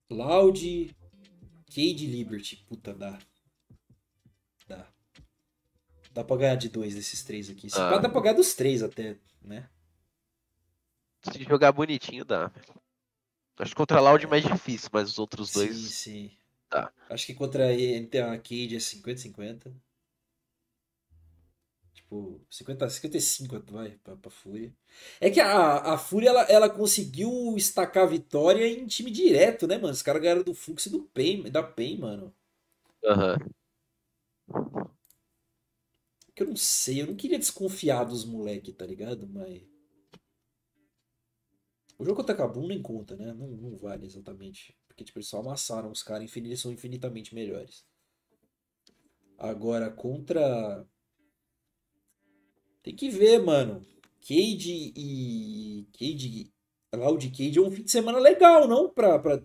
[0.09, 0.95] Loud,
[1.67, 2.57] Cade Liberty.
[2.67, 3.17] Puta, dá.
[4.67, 4.87] Dá.
[6.11, 7.69] Dá pra ganhar de dois desses três aqui.
[7.69, 7.97] Se Ah.
[7.97, 9.69] dá pra ganhar dos três até, né?
[11.31, 12.51] Se jogar bonitinho, dá.
[13.57, 15.75] Acho que contra a Loud é mais difícil, mas os outros dois.
[15.75, 15.87] Sim,
[16.29, 16.37] sim.
[16.67, 16.91] Tá.
[17.09, 19.71] Acho que contra a Cade é 50-50.
[22.11, 24.75] Tipo, 50, 55 vai pra, pra Fúria.
[25.21, 29.77] É que a, a Fúria ela, ela conseguiu estacar a vitória em time direto, né,
[29.77, 29.93] mano?
[29.93, 32.35] Os caras ganharam do Fux e do PEN, da PEN, mano.
[33.05, 33.37] Aham.
[36.35, 39.25] Que eu não sei, eu não queria desconfiar dos moleque, tá ligado?
[39.25, 39.61] Mas.
[41.97, 43.31] O jogo contra Kabum nem conta, né?
[43.33, 44.75] Não, não vale exatamente.
[44.85, 47.85] Porque, tipo, eles só amassaram os caras, eles são infinitamente melhores.
[49.37, 50.85] Agora, contra.
[52.83, 53.85] Tem que ver, mano.
[54.21, 55.87] Cade e.
[55.93, 56.51] Cade.
[56.93, 58.89] Loud Cade é um fim de semana legal, não?
[58.89, 59.41] Pra, pra,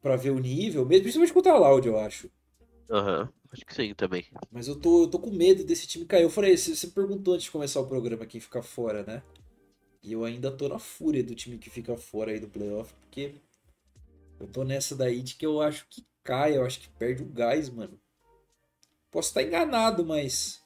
[0.00, 2.30] pra ver o nível, mesmo, principalmente contra a Loud, eu acho.
[2.90, 3.28] Aham.
[3.52, 4.26] Acho que sim também.
[4.50, 6.22] Mas eu tô, eu tô com medo desse time cair.
[6.22, 9.22] Eu falei, você você perguntou antes de começar o programa quem fica fora, né?
[10.02, 13.34] E eu ainda tô na fúria do time que fica fora aí do playoff, porque
[14.38, 17.26] eu tô nessa daí de que eu acho que cai, eu acho que perde o
[17.26, 18.00] gás, mano.
[19.10, 20.62] Posso estar enganado, mas.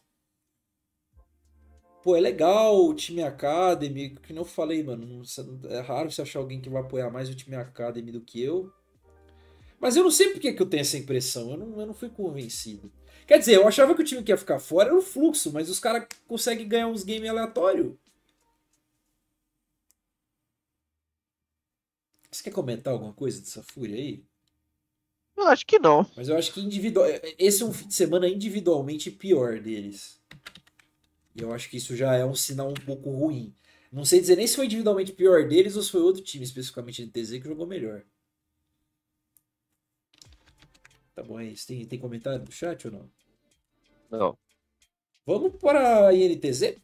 [2.04, 5.06] Pô, é legal o time Academy, que eu falei, mano.
[5.06, 8.20] não- não- É raro você achar alguém que vai apoiar mais o time Academy do
[8.20, 8.70] que eu.
[9.80, 11.52] Mas eu não sei por que, que eu tenho essa impressão.
[11.52, 12.92] Eu não, eu não fui convencido.
[13.26, 15.70] Quer dizer, eu achava que o time que ia ficar fora era o fluxo, mas
[15.70, 17.94] os caras conseguem ganhar uns games aleatórios.
[22.30, 24.22] Você quer comentar alguma coisa dessa fúria aí?
[25.36, 26.06] Eu acho que não.
[26.16, 27.06] Mas eu acho que individual.
[27.38, 30.20] Esse é um fim de semana individualmente pior deles.
[31.34, 33.54] E eu acho que isso já é um sinal um pouco ruim.
[33.92, 37.02] Não sei dizer nem se foi individualmente pior deles ou se foi outro time, especificamente
[37.02, 38.04] NTZ, que jogou melhor.
[41.14, 41.66] Tá bom, é isso.
[41.66, 43.10] Tem, tem comentário no chat ou não?
[44.10, 44.36] Não.
[45.26, 46.76] Vamos para a INTZ?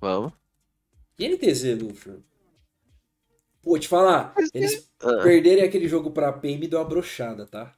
[0.00, 0.32] Vamos.
[1.18, 2.22] INTZ, Luffy.
[3.62, 7.74] Pô, te falar, Mas eles Ah, perderem aquele jogo pra me deu uma brochada, tá?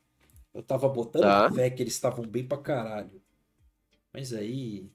[0.52, 1.50] Eu tava botando Tá.
[1.52, 3.22] fé que eles estavam bem pra caralho.
[4.12, 4.90] Mas aí.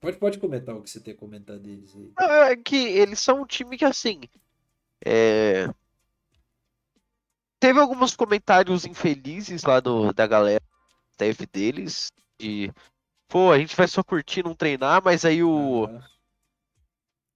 [0.00, 2.12] Pode, pode comentar o que você tem a comentar deles aí.
[2.18, 4.20] não, É que eles são um time que, assim.
[5.04, 5.68] É...
[7.58, 10.62] Teve alguns comentários infelizes lá do, da galera,
[11.12, 12.12] staff deles.
[12.38, 12.72] De.
[13.28, 15.84] Pô, a gente vai só curtir, não treinar, mas aí o.
[15.84, 16.16] Aham.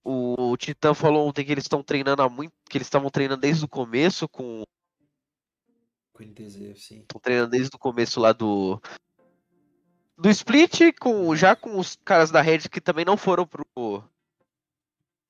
[0.02, 2.52] O, o Titã falou ontem que eles estão treinando há muito.
[2.68, 4.64] Que eles estavam treinando desde o começo com.
[6.12, 7.00] Com o NTZ, sim.
[7.00, 8.80] Estão treinando desde o começo lá do.
[10.20, 14.04] Do split, com, já com os caras da Red que também não foram pro.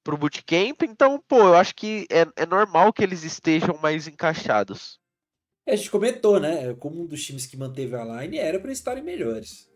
[0.02, 0.82] pro bootcamp.
[0.82, 4.98] Então, pô, eu acho que é, é normal que eles estejam mais encaixados.
[5.64, 6.74] É, a gente comentou, né?
[6.74, 9.70] Como um dos times que manteve a line era eles estarem melhores.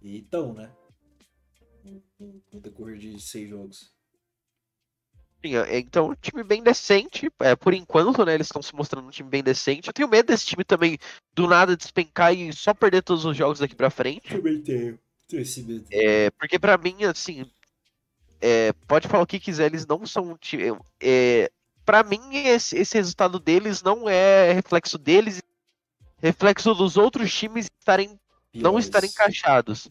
[0.00, 0.70] E então, né?
[2.52, 3.92] Decorrer de seis jogos.
[5.42, 7.30] É- Então, um time bem decente.
[7.40, 8.34] É, por enquanto, né?
[8.34, 9.88] Eles estão se mostrando um time bem decente.
[9.88, 10.98] Eu tenho medo desse time também
[11.32, 14.28] do nada despencar e só perder todos os jogos daqui pra frente.
[14.28, 14.98] Também tenho.
[15.28, 15.84] Tenho esse medo.
[15.90, 17.44] É, porque pra mim, assim,
[18.40, 20.76] é, pode falar o que quiser, eles não são um time.
[21.00, 21.50] É,
[21.84, 25.42] para mim, esse, esse resultado deles não é reflexo deles,
[26.20, 28.18] reflexo dos outros times estarem,
[28.54, 29.88] não estarem encaixados.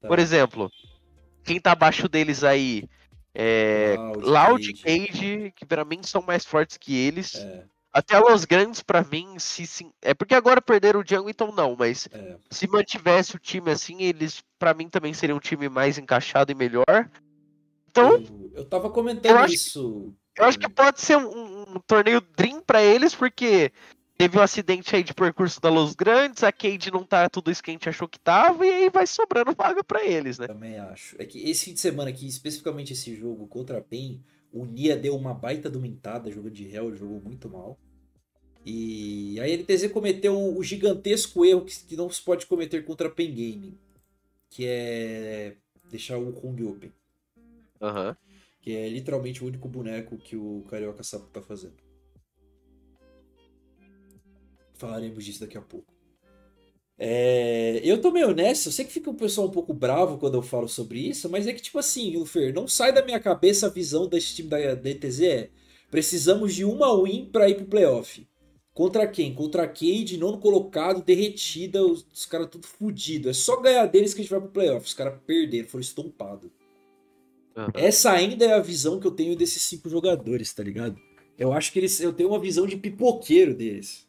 [0.00, 0.08] Tá.
[0.08, 0.70] Por exemplo,
[1.44, 2.88] quem tá abaixo deles aí
[3.34, 5.52] é Loud, Cage.
[5.56, 7.36] Que pra mim são mais fortes que eles.
[7.36, 11.50] É, Até Los Grandes, pra mim, se, se- é porque agora perderam o Django, então
[11.52, 12.36] não, mas é.
[12.50, 16.54] se mantivesse o time assim, eles, pra mim, também seriam um time mais encaixado e
[16.54, 17.10] melhor.
[17.90, 20.14] Então, Eu, eu tava comentando eu acho isso.
[20.36, 23.72] eu acho que pode ser um, um torneio Dream pra eles, porque
[24.20, 27.62] teve um acidente aí de percurso da Los Grandes, a Cade não tá tudo isso
[27.62, 30.46] que a gente achou que tava, e aí vai sobrando vaga pra eles, né?
[30.46, 31.16] Também acho.
[31.18, 34.94] É que esse fim de semana aqui, especificamente esse jogo contra a PEN, o Nia
[34.94, 37.78] deu uma baita domintada jogando de réu, jogou muito mal.
[38.66, 43.10] E a NTZ cometeu o gigantesco erro que, que não se pode cometer contra a
[43.10, 43.78] PEN Gaming,
[44.50, 45.56] que é
[45.90, 46.92] deixar o Kong Open,
[47.80, 48.14] Aham.
[48.60, 51.89] que é literalmente o único boneco que o Carioca Sapo tá fazendo.
[54.80, 55.92] Falaremos disso daqui a pouco.
[56.98, 60.34] É, eu tô meio honesto, eu sei que fica o pessoal um pouco bravo quando
[60.34, 63.66] eu falo sobre isso, mas é que, tipo assim, Lufer, não sai da minha cabeça
[63.66, 65.50] a visão desse time da DTZ é
[65.90, 68.26] precisamos de uma win pra ir pro playoff.
[68.72, 69.34] Contra quem?
[69.34, 73.28] Contra a Cade, nono colocado, derretida, os, os caras tudo fudido.
[73.28, 74.86] É só ganhar deles que a gente vai pro playoff.
[74.86, 76.50] Os caras perderam, foram estompados.
[77.56, 77.66] Uhum.
[77.74, 80.96] Essa ainda é a visão que eu tenho desses cinco jogadores, tá ligado?
[81.36, 82.00] Eu acho que eles.
[82.00, 84.06] Eu tenho uma visão de pipoqueiro deles.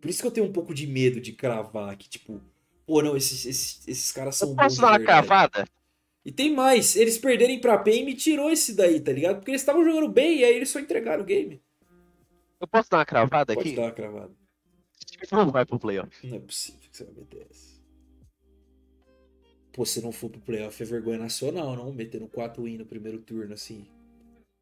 [0.00, 2.40] Por isso que eu tenho um pouco de medo de cravar que, tipo,
[2.86, 5.66] pô, não, esses, esses, esses caras são eu Posso dar uma cravada?
[6.24, 9.36] E tem mais, eles perderem pra PEN me tirou esse daí, tá ligado?
[9.36, 11.62] Porque eles estavam jogando bem e aí eles só entregaram o game.
[12.60, 13.76] Eu posso dar uma cravada Pode aqui?
[13.76, 14.34] Pode dar uma cravada.
[15.30, 16.26] Não vai pro playoff.
[16.26, 17.76] Não é possível que você vai meter essa.
[19.72, 21.92] Pô, se não for pro playoff é vergonha nacional, não?
[21.92, 23.86] Metendo 4 win no primeiro turno, assim.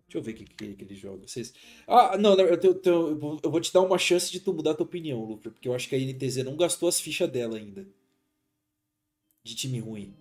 [0.06, 1.26] Deixa eu ver o que, que, que ele joga.
[1.26, 1.52] Vocês...
[1.86, 4.74] Ah, não, eu, tenho, tenho, eu vou te dar uma chance de tu mudar a
[4.74, 7.86] tua opinião, Luca, porque eu acho que a NTZ não gastou as fichas dela ainda.
[9.42, 10.14] De time ruim.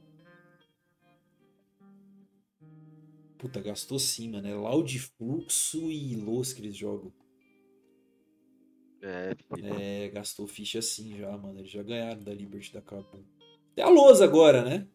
[3.38, 4.48] Puta, gastou sim, mano.
[4.48, 7.12] É Loud Fluxo e Los que eles jogam.
[9.02, 11.60] É, é, gastou ficha sim já, mano.
[11.60, 13.22] Eles já ganharam da Liberty da Kabum.
[13.76, 14.88] Tem a Los agora, né?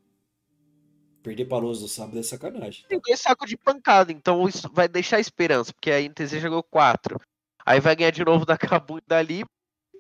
[1.29, 2.87] Perder pra Los no sábado é sacanagem.
[2.89, 7.21] Tem dois sacos de pancada, então isso vai deixar esperança, porque a NTZ jogou quatro.
[7.67, 9.53] Aí vai ganhar de novo da Kabum e da Liberty.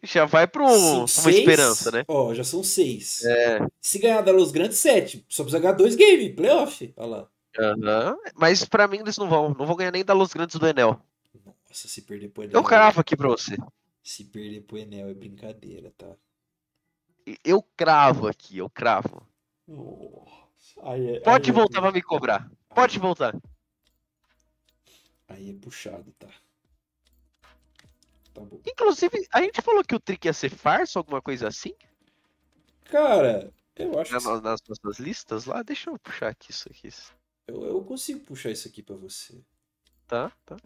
[0.02, 2.02] Já vai pro uma esperança, né?
[2.08, 3.22] Ó, já são seis.
[3.26, 3.58] É.
[3.78, 5.22] Se ganhar da Los Grande, sete.
[5.28, 6.94] Só precisa ganhar dois games, playoff.
[6.96, 7.28] Olha lá.
[7.58, 8.16] Uhum.
[8.34, 9.50] Mas pra mim eles não vão.
[9.50, 10.98] Não vão ganhar nem da Los Grandes do Enel.
[11.44, 12.54] Nossa, se perder pro Enel.
[12.54, 13.54] Eu cravo aqui pra você.
[14.02, 16.08] Se perder pro Enel é brincadeira, tá?
[17.44, 19.26] Eu cravo aqui, eu cravo.
[20.82, 21.80] Aí é, Pode aí é voltar é...
[21.82, 22.50] pra me cobrar.
[22.68, 23.02] Pode aí...
[23.02, 23.34] voltar.
[25.28, 26.28] Aí é puxado, tá?
[28.32, 28.60] Tá bom.
[28.66, 31.74] Inclusive, a gente falou que o trick ia ser farsa, alguma coisa assim?
[32.84, 34.14] Cara, eu acho que.
[34.14, 36.88] Nas nossas listas lá, deixa eu puxar aqui isso aqui.
[37.46, 39.42] Eu, eu consigo puxar isso aqui para você.
[40.06, 40.56] Tá, tá.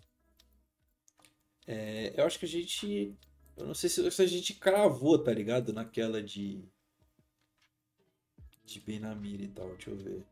[1.67, 3.17] É, eu acho que a gente.
[3.57, 5.73] Eu não sei se, se, a gente cravou, tá ligado?
[5.73, 6.65] Naquela de.
[8.65, 10.25] De Benamir e tal, deixa eu ver.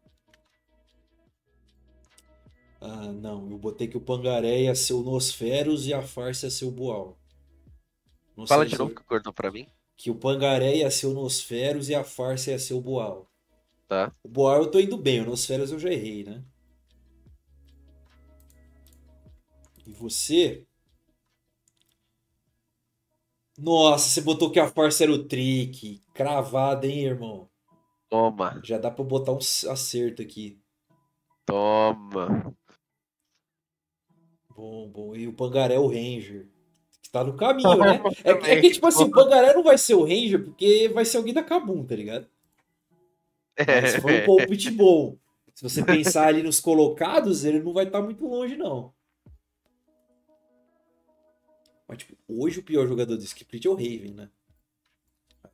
[2.80, 6.50] Ah, não, eu botei que o Pangaré ia ser o Nosferos e a Farsa ia
[6.50, 7.18] ser o Boal.
[8.36, 8.94] Não Fala de novo eu...
[8.96, 9.66] que cortou pra mim.
[9.96, 13.30] Que o Pangaré ia ser o Nosferos e a Farsa ia ser o Boal.
[13.86, 14.14] Tá.
[14.22, 16.42] O Boal eu tô indo bem, o Nosferos eu já errei, né?
[19.90, 20.64] E você?
[23.58, 26.00] Nossa, você botou que a farsa era o trick.
[26.14, 27.49] Cravada, hein, irmão?
[28.10, 28.60] Toma.
[28.64, 30.60] Já dá pra botar um acerto aqui.
[31.46, 32.54] Toma.
[34.54, 35.16] Bom, bom.
[35.16, 36.48] E o Pangaré é o Ranger.
[37.00, 38.02] Que tá no caminho, né?
[38.24, 41.18] É, é, que, tipo assim, o Pangaré não vai ser o Ranger porque vai ser
[41.18, 42.26] alguém da Kabum, tá ligado?
[43.56, 45.16] Mas se for um palpite bom.
[45.54, 48.92] Se você pensar ali nos colocados, ele não vai estar tá muito longe, não.
[51.86, 54.30] Mas, tipo, hoje o pior jogador do Split é o Raven, né?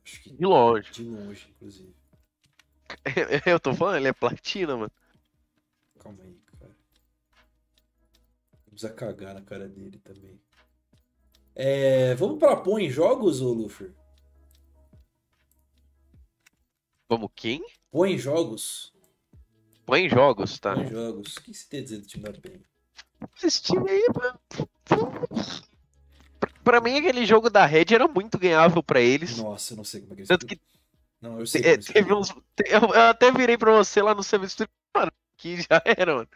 [0.03, 0.91] Acho que de longe.
[0.91, 1.96] De longe, inclusive.
[3.45, 4.91] Eu tô falando, ele é platina, mano.
[5.99, 6.75] Calma aí, cara.
[8.65, 10.39] Vamos a cagar na cara dele também.
[11.55, 13.91] É, vamos pra pôr em jogos, ô Luffy?
[17.09, 17.65] Vamos quem?
[17.89, 18.93] Põe em jogos.
[19.85, 20.75] Põe em jogos, tá?
[20.75, 21.37] Põe em jogos.
[21.37, 22.61] O que você tem a dizer do time da PEN?
[23.41, 24.39] Esse time aí, mano.
[26.63, 29.37] Pra mim, aquele jogo da Red era muito ganhável pra eles.
[29.37, 30.27] Nossa, eu não sei como é que eles...
[30.27, 30.59] Tanto que
[31.27, 31.77] não, eu sei.
[31.77, 32.29] Teve uns,
[32.65, 36.29] eu, eu, até virei pra você lá no semestre, mano, que já era, mano.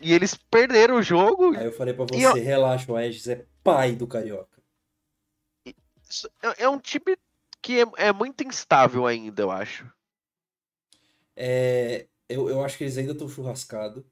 [0.00, 1.54] E eles perderam o jogo.
[1.56, 2.34] Aí eu falei pra você, eu...
[2.34, 4.60] relaxa, o Aegis é pai do Carioca.
[5.66, 7.16] É, é um time
[7.60, 9.90] que é, é muito instável ainda, eu acho.
[11.36, 14.04] É, eu, eu acho que eles ainda estão churrascados.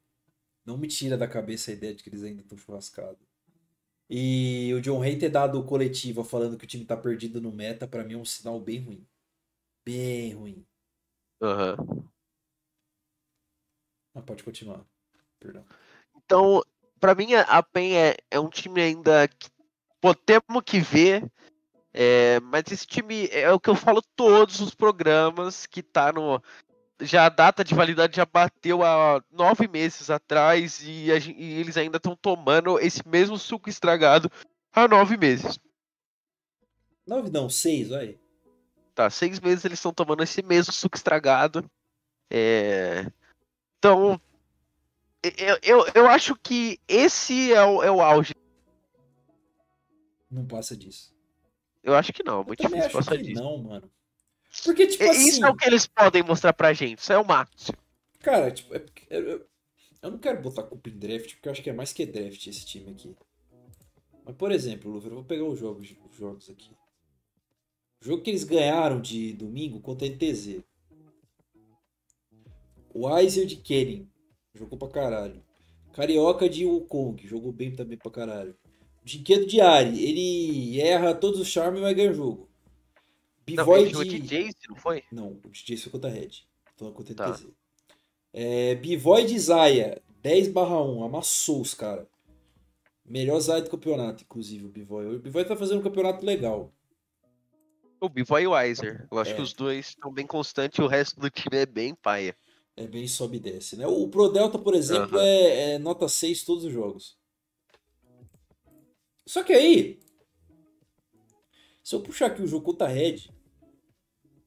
[0.65, 3.27] Não me tira da cabeça a ideia de que eles ainda estão churrascados.
[4.11, 7.87] E o John Hay ter dado coletiva falando que o time tá perdido no meta,
[7.87, 9.07] para mim é um sinal bem ruim.
[9.89, 10.67] Bem ruim.
[11.41, 11.77] Aham.
[11.81, 12.09] Uhum.
[14.15, 14.85] Ah, pode continuar.
[15.41, 15.65] Perdão.
[16.15, 16.63] Então,
[17.01, 19.49] para mim a PEN é, é um time ainda que
[19.99, 21.27] pô, temos que ver
[21.95, 26.43] é, mas esse time é o que eu falo todos os programas que tá no.
[27.01, 31.79] Já a data de validade já bateu há nove meses atrás e, a, e eles
[31.79, 34.31] ainda estão tomando esse mesmo suco estragado
[34.71, 35.59] há nove meses.
[37.07, 38.19] Nove não, seis, vai.
[38.99, 41.65] Tá, seis meses eles estão tomando esse mesmo suco estragado.
[42.29, 43.07] É...
[43.79, 44.21] Então,
[45.23, 48.35] eu, eu, eu acho que esse é o, é o auge.
[50.29, 51.15] Não passa disso.
[51.81, 53.41] Eu acho que não, Eu muito difícil passar que disso.
[53.41, 53.89] não, mano.
[54.65, 55.29] Porque, tipo E- assim.
[55.29, 57.79] Isso é o que eles podem mostrar pra gente, isso é o máximo.
[58.19, 59.47] Cara, tipo, é eu-
[60.03, 62.45] eu não quero botar culpa em draft, porque eu acho que é mais que draft
[62.49, 63.17] esse time aqui.
[64.25, 66.77] Mas, por exemplo, Luver, eu vou pegar os jogos, os jogos aqui.
[68.01, 70.63] O jogo que eles ganharam de domingo contra a NTZ.
[72.95, 74.09] O Weiser de Kenning.
[74.55, 75.43] Jogou pra caralho.
[75.93, 77.27] Carioca de Wukong.
[77.27, 78.57] Jogou bem também pra caralho.
[79.03, 80.03] Brinquedo de Ari.
[80.03, 82.49] Ele erra todos os charmes e vai ganhar o jogo.
[83.45, 84.21] Bivoy de...
[84.21, 85.03] de Jace, não foi?
[85.11, 86.31] Não, o DJ foi contra a Red.
[86.75, 87.31] Então contra a Tá.
[87.31, 87.49] NTZ.
[88.33, 92.07] É, Bivoy de Zaya, 10 barra 1, amassou os caras.
[93.05, 95.17] Melhor Zaya do campeonato, inclusive, o Bivoy.
[95.17, 96.73] O Bivoy tá fazendo um campeonato legal.
[98.01, 99.07] O Bivoy e o Weiser.
[99.11, 99.35] Eu acho É.
[99.35, 102.37] que os dois estão bem constantes e o resto do time é bem paia.
[102.77, 103.87] É bem sobe e desce, né?
[103.87, 107.19] O Pro Delta, por exemplo, é, é nota 6 todos os jogos.
[109.27, 109.99] Só que aí,
[111.83, 113.29] se eu puxar aqui o jogo contra a Red,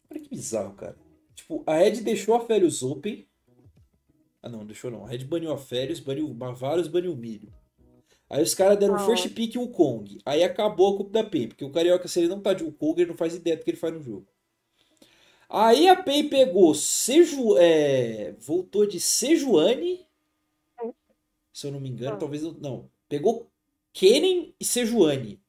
[0.09, 0.97] olha que bizarro, cara.
[1.35, 3.27] Tipo, a Red deixou a Férios Open.
[4.41, 5.05] Ah, não, deixou não.
[5.05, 7.53] A Red baniu a Férios, baniu vários, baniu o Milho.
[8.31, 8.99] Aí os caras deram Ah.
[9.05, 10.19] first pick e o Kong.
[10.25, 12.99] Aí acabou a culpa da PEN, porque o Carioca, se ele não tá de Kong,
[13.01, 14.27] ele não faz ideia do que ele faz no jogo.
[15.49, 20.05] Aí a PEN pegou Seju, é, voltou de Sejuani,
[21.53, 22.17] se eu não me engano, Ah.
[22.17, 22.91] talvez não, não.
[23.07, 23.49] Pegou
[23.93, 25.41] Kennen e Sejuani.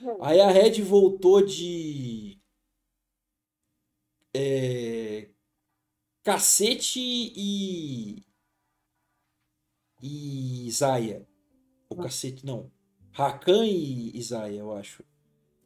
[0.00, 0.16] Hum.
[0.20, 2.38] Aí a Red voltou de
[4.32, 5.28] é,
[6.24, 8.24] Cacete e
[10.06, 11.26] e Zaya.
[11.88, 12.70] O cacete, não.
[13.10, 15.02] Rakan e, Zaya, eu acho.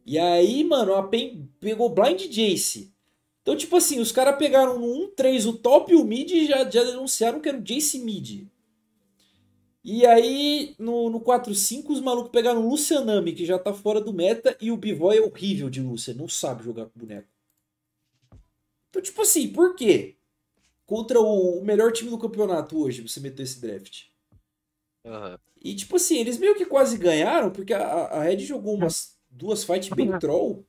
[0.06, 2.94] E aí, mano, a PEN pegou Blind Jace.
[3.42, 6.68] Então, tipo assim, os caras pegaram no 1-3 o top e o mid e já,
[6.70, 8.46] já denunciaram que era o Jace mid.
[9.82, 14.12] E aí, no, no 4-5, os malucos pegaram o Lucianami, que já tá fora do
[14.12, 17.28] meta, e o Bivoy é horrível de Lucian, não sabe jogar com boneco.
[18.90, 20.16] Então, tipo assim, por quê?
[20.86, 24.08] Contra o, o melhor time do campeonato hoje, você meteu esse draft.
[25.08, 25.38] Aham.
[25.60, 29.64] E, tipo assim, eles meio que quase ganharam, porque a, a Red jogou umas duas
[29.64, 30.64] fights bem troll.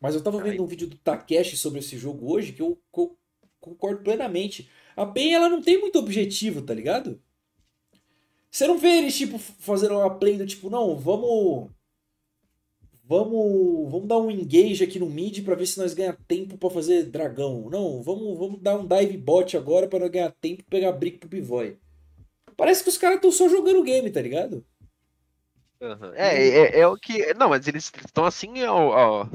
[0.00, 3.00] Mas eu tava vendo um vídeo do Takeshi sobre esse jogo hoje que eu, que
[3.00, 3.16] eu
[3.60, 4.68] concordo plenamente.
[4.96, 7.20] A PEN, ela não tem muito objetivo, tá ligado?
[8.50, 11.70] Você não vê eles, tipo, fazendo uma play do tipo, não, vamos.
[13.06, 16.70] Vamos, vamos dar um engage aqui no mid pra ver se nós ganhar tempo pra
[16.70, 17.68] fazer dragão.
[17.68, 21.18] Não, vamos, vamos dar um dive bot agora pra nós ganhar tempo e pegar brick
[21.18, 21.76] pro Bivoy.
[22.56, 24.64] Parece que os caras estão só jogando o game, tá ligado?
[25.80, 26.12] Aham.
[26.14, 27.34] É, é, é o que.
[27.34, 29.28] Não, mas eles estão assim ó, ó,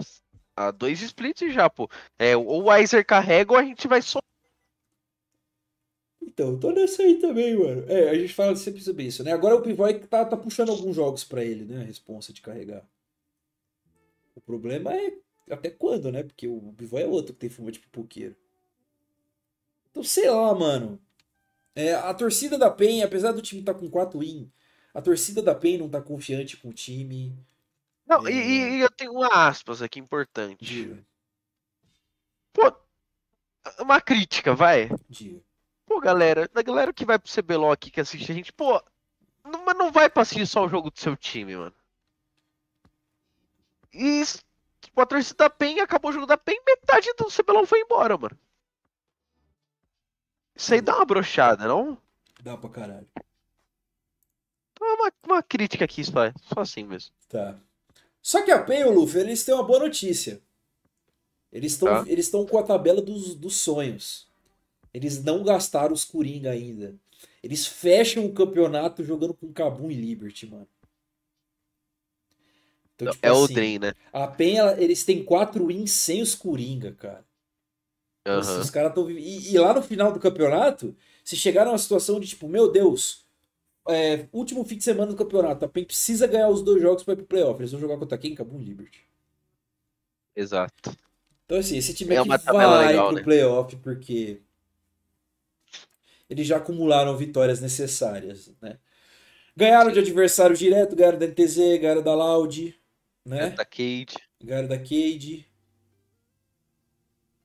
[0.55, 1.89] há dois splits já, pô.
[2.17, 4.19] É, ou o Weiser carrega ou a gente vai só.
[6.21, 7.85] Então, tô nessa aí também, mano.
[7.87, 9.31] É, a gente fala sempre sobre isso, né?
[9.31, 11.81] Agora o Pivoy tá, tá puxando alguns jogos pra ele, né?
[11.81, 12.87] A responsa de carregar.
[14.35, 15.17] O problema é
[15.49, 16.23] até quando, né?
[16.23, 18.35] Porque o Pivoy é outro que tem fuma de pipoqueiro.
[19.91, 21.01] Então, sei lá, mano.
[21.79, 24.51] É, a torcida da PEN, apesar do time estar tá com 4 win,
[24.93, 27.33] a torcida da PEN não tá confiante com o time.
[28.05, 28.31] Não, É.
[28.31, 30.65] e, e- eu tenho um aspas aqui importante.
[30.65, 31.01] Diga,
[32.51, 32.73] Pô,
[33.79, 34.89] uma crítica, vai.
[35.07, 35.39] diga.
[35.85, 38.83] Pô, galera, da galera que vai pro CBLOL aqui que assiste a gente, pô,
[39.45, 41.73] não, mas não vai pra assistir só o jogo do seu time, mano.
[43.93, 44.21] E
[44.81, 48.17] tipo, a torcida da PEN acabou o jogo da PEN, metade do CBLOL foi embora,
[48.17, 48.37] mano.
[50.59, 51.97] Isso aí dá uma brochada, não?
[52.43, 53.07] Dá pra caralho.
[54.73, 57.11] Então é uma, uma crítica aqui, só, só assim mesmo.
[57.29, 57.57] Tá.
[58.21, 60.41] Só que a PEN e o Luffy, eles têm uma boa notícia.
[61.51, 62.03] Eles estão Tá.
[62.11, 64.27] eles estão com a tabela dos, dos sonhos.
[64.93, 66.95] Eles não gastaram os Coringa ainda.
[67.41, 70.67] Eles fecham o campeonato jogando com Kabum e Liberty, mano.
[72.95, 73.93] Então, tipo é o assim, Drain, né?
[74.11, 77.25] A PEN, ela- eles têm quatro wins sem os Coringa, cara.
[78.25, 78.59] Aham.
[78.59, 79.09] Os caras estão.
[79.09, 82.71] E, e lá no final do campeonato, se chegaram a uma situação de tipo, meu
[82.71, 83.25] Deus,
[83.87, 87.13] é, último fim de semana do campeonato, a PEN precisa ganhar os dois jogos para
[87.13, 87.59] ir pro playoff.
[87.59, 88.35] Eles vão jogar contra quem?
[88.35, 89.07] Cabum Liberty.
[90.35, 90.91] Exato.
[91.45, 93.23] Então, assim, esse time É aqui vai legal, pro né?
[93.23, 94.41] playoff porque
[96.29, 98.77] eles já acumularam vitórias necessárias, né?
[99.55, 102.79] Ganharam de adversários direto, ganharam da NTZ, ganharam da Loud,
[103.25, 103.49] né?
[103.49, 104.13] Da Cade.
[104.41, 105.48] Ganharam da Cade.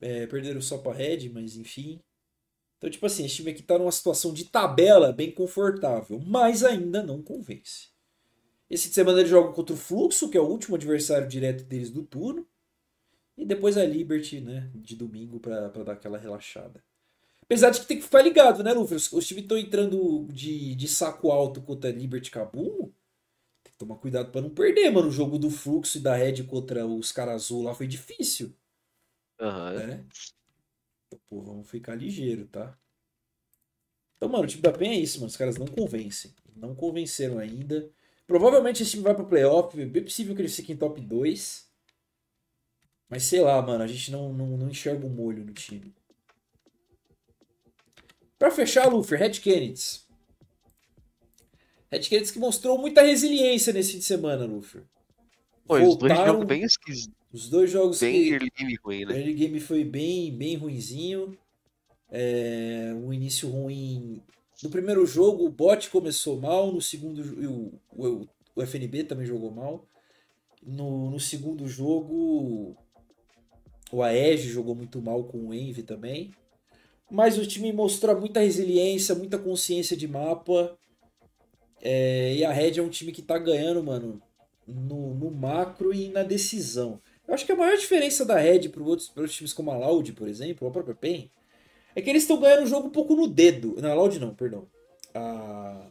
[0.05, 1.99] É, perderam só pra Red, mas enfim.
[2.77, 7.01] Então, tipo assim, esse time aqui tá numa situação de tabela bem confortável, mas ainda
[7.01, 7.87] não convence.
[8.69, 11.89] Esse de semana eles jogam contra o Fluxo, que é o último adversário direto deles
[11.89, 12.47] do turno.
[13.35, 16.83] E depois a Liberty, né, de domingo pra, pra dar aquela relaxada.
[17.41, 18.95] Apesar de que tem que ficar ligado, né, Luffy?
[18.95, 22.91] Os, os times estão entrando de, de saco alto contra a Liberty Kabum.
[23.63, 25.07] Tem que Toma cuidado pra não perder, mano.
[25.07, 28.55] O jogo do Fluxo e da Red contra os caras azul lá foi difícil,
[29.39, 29.73] Aham.
[29.73, 30.05] né?
[31.29, 32.77] Pô, vamos ficar ligeiro, tá?
[34.17, 35.27] Então, mano, o time da PEN é isso, mano.
[35.27, 36.33] Os caras não convencem.
[36.55, 37.89] Não convenceram ainda.
[38.25, 39.79] Provavelmente esse time vai pra playoff.
[39.79, 41.69] É bem possível que eles fiquem top 2.
[43.09, 43.83] Mas sei lá, mano.
[43.83, 45.93] A gente não, não, não enxerga o molho no time.
[48.37, 50.01] Pra fechar, Luffy, Red Kennedy.
[51.91, 54.81] Red Kennedy que mostrou muita resiliência nesse fim de semana, Luffy.
[55.65, 57.15] Pô, os dois Voltaram- jogos bem esquisitos.
[57.35, 58.29] Os dois jogos Bem que...
[58.29, 59.19] early game ruim, O né?
[59.19, 61.37] early game foi bem, bem ruinzinho.
[62.09, 64.23] É, um início ruim.
[64.63, 66.71] No primeiro jogo, o bot começou mal.
[66.71, 69.85] No segundo, o, o, o FNB também jogou mal.
[70.65, 72.73] No, no segundo jogo,
[73.91, 76.31] o Aege jogou muito mal com o Envy também.
[77.11, 80.77] Mas o time mostrou muita resiliência, muita consciência de mapa.
[81.81, 84.21] É, e a Red é um time que tá ganhando, mano,
[84.65, 87.01] no, no macro e na decisão.
[87.27, 90.13] Eu acho que a maior diferença da Red para outros, outros times como a Loud,
[90.13, 91.29] por exemplo, ou a própria PEN,
[91.95, 93.75] é que eles estão ganhando o jogo um pouco no dedo.
[93.81, 94.67] Não, a Loud não, perdão.
[95.13, 95.87] A,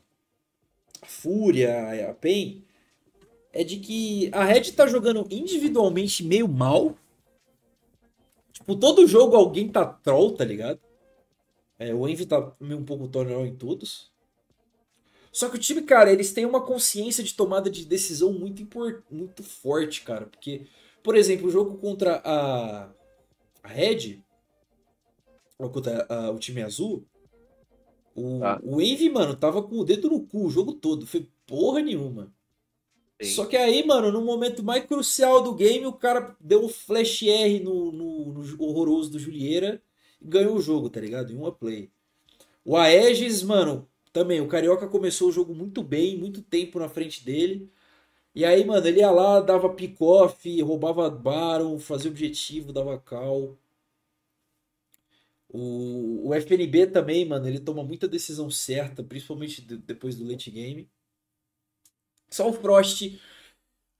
[1.03, 2.65] a Fúria, a PEN,
[3.53, 6.97] é de que a Red tá jogando individualmente meio mal.
[8.53, 10.81] Tipo, todo jogo alguém tá troll, tá ligado?
[11.79, 14.13] É, o Envy tá meio um pouco troll em todos.
[15.33, 18.65] Só que o time, cara, eles têm uma consciência de tomada de decisão muito,
[19.11, 20.27] muito forte, cara.
[20.27, 20.67] Porque,
[21.05, 22.87] por exemplo, o jogo contra a,
[23.63, 24.25] a Red,
[25.59, 27.07] ou contra a- o time azul,
[28.15, 28.61] o, Tá.
[28.63, 31.07] o Envy, mano, tava com o dedo no cu o jogo todo.
[31.07, 32.33] Foi porra nenhuma.
[33.21, 33.31] Sim.
[33.35, 37.23] Só que aí, mano, no momento mais crucial do game, o cara deu um flash
[37.23, 39.83] R no, no, no horroroso do Julieira
[40.21, 41.33] e ganhou o jogo, tá ligado?
[41.33, 41.91] Em uma play.
[42.65, 47.25] O Aegis, mano, também, o Carioca começou o jogo muito bem, muito tempo na frente
[47.25, 47.71] dele.
[48.35, 53.57] E aí, mano, ele ia lá, dava pick-off, roubava Baron, fazia objetivo, dava call.
[55.49, 60.51] O, o FNB também, mano, ele toma muita decisão certa, principalmente de- depois do late
[60.51, 60.91] game.
[62.31, 63.19] Só o Frost,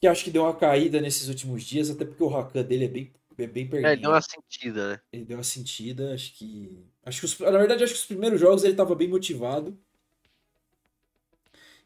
[0.01, 2.89] que acho que deu uma caída nesses últimos dias, até porque o Rakan dele é
[2.89, 3.93] bem, é bem É, perninha.
[3.93, 5.01] ele deu uma sentida, né?
[5.13, 6.85] Ele deu uma sentida, acho que.
[7.05, 9.79] Acho que os- na verdade, acho que os primeiros jogos ele tava bem motivado.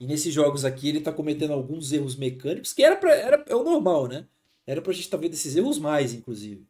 [0.01, 3.55] E nesses jogos aqui ele tá cometendo alguns erros mecânicos, que era, pra, era é
[3.55, 4.27] o normal, né?
[4.67, 6.67] Era pra gente estar vendo esses erros mais, inclusive.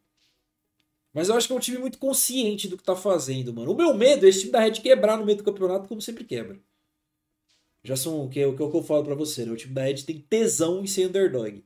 [1.13, 3.73] Mas eu acho que é um time muito consciente do que tá fazendo, mano.
[3.73, 6.25] O meu medo é esse time da Red quebrar no meio do campeonato, como sempre
[6.25, 6.59] quebra.
[7.83, 9.53] Já são o que, o que eu falo pra você, né?
[9.53, 11.65] O time da Red tem tesão em ser underdog.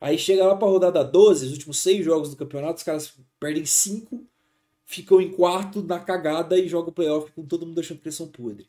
[0.00, 3.64] Aí chega lá pra rodada 12, os últimos seis jogos do campeonato, os caras perdem
[3.64, 4.26] cinco
[4.84, 8.16] ficam em quarto na cagada e jogam o playoff com todo mundo achando que eles
[8.16, 8.66] são podre.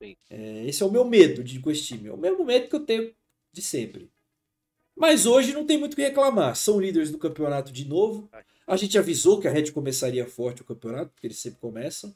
[0.00, 2.08] É, esse é o meu medo de, com esse time.
[2.08, 3.14] É o mesmo medo que eu tenho
[3.52, 4.10] de sempre.
[4.96, 6.56] Mas hoje não tem muito o que reclamar.
[6.56, 8.28] São líderes do campeonato de novo.
[8.66, 12.14] A gente avisou que a Red começaria forte o campeonato, porque eles sempre começam.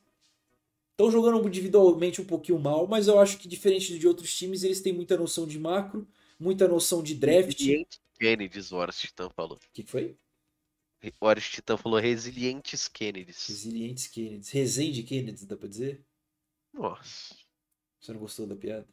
[0.92, 4.80] Estão jogando individualmente um pouquinho mal, mas eu acho que diferente de outros times, eles
[4.80, 6.06] têm muita noção de macro,
[6.38, 7.48] muita noção de draft.
[7.48, 9.58] O Resilientes Kennedys, o Horus Titan falou.
[9.72, 10.16] que, que foi?
[11.20, 13.46] O Horus Titan falou resilientes Kennedys.
[13.48, 14.48] Resilientes Kennedy.
[14.52, 16.04] Resende Kennedy, dá pra dizer?
[16.72, 17.43] Nossa.
[18.04, 18.86] Você não gostou da piada?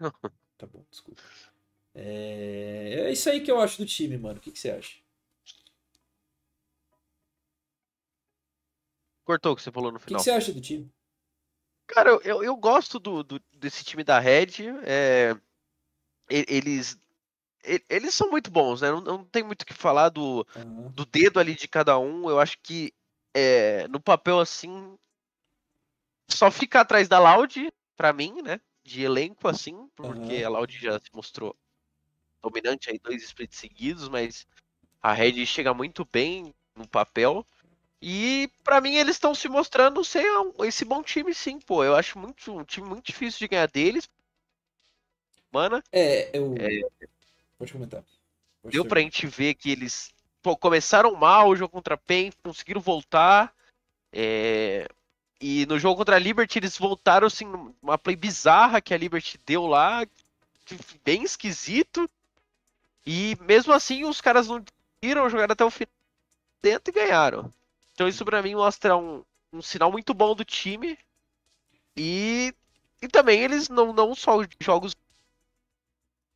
[0.00, 0.12] Não.
[0.58, 1.20] Tá bom, desculpa.
[1.92, 3.06] É...
[3.06, 4.38] é isso aí que eu acho do time, mano.
[4.38, 4.96] O que, que você acha?
[9.24, 10.22] Cortou o que você falou no O que, que final.
[10.22, 10.88] você acha do time?
[11.88, 14.68] Cara, eu, eu, gosto do, do- desse time da Red.
[14.84, 15.36] é,
[16.28, 16.96] eles.
[17.88, 18.90] Eles são muito bons, né?
[18.90, 20.92] Não, não tem muito o que falar do, Aham.
[20.94, 22.28] do dedo ali de cada um.
[22.30, 22.92] Eu acho que
[23.34, 24.96] é, no papel assim.
[26.28, 27.72] Só fica atrás da Loud,
[28.02, 28.60] pra mim, né?
[28.82, 30.46] De elenco, assim, porque Aham.
[30.46, 31.54] a Loud já se mostrou
[32.42, 34.44] dominante aí, dois splits seguidos, mas
[35.00, 37.46] a Red chega muito bem no papel.
[38.02, 40.24] E pra mim eles estão se mostrando ser
[40.64, 41.84] esse bom time, sim, pô.
[41.84, 44.10] Eu acho muito, um time muito difícil de ganhar deles.
[45.52, 46.56] Mana, É, eu.
[47.56, 48.02] Pode comentar.
[48.62, 50.12] Pode deu ter- pra gente ver que eles
[50.42, 53.54] pô, começaram mal o jogo contra a PEN, conseguiram voltar.
[54.12, 54.88] é,
[55.44, 57.46] E no jogo contra a Liberty eles voltaram assim,
[57.82, 60.06] uma play bizarra que a Liberty deu lá,
[61.04, 62.08] bem esquisito.
[63.04, 64.64] E mesmo assim os caras não
[65.02, 65.92] viram jogar até o final
[66.62, 67.52] dentro e ganharam.
[67.92, 70.96] Então isso pra mim mostra um, um sinal muito bom do time.
[71.96, 72.54] E,
[73.02, 74.92] e também eles não, não só jogos.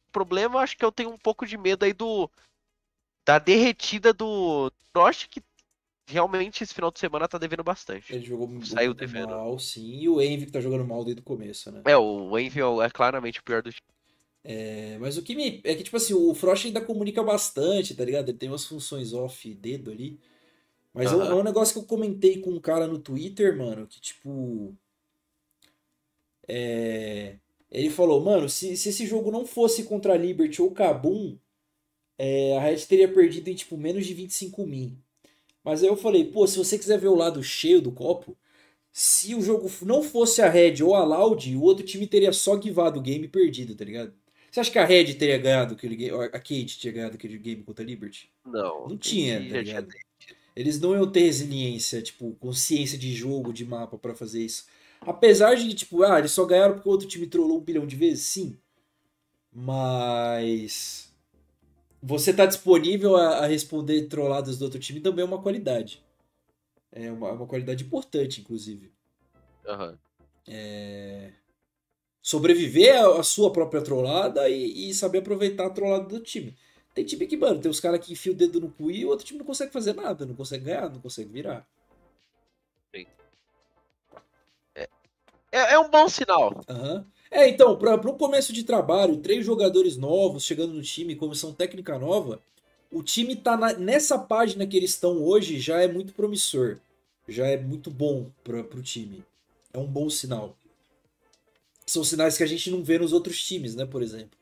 [0.08, 2.28] O problema, acho que eu tenho um pouco de medo aí do.
[3.24, 5.40] Da derretida do Frost, que
[6.06, 8.14] realmente esse final de semana tá devendo bastante.
[8.14, 9.28] Ele jogou muito, Saiu devendo.
[9.28, 10.00] mal, sim.
[10.00, 11.82] E o Envy que tá jogando mal desde o começo, né?
[11.84, 13.86] É, o Envy é claramente o pior do time.
[14.44, 15.60] É, mas o que me.
[15.64, 18.28] É que, tipo assim, o Frost ainda comunica bastante, tá ligado?
[18.28, 20.18] Ele tem umas funções off dedo ali.
[20.94, 23.86] Mas é um- é um negócio que eu comentei com um cara no Twitter, mano,
[23.86, 24.74] que tipo.
[26.48, 27.38] É,
[27.70, 31.36] ele falou, mano, se, se esse jogo não fosse contra a Liberty ou Kabum,
[32.18, 34.98] é, a Red teria perdido em tipo menos de 25 min.
[35.66, 38.36] Mas aí eu falei, pô, se você quiser ver o lado cheio do copo,
[38.92, 42.58] se o jogo não fosse a Red ou a Loud, o outro time teria só
[42.62, 44.14] givado o game e perdido, tá ligado?
[44.48, 47.64] Você acha que a Red teria ganhado aquele game, a Kate tinha ganhado aquele game
[47.64, 48.30] contra a Liberty?
[48.46, 48.86] Não.
[48.86, 49.88] Não tinha, tá ligado?
[50.54, 54.66] Eles não iam ter resiliência, tipo, consciência de jogo, de mapa pra fazer isso.
[55.00, 57.96] Apesar de, tipo, ah, eles só ganharam porque o outro time trollou um bilhão de
[57.96, 58.56] vezes, sim.
[59.52, 61.05] Mas
[62.06, 66.02] você tá disponível a, a responder trolladas do outro time também é uma qualidade.
[66.92, 68.92] É uma, uma qualidade importante, inclusive.
[69.66, 69.98] Aham.
[72.22, 76.56] Sobreviver à à sua própria trollada e, e saber aproveitar a trollada do time.
[76.94, 79.08] Tem time que, mano, tem os caras que enfiam o dedo no cu e o
[79.08, 81.66] outro time não consegue fazer nada, não consegue ganhar, não consegue virar.
[85.52, 86.60] É, é um bom sinal.
[86.68, 87.06] Aham.
[87.30, 91.98] É, então, para um começo de trabalho, três jogadores novos chegando no time, comissão técnica
[91.98, 92.40] nova,
[92.90, 96.78] o time tá na- nessa página que eles estão hoje já é muito promissor.
[97.28, 99.24] Já é muito bom para pro time.
[99.72, 100.56] É um bom sinal.
[101.86, 104.38] São sinais que a gente não vê nos outros times, né, por exemplo.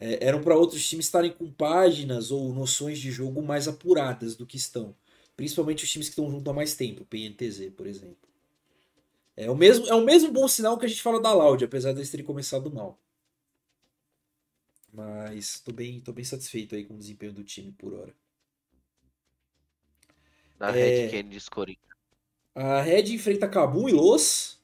[0.00, 4.46] É, eram para outros times estarem com páginas ou noções de jogo mais apuradas do
[4.46, 4.94] que estão.
[5.36, 8.23] Principalmente os times que estão junto há mais tempo, PNTZ, por exemplo.
[9.36, 11.92] É o mesmo, é o mesmo bom sinal que a gente fala da Loud, apesar
[11.92, 12.98] de eles terem começado mal.
[14.92, 18.14] Mas tô bem, tô bem satisfeito aí com o desempenho do time por hora.
[20.58, 20.72] Na É.
[20.72, 21.78] Red Kennedy Scoring.
[22.54, 24.60] A Red enfrenta Kabum e Los.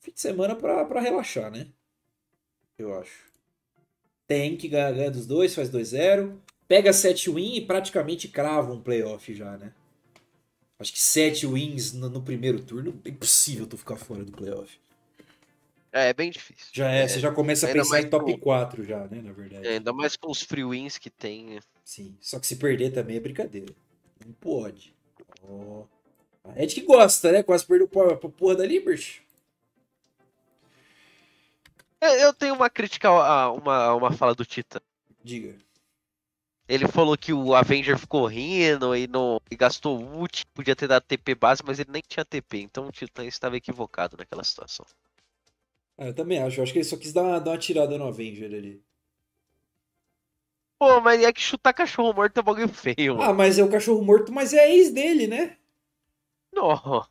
[0.00, 1.68] Fim de semana pra, pra relaxar, né?
[2.78, 3.30] Eu acho.
[4.26, 6.38] Tem que ganhar, ganha dos dois, faz 2-0.
[6.66, 9.74] Pega 7 win e praticamente crava um playoff já, né?
[10.84, 14.78] Acho que 7 wins no, no primeiro turno, é impossível tu ficar fora do playoff.
[15.90, 16.66] É, é bem difícil.
[16.74, 19.22] Já é, você já começa a pensar em top com- 4 já, né?
[19.22, 19.66] Na verdade.
[19.66, 21.58] É, ainda mais com os free wins que tem.
[21.82, 22.14] Sim.
[22.20, 23.72] Só que se perder também é brincadeira.
[24.26, 24.94] Não pode.
[25.42, 25.84] Ó.
[26.44, 27.42] A que gosta, né?
[27.42, 29.22] Quase perdeu pra, pra porra da Liberty.
[31.98, 34.82] É, Eu tenho uma crítica a uma, a uma fala do Tita.
[35.22, 35.56] Diga.
[36.68, 41.02] Ele falou que o Avenger ficou rindo e, não, e gastou ult, podia ter dado
[41.04, 44.84] TP base, mas ele nem tinha TP, então o Titã estava equivocado naquela situação.
[45.98, 46.60] Ah, eu também acho.
[46.60, 48.80] Eu acho que ele só quis dar uma, dar uma tirada no Avenger ali.
[50.78, 53.32] Pô, mas é que chutar cachorro morto é um bagulho feio, Ah, mano.
[53.32, 55.56] mas é o cachorro morto, mas é a ex dele, né?
[56.52, 57.04] Não,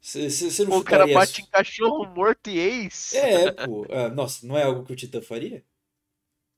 [0.00, 1.42] Você não o cara bate isso?
[1.42, 3.20] em cachorro morto e ex.
[3.22, 3.86] É, pô.
[3.90, 5.64] Ah, nossa, não é algo que o Titã faria?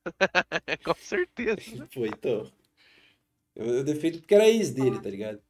[0.84, 1.88] Com certeza.
[1.92, 2.50] Pô, então.
[3.54, 5.40] Eu, eu defendo porque era ex dele, tá ligado?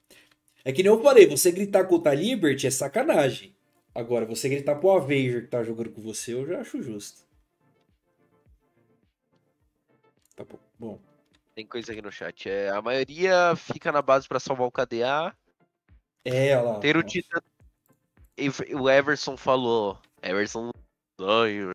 [0.65, 3.55] É que nem eu falei, você gritar contra a Liberty é sacanagem.
[3.95, 7.25] Agora, você gritar pro Avenger que tá jogando com você, eu já acho justo.
[10.37, 10.59] Tá bom.
[10.79, 11.01] Bom.
[11.55, 12.49] Tem coisa aqui no chat.
[12.49, 15.35] É, a maioria fica na base pra salvar o KDA.
[16.25, 16.79] É, olha lá.
[16.79, 17.03] Ter o.
[17.03, 17.41] Titã.
[18.39, 19.99] e O Everson falou.
[20.23, 20.71] Everson.
[21.21, 21.71] Ai,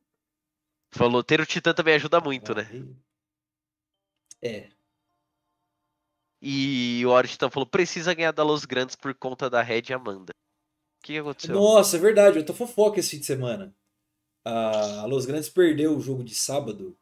[0.95, 2.69] Falou, ter o Titã também ajuda muito, né?
[4.41, 4.69] É.
[6.41, 10.31] E o Titã falou, precisa ganhar da Los Grandes por conta da Red e Amanda.
[10.99, 11.55] O que aconteceu?
[11.55, 12.37] Nossa, é verdade.
[12.37, 13.75] Eu tô fofoca esse fim de semana.
[14.43, 16.95] A Los Grandes perdeu o jogo de sábado.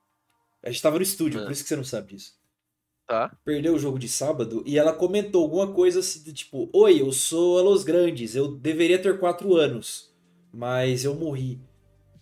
[0.63, 1.43] A gente tava no estúdio, Ah.
[1.43, 2.37] por isso que você não sabe disso.
[3.05, 3.35] Tá?
[3.43, 7.11] Perdeu o jogo de sábado e ela comentou alguma coisa assim, do tipo: Oi, eu
[7.11, 10.13] sou a Los Grandes, eu deveria ter 4 anos,
[10.53, 11.59] mas eu morri.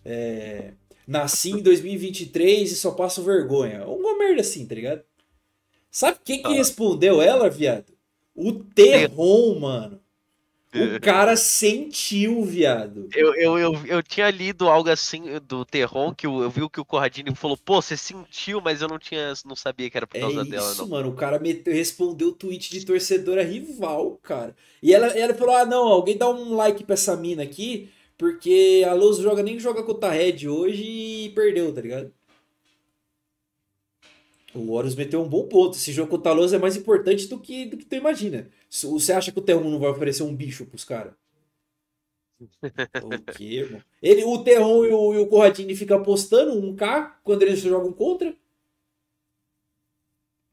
[0.04, 0.74] É,
[1.06, 3.84] Nasci em 2023 e só passo vergonha.
[3.86, 5.02] Uma merda assim, tá ligado?
[5.90, 6.52] Sabe quem que Ah.
[6.56, 7.92] respondeu ela, viado?
[8.34, 10.00] O Terron, mano.
[10.74, 13.06] O cara sentiu, viado.
[13.14, 16.80] Eu, eu, eu, eu tinha lido algo assim do Terron, que eu, eu vi que
[16.80, 20.16] o Corradini falou, pô, você sentiu, mas eu não tinha, não sabia que era por
[20.16, 21.10] É causa dela, isso, mano.
[21.10, 24.56] O cara meteu, respondeu o tweet de torcedora rival, cara.
[24.82, 27.90] E ela, ela falou: ah, não, alguém dá um like pra essa mina aqui,
[28.22, 32.14] porque a Luz joga nem joga contra a Red hoje e perdeu, tá ligado?
[34.54, 35.76] O Horus meteu um bom ponto.
[35.76, 38.48] Esse jogo contra a Luz é mais importante do que, do que tu imagina.
[38.70, 41.14] Você acha que o Terron não vai oferecer um bicho pros caras?
[43.02, 43.82] O quê, irmão?
[44.00, 47.92] Ele, o Terron e o, e o Corradini ficam apostando um K quando eles jogam
[47.92, 48.36] contra?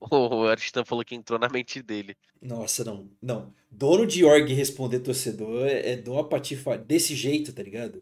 [0.12, 2.16] O Aristan falou que entrou na mente dele.
[2.42, 3.10] Nossa, não.
[3.22, 3.54] Não.
[3.70, 6.84] Dono de org responder torcedor é, é de uma patifaria.
[6.84, 8.02] Desse jeito, tá ligado?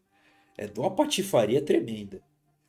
[0.57, 2.22] É de uma patifaria tremenda.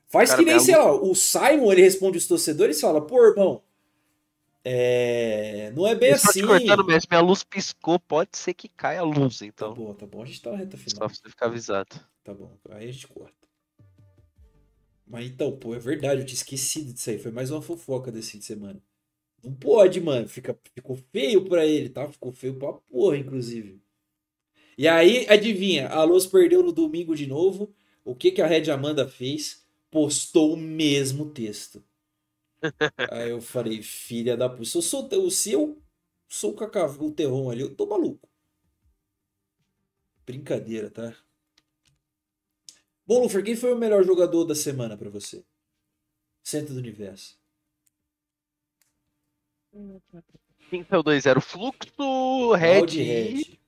[0.08, 3.06] Faz Cara, que nem, minha sei lá, o Simon, ele responde os torcedores e fala,
[3.06, 3.62] pô, irmão,
[4.64, 5.70] é...
[5.76, 6.40] não é bem Eu só assim.
[6.40, 9.74] te cortando, mas minha luz piscou, pode ser que caia a luz, Tá então.
[9.74, 11.08] bom, tá bom, a gente tá na reta Só final.
[11.08, 12.00] pra você ficar avisado.
[12.24, 13.34] Tá bom, aí a gente corta.
[15.06, 17.18] Mas então, pô, é verdade, eu tinha esquecido disso aí.
[17.18, 18.82] Foi mais uma fofoca desse fim de semana.
[19.42, 20.28] Não pode, mano.
[20.28, 22.08] Fica, ficou feio pra ele, tá?
[22.10, 23.80] Ficou feio pra porra, inclusive.
[24.76, 27.74] E aí, adivinha, a Luz perdeu no domingo de novo.
[28.04, 29.66] O que que a Red Amanda fez?
[29.90, 31.84] Postou o mesmo texto.
[33.10, 34.64] Aí eu falei, filha da puta.
[34.64, 35.82] Se eu sou, se eu
[36.28, 38.28] sou o Cacá, o Terron ali, eu tô maluco.
[40.26, 41.16] Brincadeira, tá?
[43.06, 45.44] Bom, Lufer, quem foi o melhor jogador da semana pra você?
[46.42, 47.37] Centro do universo.
[50.70, 51.40] Quem o 2-0?
[51.40, 52.86] Fluxo, Red.
[52.86, 53.58] Red.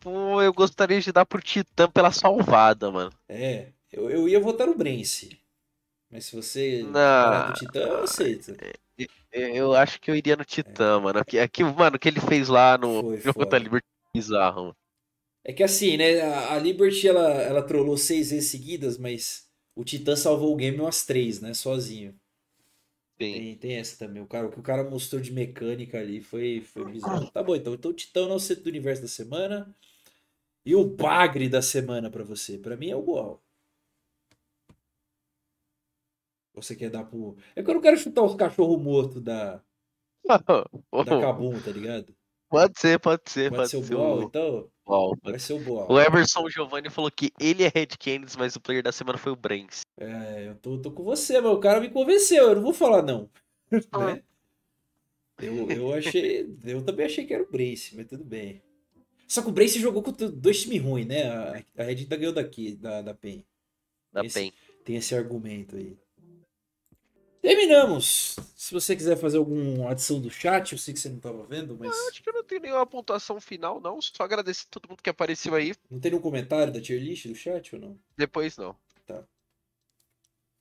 [0.00, 3.12] Pô, eu gostaria de dar pro Titã pela salvada, mano.
[3.28, 5.38] É, eu, eu ia votar no Brence.
[6.10, 7.48] Mas se você Não.
[7.48, 8.52] do Titã, eu aceito.
[8.58, 11.18] Eu- Eu acho que eu iria no Titã, mano.
[11.18, 14.62] Aqui, aqui, mano, o que ele fez lá no Foi jogo da Liberty é bizarro,
[14.64, 14.76] mano.
[15.44, 16.20] É que assim, né?
[16.20, 20.78] A, a Liberty ela, ela trollou seis vezes seguidas, mas o Titã salvou o game
[20.78, 21.54] umas três, né?
[21.54, 22.14] Sozinho.
[23.18, 24.22] Tem, tem essa também.
[24.22, 27.30] O, cara, o que o cara mostrou de mecânica ali foi, foi bizarro.
[27.30, 27.74] Tá bom, então.
[27.74, 29.74] Então o Titã não é o centro do universo da semana.
[30.64, 32.58] E o bagre da semana pra você?
[32.58, 33.42] Pra mim é o Goal.
[36.54, 37.36] Você quer dar pro.
[37.56, 39.62] É que eu não quero chutar os cachorros mortos da,
[41.04, 42.14] da Kabum, tá ligado?
[42.52, 44.70] Pode ser, pode ser, Pode pode, ser o ser Boal, o então?
[44.84, 45.16] Boal.
[45.22, 45.90] Vai ser o Boal.
[45.90, 49.32] O Emerson Giovanni falou que ele é Red Canids, mas o player da semana foi
[49.32, 49.80] o Brens.
[49.98, 53.02] É, eu tô, tô com você, mas o cara me convenceu, eu não vou falar
[53.02, 53.30] não.
[53.72, 54.22] Né?
[55.38, 56.46] Eu, eu achei.
[56.62, 58.62] Eu também achei que era o Brace, mas tudo bem.
[59.26, 61.24] Só que o Brace jogou contra dois times ruins, né?
[61.26, 63.42] A, a Red ainda ganhou daqui, da, da PEN.
[64.12, 64.52] Da PEN.
[64.84, 65.96] Tem esse argumento aí.
[67.42, 68.36] Terminamos.
[68.56, 71.76] Se você quiser fazer alguma adição do chat, eu sei que você não tava vendo,
[71.76, 74.00] mas Acho que eu não tenho nenhuma pontuação final, não.
[74.00, 75.74] Só agradecer todo mundo que apareceu aí.
[75.90, 77.98] não tem nenhum comentário da tier list do chat ou não?
[78.16, 78.76] Depois não.
[79.04, 79.24] Tá.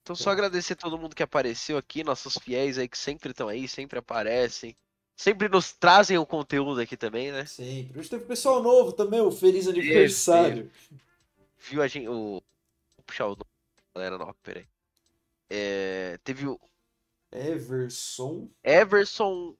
[0.02, 3.68] Então só agradecer todo mundo que apareceu aqui, nossos fiéis aí que sempre estão aí,
[3.68, 4.76] sempre aparecem.
[5.16, 7.46] Sempre nos trazem o conteúdo aqui também, né?
[7.46, 8.00] Sempre.
[8.00, 10.72] Hoje teve pessoal novo também, o feliz aniversário.
[11.60, 12.08] Viu a gente.
[12.08, 12.42] O...
[12.98, 13.52] Vou puxar o nome
[13.94, 14.66] galera nova, peraí.
[15.50, 16.60] É, teve o
[17.32, 18.50] Everson.
[18.64, 19.56] Everson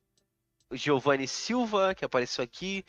[0.74, 2.84] Giovanni Silva, que apareceu aqui.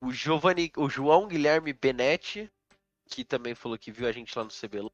[0.00, 2.50] O Giovanni, o João Guilherme Benetti,
[3.06, 4.92] que também falou que viu a gente lá no CBLOL.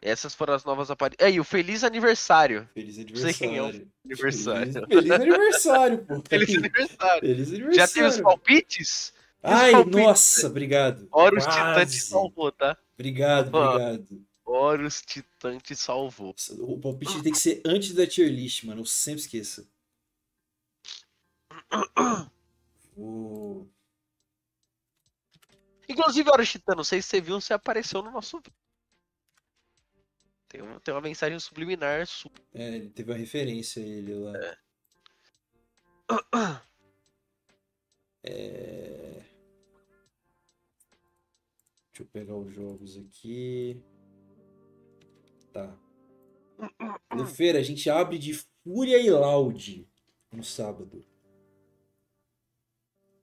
[0.00, 1.34] Essas foram as novas aparições.
[1.34, 2.68] E o Feliz Aniversário.
[2.72, 3.66] Feliz sei quem é o
[4.04, 4.62] aniversário.
[4.62, 4.86] Aniversário.
[4.86, 6.22] Feliz, feliz aniversário, pô.
[6.28, 7.20] Feliz Aniversário.
[7.20, 7.94] Feliz Já aniversário.
[7.94, 9.12] teve os palpites?
[9.42, 10.00] Ai, palpites?
[10.00, 11.08] nossa, obrigado.
[11.10, 11.58] Horus Quase.
[11.58, 12.76] Titã te salvou, tá?
[12.94, 13.98] Obrigado, Ó.
[14.48, 16.34] Horus Titã te salvou.
[16.60, 18.80] O palpite tem que ser antes da tier list, mano.
[18.80, 19.70] Eu sempre esqueço.
[22.96, 23.68] Vou...
[25.86, 28.40] Inclusive, Horus Titã, não sei se você viu, você apareceu no nosso.
[30.48, 32.32] Tem uma, tem uma mensagem subliminar sua.
[32.54, 34.32] É, ele teve uma referência a ele lá.
[38.22, 38.48] É...
[41.90, 43.82] Deixa eu pegar os jogos aqui.
[45.58, 47.26] Tá.
[47.26, 49.88] Feira, a gente abre de Fúria e Loud
[50.30, 51.04] no sábado.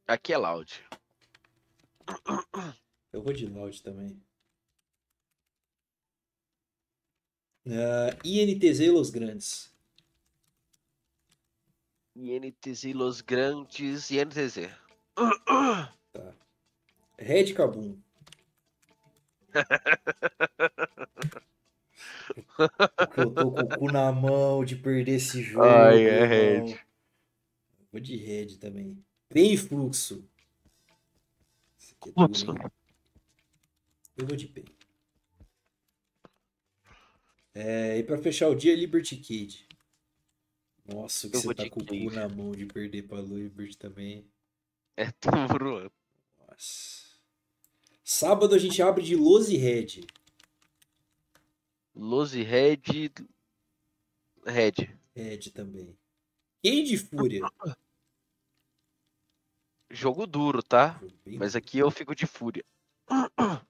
[0.06, 0.84] Aqui é loud.
[3.12, 4.22] Eu vou de Loud também.
[7.68, 9.74] Ah, INTZ e Los Grandes.
[12.16, 14.70] INTZ Los Grandes e NTZ.
[17.18, 18.00] Red Kabum.
[22.98, 25.66] Porque eu tô com o cu na mão de perder esse jogo.
[25.66, 26.26] Ai, é.
[26.26, 26.80] Red.
[27.92, 29.04] Vou de Red também.
[29.34, 30.28] Bem fluxo.
[32.06, 32.46] É Fluxo.
[32.46, 32.72] duro?
[34.18, 34.66] Eu vou de PEN.
[37.54, 39.68] É, e pra fechar o dia, Liberty Kid.
[40.86, 43.78] Nossa, o que Eu você tá com o cu na mão de perder pra Liberty
[43.78, 44.26] também.
[44.98, 45.92] É duro.
[46.48, 47.06] Nossa.
[48.04, 50.06] Sábado a gente abre de Los e Red.
[51.96, 52.82] Los e Red.
[54.46, 54.74] Red.
[55.16, 55.98] Red também.
[56.62, 57.42] Quem de Fúria?
[59.90, 61.00] Jogo duro, tá?
[61.00, 62.66] Jogo Mas aqui eu fico de fúria.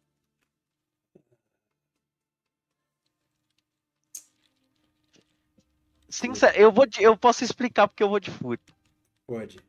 [6.10, 8.64] Sincero, eu vou de, eu posso explicar porque eu vou de fúria.
[9.28, 9.60] Pode.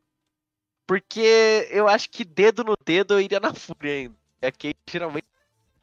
[0.87, 4.17] Porque eu acho que dedo no dedo eu iria na fúria ainda.
[4.41, 5.27] É que geralmente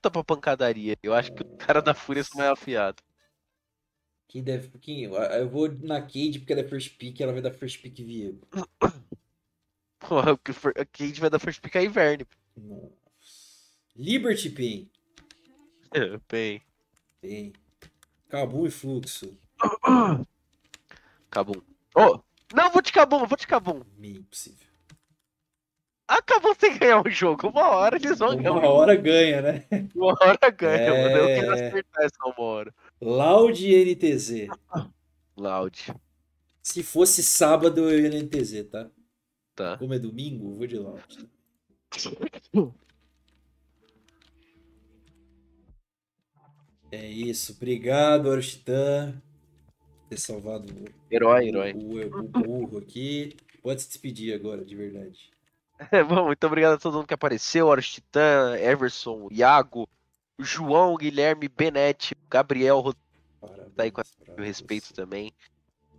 [0.03, 0.97] puta pra pancadaria.
[1.01, 3.01] Eu acho que o cara da Fúria são mais afiado.
[4.27, 4.69] Quem deve.
[4.79, 7.95] Quem, eu vou na Cade porque ela é first pick ela vai dar first pick
[7.97, 8.45] Viego.
[9.99, 10.39] Porra, o
[10.75, 12.25] a Cade vai dar first pick a Iverne.
[12.57, 12.93] Nossa.
[13.95, 14.91] Liberty Pain.
[16.27, 16.61] Bem.
[17.21, 17.53] Tem.
[18.27, 19.37] Cabum e Fluxo.
[21.29, 21.61] Cabum.
[21.95, 22.19] Ô!
[22.53, 23.83] não, vou de Cabum, vou de Cabum.
[23.97, 24.72] Meio impossível.
[26.17, 27.47] Acabou sem ganhar o jogo.
[27.49, 28.51] Uma hora eles vão ganhar.
[28.51, 29.65] o Uma hora ganha, né?
[29.95, 31.03] Uma hora ganha, É.
[31.03, 31.17] mano.
[31.17, 32.75] Eu quero acertar essa uma hora.
[33.01, 34.47] Loud e NTZ.
[35.37, 35.93] Loud.
[36.61, 38.89] Se fosse sábado, eu ia no NTZ, tá?
[39.55, 39.77] Tá.
[39.77, 41.03] Como é domingo, vou de Loud.
[46.91, 47.53] É isso.
[47.53, 49.21] Obrigado, Orchitan,
[49.77, 51.73] por ter salvado o, Herói, herói.
[51.73, 53.35] o, o burro aqui.
[53.61, 55.31] Pode se despedir agora, de verdade.
[56.07, 57.67] Bom, muito obrigado a todo mundo que apareceu.
[57.67, 59.87] Horus Titã, Everson, Iago,
[60.39, 62.83] João, Guilherme, Benete, Gabriel,
[63.41, 63.73] Parabéns.
[63.75, 64.05] Tá aí com a-
[64.35, 64.93] meu respeito você.
[64.93, 65.33] também.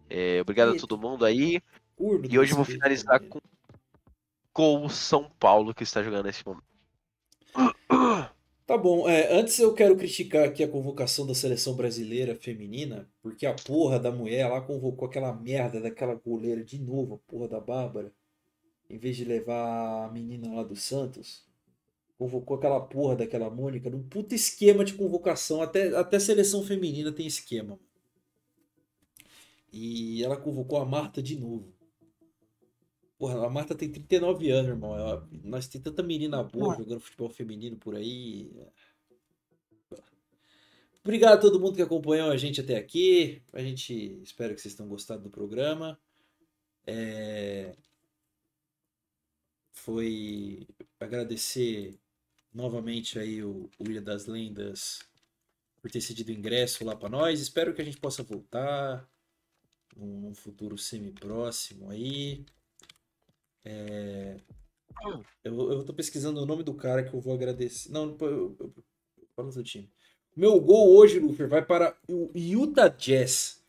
[0.09, 0.87] É, obrigado a Eita.
[0.87, 1.61] todo mundo aí.
[1.99, 3.41] Urno E hoje eu vou finalizar com
[4.53, 6.65] com o São Paulo que está jogando nesse momento.
[8.67, 13.45] Tá bom, é, antes eu quero criticar aqui a convocação da seleção brasileira feminina, porque
[13.45, 17.61] a porra da mulher lá convocou aquela merda daquela goleira de novo, a porra da
[17.61, 18.11] Bárbara,
[18.89, 21.43] em vez de levar a menina lá do Santos,
[22.19, 27.27] convocou aquela porra daquela Mônica num puta esquema de convocação, até, até seleção feminina tem
[27.27, 27.79] esquema.
[29.73, 31.73] E ela convocou a Marta de novo.
[33.19, 34.97] Porra, a Marta tem 39 anos, irmão.
[34.97, 38.51] Ela- nós tem tanta menina boa jogando futebol feminino por aí.
[41.03, 43.43] Obrigado a todo mundo que acompanhou a gente até aqui.
[43.53, 45.99] A gente espero que vocês tenham gostado do programa.
[46.87, 47.77] É,
[49.85, 50.67] Foi
[50.99, 51.99] agradecer
[52.55, 55.01] novamente aí o, o Ilha das Lendas
[55.83, 57.39] por ter cedido ingresso lá para nós.
[57.39, 59.07] Espero que a gente possa voltar
[59.95, 62.47] num, num futuro semi-próximo aí.
[63.63, 64.41] É,
[65.43, 67.93] Eu, eu tô pesquisando o nome do cara que eu vou agradecer.
[67.93, 68.85] Não, eu, eu, eu,
[69.37, 69.91] fala do time.
[70.35, 73.63] Meu gol hoje, Lufer, vai para o Utah Jazz,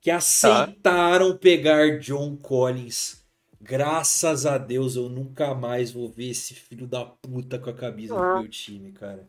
[0.00, 3.25] que aceitaram pegar John Collins.
[3.60, 8.14] Graças a Deus, eu nunca mais vou ver esse filho da puta com a camisa
[8.14, 9.28] do meu time, cara.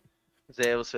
[0.52, 0.96] Zé, você